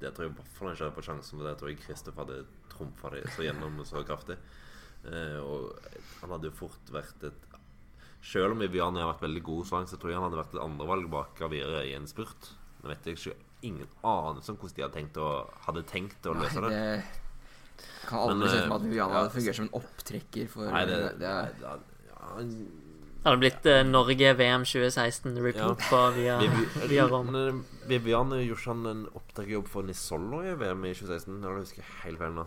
Det 0.00 0.12
tror 0.12 0.26
jeg 0.26 0.32
i 0.32 0.36
hvert 0.38 0.56
fall 0.56 0.70
han 0.72 0.78
kjører 0.80 0.96
på 0.96 1.04
sjansen, 1.06 1.38
for 1.38 1.46
det 1.46 1.56
tror 1.60 1.72
jeg 1.72 1.82
Kristoff 1.84 2.18
hadde 2.20 2.40
trumfa 2.72 3.12
det 3.14 3.26
så 3.36 3.44
gjennom 3.46 3.78
så 3.90 4.02
kraftig. 4.08 4.38
Eh, 5.06 5.38
og 5.44 5.76
han 6.22 6.34
hadde 6.34 6.50
jo 6.50 6.58
fort 6.64 6.94
vært 6.94 7.28
et 7.28 7.42
Selv 8.26 8.56
om 8.56 8.62
Viviani 8.64 8.98
har 8.98 9.12
vært 9.12 9.22
veldig 9.28 9.42
god 9.46 9.66
så 9.68 9.76
langt, 9.76 9.90
så 9.92 10.00
tror 10.00 10.10
jeg 10.10 10.18
han 10.18 10.24
hadde 10.26 10.40
vært 10.40 10.54
et 10.56 10.64
andrevalg 10.64 11.10
bak 11.12 11.36
Gaviria 11.38 11.84
i 11.86 11.92
en 11.94 12.08
spurt. 12.10 12.48
Nå 12.86 12.92
vet 12.92 13.06
jeg 13.10 13.16
ikke 13.18 13.32
ingen 13.66 13.86
anelse 14.06 14.52
om 14.52 14.58
hvordan 14.60 14.76
de 14.76 14.82
hadde 14.84 14.94
tenkt 14.94 15.16
å, 15.18 15.28
hadde 15.64 15.82
tenkt 15.90 16.26
å 16.30 16.34
løse 16.36 16.60
Nei, 16.62 16.68
det. 16.70 16.82
det 17.82 17.88
kan 18.06 18.20
aldri 18.22 18.36
Men, 18.38 18.48
se 18.52 18.56
ut 18.56 18.62
som 18.62 18.70
eh, 18.70 18.76
at 18.76 18.84
Viviana 18.86 19.16
ja, 19.16 19.22
hadde 19.24 19.32
fungert 19.34 19.58
som 19.58 19.66
en 19.66 19.72
opptrekker 19.80 20.50
for 20.52 20.70
Nei, 20.70 20.82
det, 20.86 20.98
det 21.18 21.30
er, 21.32 21.48
det- 21.58 21.72
ja, 22.12 22.28
Det 22.44 23.24
hadde 23.26 23.40
blitt 23.42 23.66
eh, 23.72 23.80
Norge 23.88 24.32
VM 24.38 24.66
2016 24.70 25.40
repeat 25.42 25.82
på 25.88 26.02
via, 26.14 26.36
via 26.86 27.08
Rom. 27.10 27.34
Eh, 27.34 27.58
Viviane 27.90 28.38
gjorde 28.44 28.60
ikke 28.60 28.70
han 28.76 28.90
en 28.92 29.02
opptrekkerjobb 29.18 29.72
for 29.72 29.88
Nisollo 29.88 30.44
i 30.46 30.54
VM 30.62 30.86
i 30.86 30.94
2016? 30.94 31.40
Eller 31.42 31.58
husker 31.64 31.82
jeg 31.82 31.90
helt 32.04 32.22
feil 32.22 32.36
nå? 32.38 32.46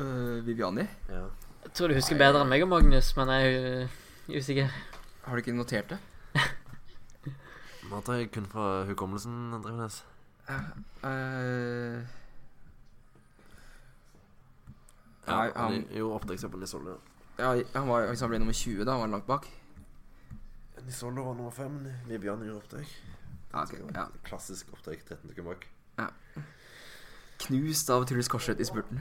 Uh, 0.00 0.38
Viviani? 0.46 0.86
Ja. 1.12 1.26
Jeg 1.66 1.74
tror 1.76 1.92
du 1.92 1.98
husker 1.98 2.16
bedre 2.16 2.40
enn 2.40 2.48
meg 2.48 2.64
og 2.64 2.72
Magnus, 2.72 3.12
men 3.18 3.34
jeg 3.36 3.58
er 3.60 3.98
usikker. 4.32 4.72
Har 5.26 5.36
du 5.36 5.44
ikke 5.44 5.52
notert 5.52 5.92
det? 5.92 6.00
Nå 7.90 8.00
tar 8.06 8.20
jeg 8.20 8.30
kun 8.34 8.46
fra 8.46 8.84
hukommelsen, 8.88 9.52
Drivenes. 9.64 10.04
Eh, 10.48 12.06
Ja, 15.26 15.36
han 15.36 15.52
han- 15.54 15.84
gjorde 15.94 16.14
opptrekksjobb 16.14 16.52
på 16.52 16.58
Nisollo. 16.58 16.96
ja, 17.38 17.62
han 17.74 17.88
var, 17.88 18.06
hvis 18.08 18.20
han 18.20 18.28
ble 18.30 18.38
nummer 18.38 18.52
20, 18.54 18.84
da 18.84 18.92
var 18.92 19.00
han 19.00 19.10
langt 19.10 19.26
bak. 19.26 19.46
Nisollo 20.84 21.22
var 21.24 21.34
nummer 21.34 21.50
5. 21.50 21.86
Vibjørn 22.08 22.42
gjorde 22.46 22.56
opptak. 22.56 22.86
Ja, 23.52 23.62
ok, 23.62 23.94
ja. 23.94 24.06
Klassisk 24.24 24.66
opptak 24.72 25.04
13 25.06 25.28
sekunder 25.28 25.54
bak. 25.54 25.66
Knust 27.38 27.90
av 27.90 28.04
Truls 28.06 28.28
Korseth 28.28 28.60
i 28.60 28.64
spurten. 28.64 29.00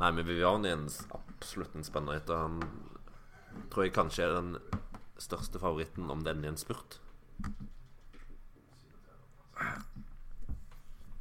Nei, 0.00 0.10
men 0.12 0.24
Vivian 0.26 0.64
er 0.64 0.72
en, 0.72 0.88
absolutt 1.12 1.74
en 1.76 1.84
spennende. 1.84 2.22
Han 2.36 2.62
tror 3.70 3.82
jeg 3.84 3.92
kanskje 3.92 4.22
er 4.24 4.34
den 4.40 4.56
største 5.20 5.60
favoritten 5.62 6.10
om 6.10 6.24
den 6.26 6.44
i 6.44 6.50
en 6.50 6.58
spurt. 6.60 6.98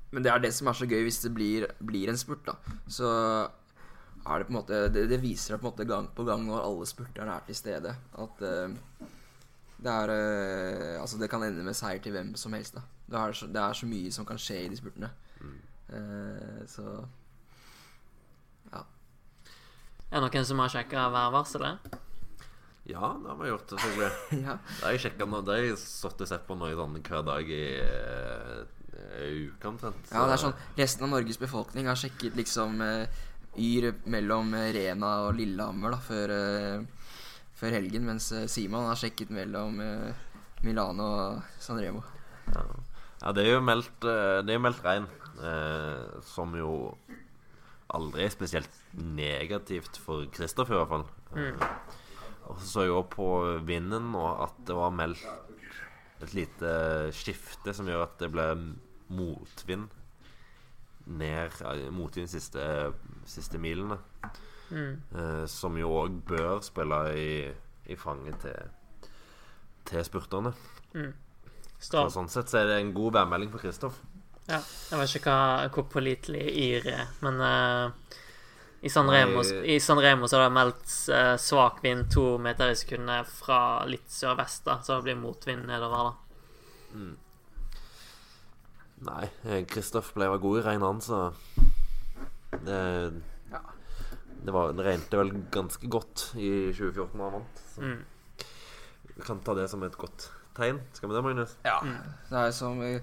Men 0.10 0.26
det 0.26 0.32
er 0.32 0.41
det 0.41 0.54
som 0.56 0.70
er 0.72 0.78
så 0.78 0.88
gøy 0.89 1.04
hvis 1.06 1.22
det 1.26 1.34
blir, 1.36 1.68
blir 1.86 2.10
en 2.10 2.18
spurt, 2.18 2.47
da. 2.47 2.56
Så 2.89 3.08
er 3.10 4.41
det 4.41 4.47
på 4.47 4.52
en 4.52 4.58
måte 4.58 4.80
Det, 4.91 5.06
det 5.10 5.22
viser 5.22 5.54
seg 5.54 5.62
på 5.62 5.68
en 5.68 5.72
måte 5.72 5.88
gang 5.88 6.10
på 6.16 6.26
gang 6.28 6.43
når 6.47 6.64
alle 6.66 6.88
spurterne 6.89 7.36
er 7.36 7.45
til 7.47 7.56
stede, 7.56 7.93
at 7.95 8.41
uh, 8.43 9.06
det 9.80 9.93
er 9.93 10.12
uh, 10.12 11.02
Altså, 11.02 11.20
det 11.22 11.30
kan 11.32 11.43
ende 11.45 11.64
med 11.64 11.78
seier 11.78 12.02
til 12.04 12.16
hvem 12.16 12.34
som 12.36 12.54
helst, 12.58 12.76
da. 12.76 12.84
Det 13.10 13.20
er 13.20 13.38
så, 13.38 13.47
det 13.47 13.62
er 13.62 13.78
så 13.78 13.89
mye 13.89 14.12
som 14.12 14.28
kan 14.28 14.41
skje 14.41 14.64
i 14.66 14.70
de 14.70 14.78
spurtene. 14.78 15.10
Eh, 15.89 16.68
så 16.68 16.84
ja. 18.72 18.84
Er 20.12 20.22
det 20.22 20.28
noen 20.28 20.45
som 20.45 20.62
har 20.62 20.70
sjekka 20.74 21.08
værvarselet? 21.14 21.97
Ja, 22.90 23.14
det 23.22 23.30
har 23.30 23.40
vi 23.40 23.50
gjort, 23.52 23.70
selvfølgelig. 23.70 24.12
ja. 24.48 24.58
Det 24.58 24.84
har 24.84 24.96
jeg 24.96 25.04
sjekka 25.06 25.30
nå. 25.30 25.42
Det 25.46 25.56
har 25.56 25.66
jeg 25.68 25.80
satt 25.82 26.22
og 26.26 26.30
sett 26.30 26.46
på 26.48 26.58
nå 26.58 26.70
sånn 26.80 27.00
hver 27.06 27.26
dag 27.28 27.52
i 27.54 27.64
eh, 27.84 28.62
ei 29.20 29.34
uke 29.50 29.70
omtrent. 29.70 30.10
Ja, 30.12 30.26
det 30.28 30.38
er 30.38 30.42
sånn 30.42 30.56
Resten 30.80 31.06
av 31.08 31.14
Norges 31.14 31.40
befolkning 31.42 31.90
har 31.90 32.00
sjekket 32.00 32.38
liksom 32.40 32.82
uh, 32.84 33.26
Yr 33.60 33.92
mellom 34.10 34.54
eh, 34.58 34.72
Rena 34.76 35.14
og 35.28 35.38
Lillehammer 35.38 35.96
da 35.96 36.02
før, 36.04 36.34
uh, 36.34 37.14
før 37.60 37.76
helgen, 37.76 38.06
mens 38.08 38.32
eh, 38.36 38.48
Simon 38.52 38.88
har 38.90 39.00
sjekket 39.00 39.32
mellom 39.36 39.80
eh, 39.84 40.26
Milano 40.66 41.08
og 41.08 41.62
San 41.62 41.80
Remo. 41.82 42.04
Ja. 42.54 42.64
ja, 43.22 43.34
det 43.36 43.46
er 43.46 43.58
jo 43.58 43.64
meldt, 43.66 44.08
eh, 44.08 44.40
det 44.46 44.56
er 44.56 44.64
meldt 44.64 44.84
regn, 44.86 45.08
eh, 45.44 46.20
som 46.30 46.56
jo 46.58 46.74
aldri 47.96 48.26
er 48.28 48.34
spesielt 48.34 48.82
negativt 48.94 49.98
for 50.00 50.28
Kristoffer, 50.34 50.78
i 50.78 50.82
hvert 50.82 50.94
fall. 50.94 51.06
Eh, 51.36 51.99
og 52.50 52.58
så 52.60 52.68
så 52.68 52.86
jeg 52.86 52.95
òg 52.97 53.08
på 53.14 53.30
vinden 53.68 54.12
og 54.18 54.43
at 54.47 54.60
det 54.68 54.76
var 54.78 54.95
meldt 54.95 55.24
et 56.24 56.36
lite 56.36 56.74
skifte 57.16 57.74
som 57.76 57.88
gjør 57.88 58.08
at 58.08 58.18
det 58.20 58.32
ble 58.34 58.47
motvind 59.16 59.88
ned 61.10 61.56
Motvind 61.95 62.30
siste, 62.30 62.62
siste 63.26 63.58
milene. 63.58 63.97
Mm. 64.70 65.00
Eh, 65.16 65.45
som 65.50 65.78
jo 65.80 65.89
òg 66.04 66.20
bør 66.28 66.60
spille 66.62 67.00
i, 67.18 67.32
i 67.89 67.97
fanget 67.97 68.38
til, 68.43 69.10
til 69.89 70.06
spurterne. 70.06 70.54
Mm. 70.93 71.14
Så 71.80 72.04
sånn 72.14 72.30
sett 72.30 72.52
så 72.52 72.60
er 72.62 72.70
det 72.70 72.80
en 72.82 72.93
god 72.93 73.16
værmelding 73.18 73.50
for 73.54 73.64
Kristoff. 73.64 73.97
Ja, 74.50 74.60
jeg 74.60 75.00
vet 75.00 75.16
ikke 75.20 75.34
hva, 75.34 75.70
hvor 75.74 75.86
pålitelig 75.93 76.43
Yr 76.50 76.88
er, 76.91 77.10
men 77.24 77.41
eh, 77.45 78.20
i, 78.82 78.90
San 78.90 79.10
Remo, 79.12 79.42
i 79.64 79.80
San 79.84 80.00
Remo 80.00 80.28
så 80.28 80.38
har 80.40 80.46
det 80.50 80.56
meldt 80.56 80.94
eh, 81.12 81.34
svak 81.42 81.82
vind 81.84 82.06
to 82.14 82.38
meter 82.40 82.72
i 82.72 82.76
sekundet 82.80 83.28
fra 83.28 83.86
litt 83.90 84.08
sørvest, 84.12 84.64
da, 84.68 84.78
så 84.84 84.98
det 85.00 85.10
blir 85.10 85.20
motvind 85.20 85.66
nedover, 85.68 86.12
da. 86.12 86.14
Nei, 89.10 89.28
eh, 89.48 89.62
Kristoff 89.70 90.14
ble 90.16 90.28
vel 90.32 90.42
god 90.44 90.60
i 90.60 90.64
regnet, 90.66 90.88
han, 90.88 91.02
så 91.04 91.20
det, 92.66 92.80
Ja. 93.52 93.62
det, 94.44 94.52
var, 94.56 94.74
det 94.76 94.86
regnet 94.88 95.14
vel 95.22 95.32
ganske 95.54 95.88
godt 95.92 96.30
i 96.36 96.50
2014 96.76 97.18
da 97.20 97.24
han 97.30 97.38
vant. 97.40 97.62
Så 97.76 97.82
Mm. 97.82 98.04
vi 99.16 99.22
kan 99.24 99.40
ta 99.44 99.54
det 99.56 99.70
som 99.70 99.84
et 99.84 99.98
godt 99.98 100.30
tegn. 100.56 100.82
Skal 100.94 101.10
vi 101.10 101.16
det, 101.16 101.24
Magnus? 101.24 101.56
Ja. 101.64 101.80
Det 102.30 102.38
er 102.48 102.52
som 102.52 102.82
eh, 102.82 103.00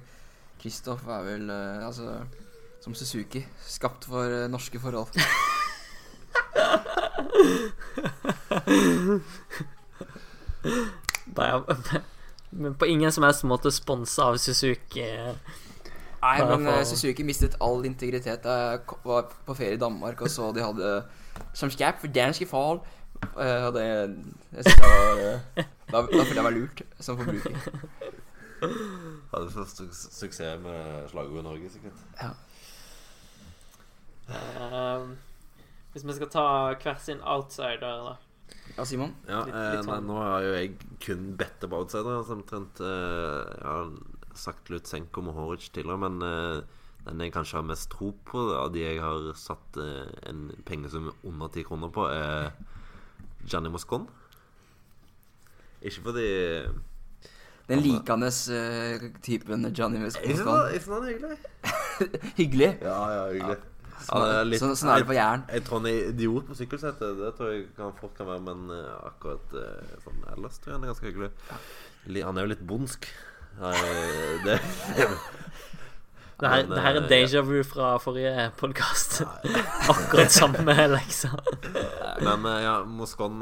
Kristoff 0.61 1.07
er 1.09 1.23
vel 1.25 1.49
eh, 1.51 1.87
altså 1.87 2.25
som 2.81 2.95
Suzuki. 2.95 3.45
Skapt 3.67 4.05
for 4.05 4.25
eh, 4.25 4.49
norske 4.49 4.79
forhold. 4.81 5.09
Bare, 11.37 11.77
men 12.51 12.75
på 12.75 12.87
ingen 12.87 13.13
som 13.13 13.25
helst 13.27 13.45
måte 13.45 13.71
sponsa 13.75 14.31
av 14.31 14.37
Suzuki. 14.41 15.05
Nei, 16.23 16.37
men 16.49 16.67
eh, 16.67 16.73
for- 16.81 16.85
Suzuki 16.95 17.25
mistet 17.27 17.57
all 17.63 17.85
integritet 17.87 18.43
da 18.47 18.57
jeg 18.73 18.81
var 19.07 19.29
på 19.47 19.55
ferie 19.59 19.77
i 19.77 19.81
Danmark 19.83 20.23
og 20.25 20.31
så 20.33 20.49
de 20.57 20.65
hadde 20.65 20.95
Som 21.55 21.71
skap 21.71 22.01
for 22.01 22.09
danske 22.11 22.47
fall. 22.49 22.81
Eh, 23.37 23.67
Og 23.69 23.75
det 23.77 23.85
jeg 23.85 24.65
syns 24.65 24.81
jeg 24.81 24.91
var 24.91 25.21
eh, 25.27 25.69
Da, 25.93 26.01
da 26.03 26.25
følte 26.25 26.35
jeg 26.41 26.47
meg 26.49 26.57
lurt 26.57 26.81
som 26.99 27.19
forbruker. 27.21 27.55
Hadde 29.31 29.53
først 29.55 29.79
su 29.79 29.85
suksess 29.93 30.59
med 30.65 31.07
slagordet 31.13 31.45
Norge, 31.47 31.69
sikkert. 31.71 32.01
Ja. 32.19 32.31
Eh, 34.35 35.05
hvis 35.97 36.05
vi 36.05 36.13
skal 36.19 36.29
ta 36.29 36.47
hver 36.77 36.99
sin 37.01 37.23
outsider, 37.25 38.03
da. 38.05 38.17
ja, 38.77 38.85
Simon? 38.85 39.15
Ja, 39.25 39.39
Litt- 39.47 39.55
eh, 39.57 39.77
litt 39.79 39.87
nei, 39.89 40.01
nå 40.05 40.17
har 40.21 40.43
jo 40.45 40.51
jeg 40.53 40.75
kun 41.01 41.31
bedt 41.41 41.65
på 41.65 41.79
outsidere. 41.79 42.19
Altså, 42.21 42.37
omtrent 42.37 42.81
uh, 42.85 43.47
Jeg 43.57 43.65
har 43.65 43.95
sagt 44.37 44.69
Lutsenko 44.69 45.23
Mohoric 45.25 45.71
tidligere, 45.73 45.97
men 46.05 46.21
uh, 46.21 46.61
den 47.07 47.23
jeg 47.25 47.33
kanskje 47.33 47.57
har 47.63 47.65
mest 47.65 47.89
tro 47.95 48.11
på 48.29 48.43
av 48.59 48.75
de 48.75 48.83
jeg 48.85 49.01
har 49.01 49.31
satt 49.41 49.79
uh, 49.81 50.05
en 50.29 50.51
pengesum 50.69 51.09
under 51.25 51.49
ti 51.55 51.65
kroner 51.65 51.89
på, 51.89 52.05
er 52.13 52.53
Gianni 53.49 53.73
Moscon. 53.73 54.05
Ikke 55.81 56.03
fordi 56.11 56.29
Den 57.69 57.81
likende 57.81 58.29
typen 59.23 59.65
Johnny 59.73 59.99
Muscon. 60.03 60.29
jeg 60.29 60.37
synes 60.83 60.93
han 60.93 61.09
er 61.09 61.13
hyggelig. 61.15 61.39
Hyggelig. 62.41 62.71
Ja, 62.83 63.01
ja, 63.11 63.25
hyggelig. 63.33 63.57
Han 64.11 64.23
er 64.29 64.45
litt- 64.45 64.61
Sånn 64.63 64.77
sånn 64.77 64.91
er 64.95 65.03
det 65.03 65.07
på 65.09 65.15
Jæren. 65.17 65.45
Jeg 65.53 65.65
tror 65.67 65.79
han 65.81 65.87
er 65.91 66.11
idiot 66.13 66.47
på 66.51 66.57
sykkelsettet. 66.59 67.17
Det 67.21 67.31
tror 67.39 67.53
jeg 67.53 67.65
kan 67.77 67.93
fort 68.01 68.15
kan 68.19 68.27
være, 68.29 68.43
men 68.47 68.71
eh, 68.71 68.93
akkurat 69.09 69.55
eh, 69.57 69.97
sånn 70.05 70.21
ellers 70.35 70.59
tror 70.61 70.73
jeg 70.73 70.77
han 70.79 70.85
er 70.85 70.93
ganske 70.93 71.09
hyggelig. 71.11 71.31
Li- 72.07 72.23
Han 72.23 72.39
er 72.39 72.47
jo 72.47 72.53
litt 72.55 72.67
bondsk. 72.67 73.09
Eh, 73.57 74.37
det 74.45 74.61
Det 76.39 76.49
her, 76.53 76.67
Men, 76.67 76.75
det 76.77 76.83
her 76.85 76.97
er 77.01 77.09
deja 77.09 77.41
vu 77.43 77.63
fra 77.65 77.95
forrige 77.99 78.51
podkast. 78.61 79.23
Akkurat 79.93 80.31
samme 80.31 80.77
leksa. 80.93 81.31
Men 82.27 82.45
eh, 82.45 82.63
ja, 82.67 82.75
Moscon 82.85 83.41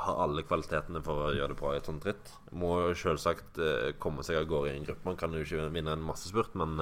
har 0.00 0.16
alle 0.24 0.42
kvalitetene 0.48 1.02
for 1.04 1.26
å 1.26 1.32
gjøre 1.36 1.52
det 1.54 1.58
bra 1.60 1.72
i 1.74 1.78
et 1.80 1.88
sånt 1.88 2.04
ritt. 2.08 2.30
Må 2.56 2.92
selvsagt 2.96 3.58
komme 4.00 4.22
seg 4.24 4.38
av 4.40 4.46
gårde 4.48 4.70
i 4.72 4.76
en 4.78 4.84
gruppe. 4.86 5.04
Man 5.08 5.16
kan 5.20 5.32
jo 5.36 5.42
ikke 5.44 5.66
vinne 5.74 5.92
en 5.96 6.04
massespurt, 6.06 6.54
men 6.56 6.76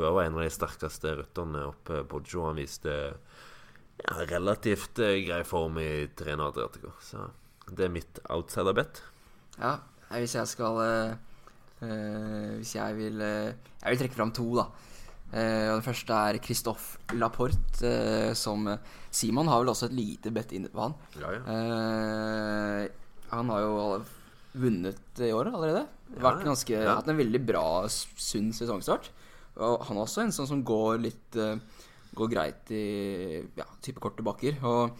eh, 0.00 0.14
var 0.14 0.26
en 0.26 0.38
av 0.38 0.44
de 0.44 0.52
sterkeste 0.52 1.14
rytterne 1.20 1.66
oppe 1.70 2.02
Boggio 2.08 2.46
Han 2.48 2.60
viste 2.60 2.94
ja, 4.02 4.16
relativt 4.28 4.98
eh, 4.98 5.20
grei 5.26 5.42
form 5.46 5.78
i 5.82 6.08
Treno 6.16 6.50
Adriatico. 6.50 6.92
Så 7.00 7.28
det 7.70 7.86
er 7.86 7.94
mitt 7.94 8.20
outsider-bet. 8.30 9.02
Ja, 9.56 9.78
hvis 10.12 10.36
jeg 10.36 10.50
skal 10.50 10.82
eh, 10.84 11.14
Hvis 12.60 12.74
jeg 12.76 12.96
vil 12.98 13.22
eh, 13.24 13.54
Jeg 13.80 13.94
vil 13.94 14.02
trekke 14.04 14.18
fram 14.18 14.34
to, 14.36 14.50
da. 14.60 14.68
Uh, 15.26 15.72
og 15.72 15.80
Den 15.80 15.82
første 15.82 16.14
er 16.14 16.36
Christophe 16.38 17.16
Laporte, 17.18 17.88
som 18.38 18.68
Simon 19.10 19.48
har 19.50 19.58
vel 19.58 19.72
også 19.72 19.88
et 19.88 19.96
lite 19.98 20.30
bet 20.30 20.52
inne 20.54 20.70
på 20.70 20.84
han. 20.84 20.94
Ja, 21.18 21.32
ja. 21.34 22.84
Han 23.32 23.50
har 23.50 23.64
jo 23.64 23.72
vunnet 24.54 25.18
i 25.18 25.32
år 25.34 25.50
allerede. 25.50 25.82
Ja, 26.14 26.32
ganske. 26.46 26.78
Hatt 26.78 27.10
en 27.10 27.18
veldig 27.18 27.42
bra, 27.42 27.64
sunn 27.90 28.52
sesongstart. 28.54 29.10
Og 29.56 29.84
han 29.88 29.96
er 29.96 30.04
også 30.04 30.24
en 30.24 30.34
sånn 30.34 30.48
som 30.50 30.64
går 30.66 31.00
litt 31.04 31.38
eh, 31.40 31.58
Går 32.16 32.30
greit 32.32 32.70
i 32.72 33.42
ja, 33.58 33.66
type 33.84 34.00
korte 34.00 34.24
bakker. 34.24 34.56
Og 34.64 34.94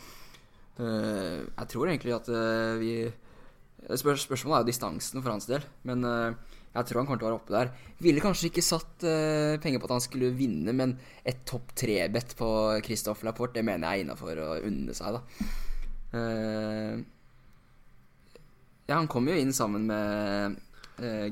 eh, 0.82 1.38
jeg 1.46 1.70
tror 1.72 1.88
egentlig 1.88 2.12
at 2.12 2.28
eh, 2.28 2.74
vi 2.76 2.90
spør, 3.96 4.18
Spørsmålet 4.20 4.58
er 4.58 4.64
jo 4.64 4.68
distansen 4.68 5.22
for 5.22 5.32
hans 5.32 5.48
del, 5.48 5.64
men 5.88 6.04
eh, 6.04 6.58
jeg 6.76 6.90
tror 6.90 7.00
han 7.00 7.08
kommer 7.08 7.22
til 7.22 7.28
å 7.28 7.30
være 7.30 7.38
oppe 7.38 7.54
der. 7.54 7.70
Ville 8.04 8.20
kanskje 8.20 8.50
ikke 8.50 8.64
satt 8.66 9.06
penger 9.64 9.80
på 9.80 9.88
at 9.88 9.94
han 9.94 10.04
skulle 10.04 10.28
vinne, 10.36 10.74
men 10.76 10.92
et 11.24 11.38
topp 11.48 11.72
tre-bet 11.72 12.34
på 12.36 12.50
Christophe 12.84 13.24
Laporte, 13.24 13.56
det 13.56 13.64
mener 13.64 13.88
jeg 13.88 14.02
er 14.02 14.04
innafor 14.04 14.42
å 14.44 14.50
unne 14.60 14.92
seg, 14.98 15.16
da. 15.16 15.22
Ja, 18.84 18.98
han 18.98 19.08
kom 19.08 19.24
jo 19.32 19.38
inn 19.40 19.56
sammen 19.56 19.88
med 19.88 20.60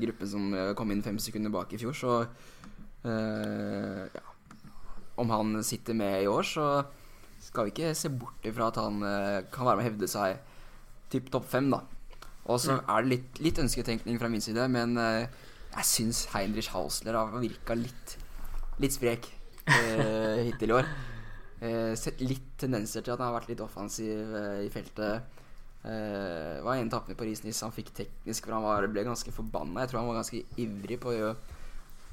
gruppen 0.01 0.31
som 0.33 0.49
kom 0.81 0.89
inn 0.95 1.05
fem 1.05 1.21
sekunder 1.21 1.53
bak 1.53 1.77
i 1.77 1.81
fjor, 1.83 1.93
så 1.93 2.17
eh, 3.05 4.05
ja. 4.13 4.23
Om 5.21 5.31
han 5.31 5.63
sitter 5.63 5.95
med 5.95 6.23
i 6.23 6.27
år, 6.27 6.43
så 6.43 6.67
skal 7.39 7.67
vi 7.67 7.73
ikke 7.75 7.93
se 7.95 8.11
bort 8.11 8.47
ifra 8.47 8.67
at 8.67 8.79
han 8.81 8.99
uh, 9.05 9.45
kan 9.53 9.67
være 9.67 9.79
med 9.79 9.85
å 9.85 9.87
hevde 9.87 10.09
seg 10.11 10.41
typ 11.13 11.29
topp 11.31 11.45
fem, 11.47 11.69
da. 11.71 11.79
Og 12.51 12.59
så 12.61 12.75
er 12.81 13.05
det 13.05 13.11
litt, 13.13 13.39
litt 13.45 13.61
ønsketenkning 13.63 14.19
fra 14.19 14.29
min 14.33 14.43
side, 14.43 14.65
men 14.73 14.97
uh, 14.99 15.23
jeg 15.77 15.87
syns 15.87 16.25
Heinrich 16.33 16.71
Hausler 16.73 17.15
har 17.15 17.31
virka 17.39 17.77
litt, 17.79 18.17
litt 18.83 18.97
sprek 18.97 19.29
hittil 20.45 20.73
i 20.73 20.75
år. 20.75 20.91
Sett 21.97 22.19
litt 22.21 22.51
tendenser 22.61 23.01
til 23.01 23.15
at 23.15 23.21
han 23.21 23.31
har 23.31 23.37
vært 23.39 23.49
litt 23.49 23.63
offensiv 23.63 24.35
i 24.61 24.67
feltet. 24.73 25.35
Uh, 25.85 26.63
var 26.65 26.79
en 26.79 26.87
etappen 26.87 27.13
på 27.13 27.19
Paris-Nice 27.19 27.61
han 27.61 27.73
fikk 27.73 27.91
teknisk, 27.93 28.47
for 28.47 28.55
han 28.55 28.63
var, 28.65 28.87
ble 28.89 29.03
ganske 29.05 29.29
forbanna. 29.33 29.83
Jeg 29.83 29.91
tror 29.91 30.01
han 30.01 30.09
var 30.09 30.17
ganske 30.17 30.41
ivrig 30.61 30.97
på 31.01 31.11
å 31.11 31.13
gjøre, 31.13 31.54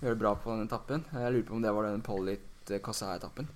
gjøre 0.02 0.16
det 0.16 0.22
bra 0.22 0.34
på 0.36 0.50
den 0.52 0.66
etappen. 0.66 1.04
Jeg 1.14 1.32
lurer 1.32 1.48
på 1.48 1.56
om 1.56 1.62
det 1.64 1.72
var 1.74 1.88
den 1.88 2.04
Pollit-Kassa-etappen. 2.06 3.48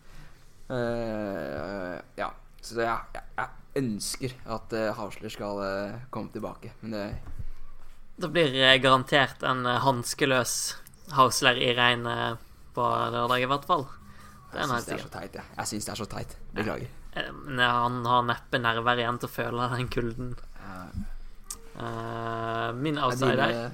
Uh, 0.71 1.97
ja, 2.19 2.31
så 2.61 2.79
det, 2.79 2.87
jeg, 2.89 3.23
jeg, 3.39 3.53
ønsker 3.79 4.33
at 4.57 4.73
uh, 4.75 4.89
Hausler 4.99 5.31
skal 5.31 5.61
uh, 5.63 5.99
komme 6.11 6.33
tilbake, 6.35 6.73
men 6.81 6.97
det 6.97 7.05
Det 8.17 8.31
blir 8.33 8.55
eh, 8.57 8.79
garantert 8.81 9.43
en 9.45 9.67
eh, 9.69 9.83
hanskeløs 9.85 10.55
Hausler 11.13 11.59
i 11.61 11.75
regnet 11.77 12.41
på 12.75 12.83
lørdag, 13.13 13.43
i 13.45 13.49
hvert 13.51 13.67
fall. 13.69 13.85
Det 14.53 14.63
Jeg 14.63 14.71
syns 14.71 14.87
det 14.87 14.95
er 14.95 15.03
så 15.03 15.13
teit, 15.13 15.35
jeg. 15.37 15.45
Jeg 15.59 15.71
syns 15.71 15.85
det 15.85 15.93
er 15.93 16.01
så 16.01 16.07
teit. 16.09 16.37
Beklager. 16.57 16.89
Ja, 17.17 17.71
Han 17.85 18.01
har 18.09 18.25
neppe 18.27 18.59
nerver 18.61 18.99
igjen 19.03 19.21
til 19.21 19.29
å 19.29 19.35
føle 19.37 19.69
den 19.77 19.89
kulden. 19.93 20.33
Min 20.37 21.05
Eh, 21.77 22.73
min 22.73 22.97
Er 22.97 23.05
outsider 23.05 23.51
dine- 23.53 23.73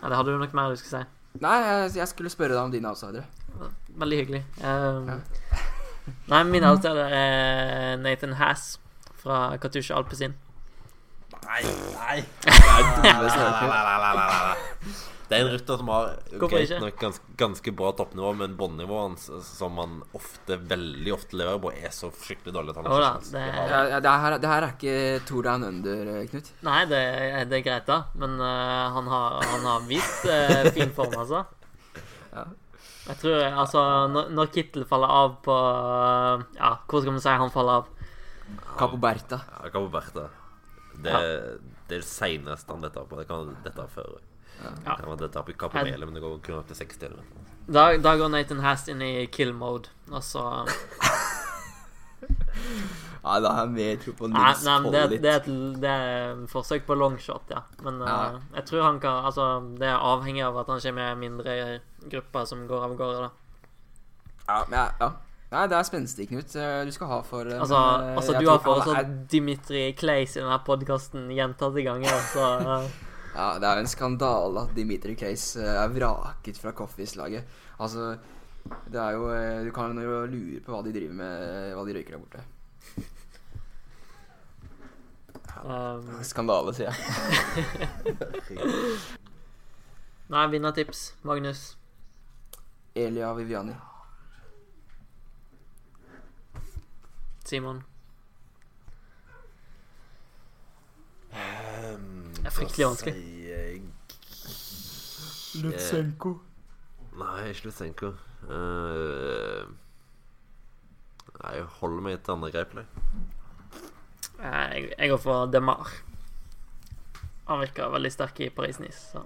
Da? 0.00 0.08
det 0.08 0.16
hadde 0.16 0.34
du 0.34 0.38
nok 0.38 0.54
mer 0.54 0.70
du 0.72 0.76
skulle 0.80 1.02
si? 1.02 1.40
Nei, 1.42 1.56
jeg, 1.64 1.90
jeg 2.00 2.08
skulle 2.08 2.30
spørre 2.32 2.54
deg 2.54 2.62
om 2.62 2.72
dine 2.72 2.88
outsidere. 2.90 3.24
Veldig 3.98 4.18
hyggelig. 4.22 4.42
Eh, 4.62 5.12
Nei, 6.32 6.42
min 6.48 6.64
outsider 6.64 7.10
er 7.12 7.96
Nathan 8.00 8.32
Hass 8.40 8.78
fra 9.18 9.56
Katusha 9.60 9.98
Alpezin. 9.98 10.34
Nei, 11.48 11.62
nei. 11.94 12.18
Det 12.44 12.54
er 12.54 12.88
dummeste 12.96 13.40
jeg 13.40 13.52
har 13.52 14.48
hørt. 14.48 15.14
Det 15.28 15.36
er 15.36 15.44
en 15.44 15.50
rytter 15.52 15.76
som 15.76 15.88
har 15.92 16.06
greit 16.40 16.70
nok 16.80 17.00
ganske, 17.02 17.32
ganske 17.36 17.72
bra 17.76 17.90
toppnivå, 17.98 18.30
men 18.38 18.54
båndnivået 18.56 19.02
hans, 19.04 19.26
som 19.44 19.76
han 19.76 19.98
ofte, 20.16 20.56
veldig 20.70 21.12
ofte 21.12 21.36
leverer 21.36 21.60
på, 21.60 21.72
er 21.76 21.92
så 21.92 22.08
fryktelig 22.14 22.54
dårlig. 22.56 22.72
at 22.72 22.80
han 22.80 22.86
har 22.88 23.04
da, 23.04 23.10
det- 23.34 23.42
Ja, 23.44 23.82
ja, 23.92 24.00
det, 24.00 24.14
her, 24.22 24.38
det 24.38 24.48
her 24.48 24.62
er 24.62 24.72
ikke 24.72 25.26
Tour 25.28 25.42
Down 25.44 25.64
Under, 25.68 26.08
eh, 26.14 26.26
Knut. 26.32 26.48
Nei, 26.62 26.78
det, 26.88 27.02
det 27.50 27.58
er 27.58 27.66
greit, 27.66 27.86
da. 27.86 27.98
Men 28.14 28.40
uh, 28.40 28.88
han, 28.96 29.06
har, 29.12 29.36
han 29.52 29.68
har 29.68 29.84
vist 29.90 30.24
uh, 30.24 30.70
fin 30.72 30.90
form, 30.96 31.12
altså. 31.18 31.44
Ja. 32.32 32.44
Jeg 33.08 33.16
tror 33.22 33.38
altså 33.62 33.82
Når, 34.12 34.26
når 34.36 34.50
Kittel 34.52 34.84
faller 34.84 35.08
av 35.08 35.38
på 35.40 35.54
uh, 35.56 36.42
Ja, 36.58 36.74
hvor 36.84 37.00
skal 37.00 37.14
man 37.14 37.22
si 37.24 37.32
han 37.40 37.50
faller 37.54 37.80
av? 37.80 37.86
Capo 38.78 38.98
Berta. 39.00 39.38
Ja, 39.48 39.70
Capo 39.72 39.88
Berta. 39.92 40.26
Det, 40.92 41.12
det 41.12 41.14
er 41.14 42.02
det 42.02 42.02
seneste 42.04 42.72
han 42.72 42.84
dette 42.84 43.00
på. 43.08 43.16
Det 43.20 43.26
kan 43.28 43.54
dette 43.64 43.86
før. 43.94 44.18
Ja. 44.62 44.96
Det 45.16 45.30
tar 45.32 45.42
på 45.46 45.52
Capo 45.58 45.78
men 45.84 46.14
det 46.14 46.22
går 46.22 46.38
kun 46.42 46.58
opp 46.58 46.66
til 46.66 46.76
60 46.76 47.02
eller 47.06 47.16
noe. 47.22 47.44
Da, 47.68 47.82
da 48.00 48.14
går 48.16 48.30
Nathan 48.32 48.60
Hass 48.64 48.88
inn 48.88 49.02
i 49.04 49.26
kill 49.26 49.52
mode, 49.52 49.88
og 50.10 50.22
så 50.24 50.42
Ja, 53.22 53.34
da 53.42 53.50
har 53.52 53.66
jeg 53.66 53.74
mer 53.74 53.96
tro 54.02 54.12
på 54.16 54.28
Nils 54.30 54.62
nei 54.64 54.74
men 54.80 54.92
det, 54.94 55.00
er 55.02 55.40
et, 55.42 55.48
det 55.82 55.90
er 55.90 56.30
et 56.32 56.50
forsøk 56.52 56.86
på 56.88 56.96
longshot, 56.96 57.50
ja. 57.52 57.60
Men 57.84 57.98
ja. 58.00 58.16
Uh, 58.38 58.40
jeg 58.56 58.64
tror 58.70 58.84
han 58.86 59.00
kan 59.02 59.24
Altså, 59.28 59.46
det 59.78 59.88
er 59.90 59.98
avhengig 60.10 60.44
av 60.46 60.56
at 60.62 60.70
han 60.72 60.80
kommer 60.84 61.10
i 61.12 61.18
mindre 61.26 61.56
grupper 62.08 62.46
som 62.48 62.62
går 62.70 62.86
av 62.88 62.94
gårde, 62.98 63.26
da. 63.26 63.30
Ja, 64.48 64.62
men 64.70 64.78
jeg- 64.78 64.94
ja. 65.02 65.10
Nei, 65.50 65.66
det 65.66 65.76
er 65.78 65.82
spenstig, 65.88 66.28
Knut. 66.28 66.56
eh, 66.56 66.84
Du 66.84 66.90
skal 66.92 67.06
ha 67.08 67.20
for 67.24 67.40
eh, 67.48 67.58
Altså, 67.60 67.78
men, 68.00 68.16
altså 68.20 68.38
du 68.38 68.48
har 68.50 68.58
foreslått 68.64 68.98
er- 68.98 69.14
Dimitri 69.32 69.92
Clays 69.96 70.36
i 70.36 70.40
denne 70.40 70.58
podkasten 70.64 71.28
gjentatte 71.32 71.84
ganger, 71.84 72.18
så 72.32 72.48
Ja, 73.34 73.58
det 73.60 73.68
er 73.68 73.78
jo 73.78 73.84
en 73.84 73.90
skandale 73.90 74.64
at 74.66 74.74
Dimitri 74.76 75.14
Claes 75.18 75.50
eh, 75.60 75.74
er 75.82 75.92
vraket 75.92 76.58
fra 76.58 76.72
Coffees-laget. 76.76 77.44
Altså, 77.78 78.14
det 78.88 79.00
er 79.00 79.16
jo 79.16 79.28
eh, 79.32 79.64
Du 79.66 79.72
kan 79.74 79.96
jo 80.02 80.24
lure 80.26 80.60
på 80.64 80.74
hva 80.74 80.82
de 80.84 80.94
driver 80.94 81.14
med, 81.20 81.44
eh, 81.48 81.74
hva 81.76 81.84
de 81.86 81.96
røyker 81.96 82.16
der 82.16 82.22
borte. 82.24 82.40
um, 85.64 86.08
Skandale, 86.26 86.74
sier 86.76 86.90
jeg. 86.90 86.98
Nei, 90.32 90.46
vinnertips, 90.52 91.12
Magnus. 91.24 91.70
Elia 92.98 93.30
Viviani. 93.36 93.76
Simon. 97.48 97.84
Um, 101.32 102.07
Det 102.48 102.54
er 102.54 102.60
fryktelig 102.62 102.86
vanskelig. 102.88 103.14
sier 103.14 103.58
jeg- 103.58 103.92
Lutsenko. 105.62 106.30
Nei, 107.18 107.50
ikke 107.50 107.64
Lutsenko. 107.66 108.08
Uh, 108.48 109.68
nei, 111.42 111.52
jeg 111.58 111.64
holder 111.80 112.00
meg 112.06 112.22
til 112.24 112.32
andre 112.32 112.50
grep. 112.54 112.72
jeg. 112.74 112.86
Eh, 114.38 114.68
Jeg, 114.78 114.94
jeg 114.98 115.10
går 115.10 115.18
for 115.18 115.46
DeMar. 115.52 115.90
Han 117.48 117.60
virker 117.60 117.90
veldig 117.92 118.12
sterk 118.12 118.40
i 118.40 118.48
Paris-Nice, 118.50 119.12
så 119.12 119.24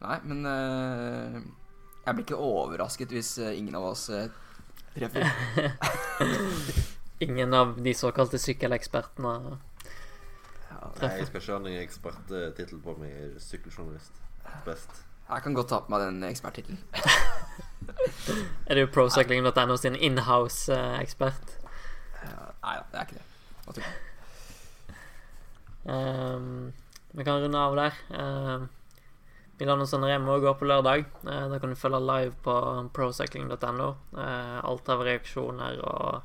Nei, 0.00 0.18
men 0.24 0.46
uh, 0.46 1.40
jeg 2.06 2.14
blir 2.14 2.24
ikke 2.24 2.36
overrasket 2.38 3.10
hvis 3.10 3.32
ingen 3.42 3.74
av 3.74 3.82
oss 3.90 4.08
uh, 4.14 4.28
treffer. 4.94 5.26
ingen 7.26 7.52
av 7.52 7.76
de 7.82 7.94
såkalte 7.98 8.38
sykkelekspertene 8.38 9.58
Nei, 11.00 11.12
jeg 11.20 11.28
skal 11.28 11.42
ikke 11.42 11.52
ha 11.52 11.60
noen 11.64 11.82
eksperttittel 11.82 12.80
på 12.84 12.94
meg. 13.00 13.36
Sykkeljournalist. 13.42 14.24
Best. 14.64 15.04
jeg 15.28 15.44
kan 15.44 15.54
godt 15.54 15.68
ta 15.68 15.80
på 15.84 15.92
meg 15.92 16.06
den 16.06 16.24
eksperttittelen. 16.30 16.80
Er 18.68 18.76
det 18.76 18.82
jo 18.84 18.90
procycling.no 18.92 19.76
sin 19.76 19.96
inhouse-ekspert? 19.96 21.54
Uh, 22.18 22.50
Nei 22.64 22.74
da, 22.76 22.84
det 22.92 22.98
er 22.98 23.06
ikke 23.06 23.18
det. 23.18 23.24
Hva 23.64 23.76
tror 23.76 23.86
du? 23.86 24.04
Um, 25.88 26.72
vi 27.16 27.24
kan 27.24 27.40
runde 27.42 27.62
av 27.64 27.78
der. 27.78 27.96
Um, 28.12 28.68
Milano 29.58 29.86
Sanremo 29.88 30.36
går 30.40 30.58
på 30.58 30.68
lørdag. 30.68 31.06
Uh, 31.24 31.48
da 31.52 31.58
kan 31.58 31.72
du 31.72 31.80
følge 31.80 32.00
live 32.04 32.34
på 32.44 32.54
procycling.no. 32.94 33.88
Uh, 34.12 34.58
alt 34.62 34.92
av 34.92 35.02
reaksjoner 35.06 35.80
og 35.80 36.22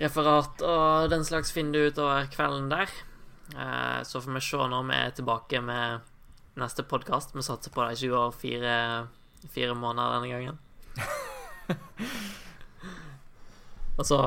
referat 0.00 0.62
og 0.64 1.10
den 1.12 1.26
slags 1.28 1.52
finner 1.52 1.76
du 1.76 1.92
utover 1.92 2.28
kvelden 2.32 2.70
der. 2.72 2.92
Uh, 3.54 4.00
så 4.06 4.20
får 4.22 4.32
vi 4.36 4.42
se 4.44 4.60
når 4.72 4.82
vi 4.90 4.94
er 4.98 5.10
tilbake 5.16 5.58
med 5.64 5.84
neste 6.60 6.82
podkast. 6.86 7.28
Vi 7.34 7.42
satser 7.46 7.70
på 7.74 7.80
det 7.84 7.92
ikke 7.98 8.14
går 8.14 8.28
fire, 8.36 8.74
fire 9.54 9.74
måneder 9.74 10.14
denne 10.18 10.32
gangen. 10.34 10.56
og 13.98 14.04
så 14.06 14.18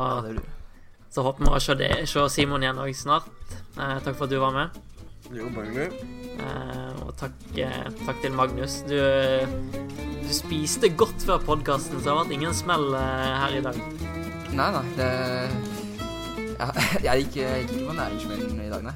så 1.14 1.22
håper 1.22 1.46
vi 1.46 1.52
å 1.54 1.62
se, 1.62 1.74
det, 1.78 1.92
se 2.10 2.24
Simon 2.34 2.64
igjen 2.66 2.80
òg 2.82 2.96
snart. 2.98 3.30
Eh, 3.78 3.98
takk 4.02 4.16
for 4.18 4.26
at 4.26 4.34
du 4.34 4.40
var 4.42 4.56
med. 4.56 4.82
Jo, 5.34 5.50
bare 5.54 5.90
Eh, 6.34 7.02
og 7.06 7.12
takk, 7.20 7.36
eh, 7.62 7.92
takk 8.08 8.18
til 8.24 8.34
Magnus. 8.34 8.80
Du, 8.90 8.98
du 9.78 10.32
spiste 10.34 10.90
godt 10.98 11.22
før 11.22 11.44
podkasten, 11.46 12.00
så 12.00 12.02
det 12.02 12.10
har 12.10 12.18
vært 12.24 12.34
ingen 12.34 12.56
smell 12.58 12.88
eh, 12.98 13.36
her 13.44 13.60
i 13.60 13.62
dag. 13.62 13.78
Nei, 14.58 14.70
nei, 14.74 14.82
det 14.98 15.12
ja, 16.60 16.70
Jeg 17.08 17.26
gikk, 17.26 17.36
jeg 17.42 17.64
gikk 17.64 17.76
ikke 17.76 17.88
på 17.90 17.98
næringsmeldingen 17.98 18.62
i 18.66 18.70
dag, 18.72 18.84
nei. 18.84 18.96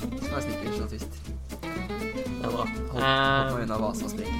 Det 0.00 0.22
skal 0.24 0.34
være 0.36 0.42
snikker 0.46 0.76
statist. 0.78 1.12
Det 1.60 2.46
er 2.46 2.54
bra. 2.54 2.66
Holdt 2.66 3.00
Eh, 3.00 3.06
holdt 3.06 3.54
meg 3.54 3.64
unna 3.66 3.80
Vasaspreken. 3.84 4.38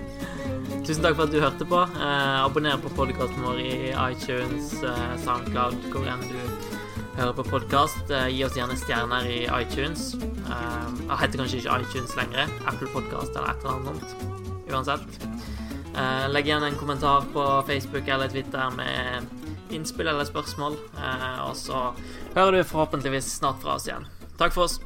tusen 0.86 1.04
takk 1.04 1.16
for 1.18 1.26
at 1.26 1.34
du 1.34 1.40
hørte 1.42 1.66
på. 1.72 1.80
Eh, 1.86 2.36
abonner 2.44 2.80
på 2.82 2.92
podkasten 2.98 3.46
vår 3.46 3.62
i 3.62 3.72
iTunes, 4.10 4.74
eh, 4.82 5.16
Soundcloud, 5.24 5.78
hvor 5.92 6.06
enn 6.10 6.22
du 6.28 6.38
hører 7.18 7.34
på 7.36 7.46
podkast. 7.50 8.10
Eh, 8.10 8.30
gi 8.34 8.44
oss 8.46 8.56
gjerne 8.58 8.78
stjerner 8.80 9.26
i 9.28 9.42
iTunes. 9.60 10.14
Eh, 10.46 11.16
heter 11.20 11.42
kanskje 11.42 11.60
ikke 11.60 11.80
iTunes 11.82 12.16
lenger. 12.18 12.50
Apple 12.66 12.88
Podcast 12.94 13.34
eller 13.34 13.52
et 13.52 13.64
eller 13.64 13.76
annet 13.76 13.86
sånt. 14.14 14.66
Uansett. 14.70 15.28
Eh, 15.90 16.26
legg 16.30 16.46
igjen 16.46 16.62
en 16.62 16.78
kommentar 16.78 17.26
på 17.34 17.44
Facebook 17.66 18.08
eller 18.08 18.28
Twitter 18.30 18.70
med 18.76 19.26
innspill 19.76 20.08
eller 20.10 20.28
spørsmål. 20.28 20.78
Eh, 20.98 21.40
og 21.46 21.56
så 21.58 21.90
hører 22.34 22.60
du 22.60 22.64
forhåpentligvis 22.64 23.32
snart 23.38 23.62
fra 23.62 23.76
oss 23.78 23.88
igjen. 23.88 24.08
Takk 24.40 24.56
for 24.56 24.68
oss. 24.68 24.78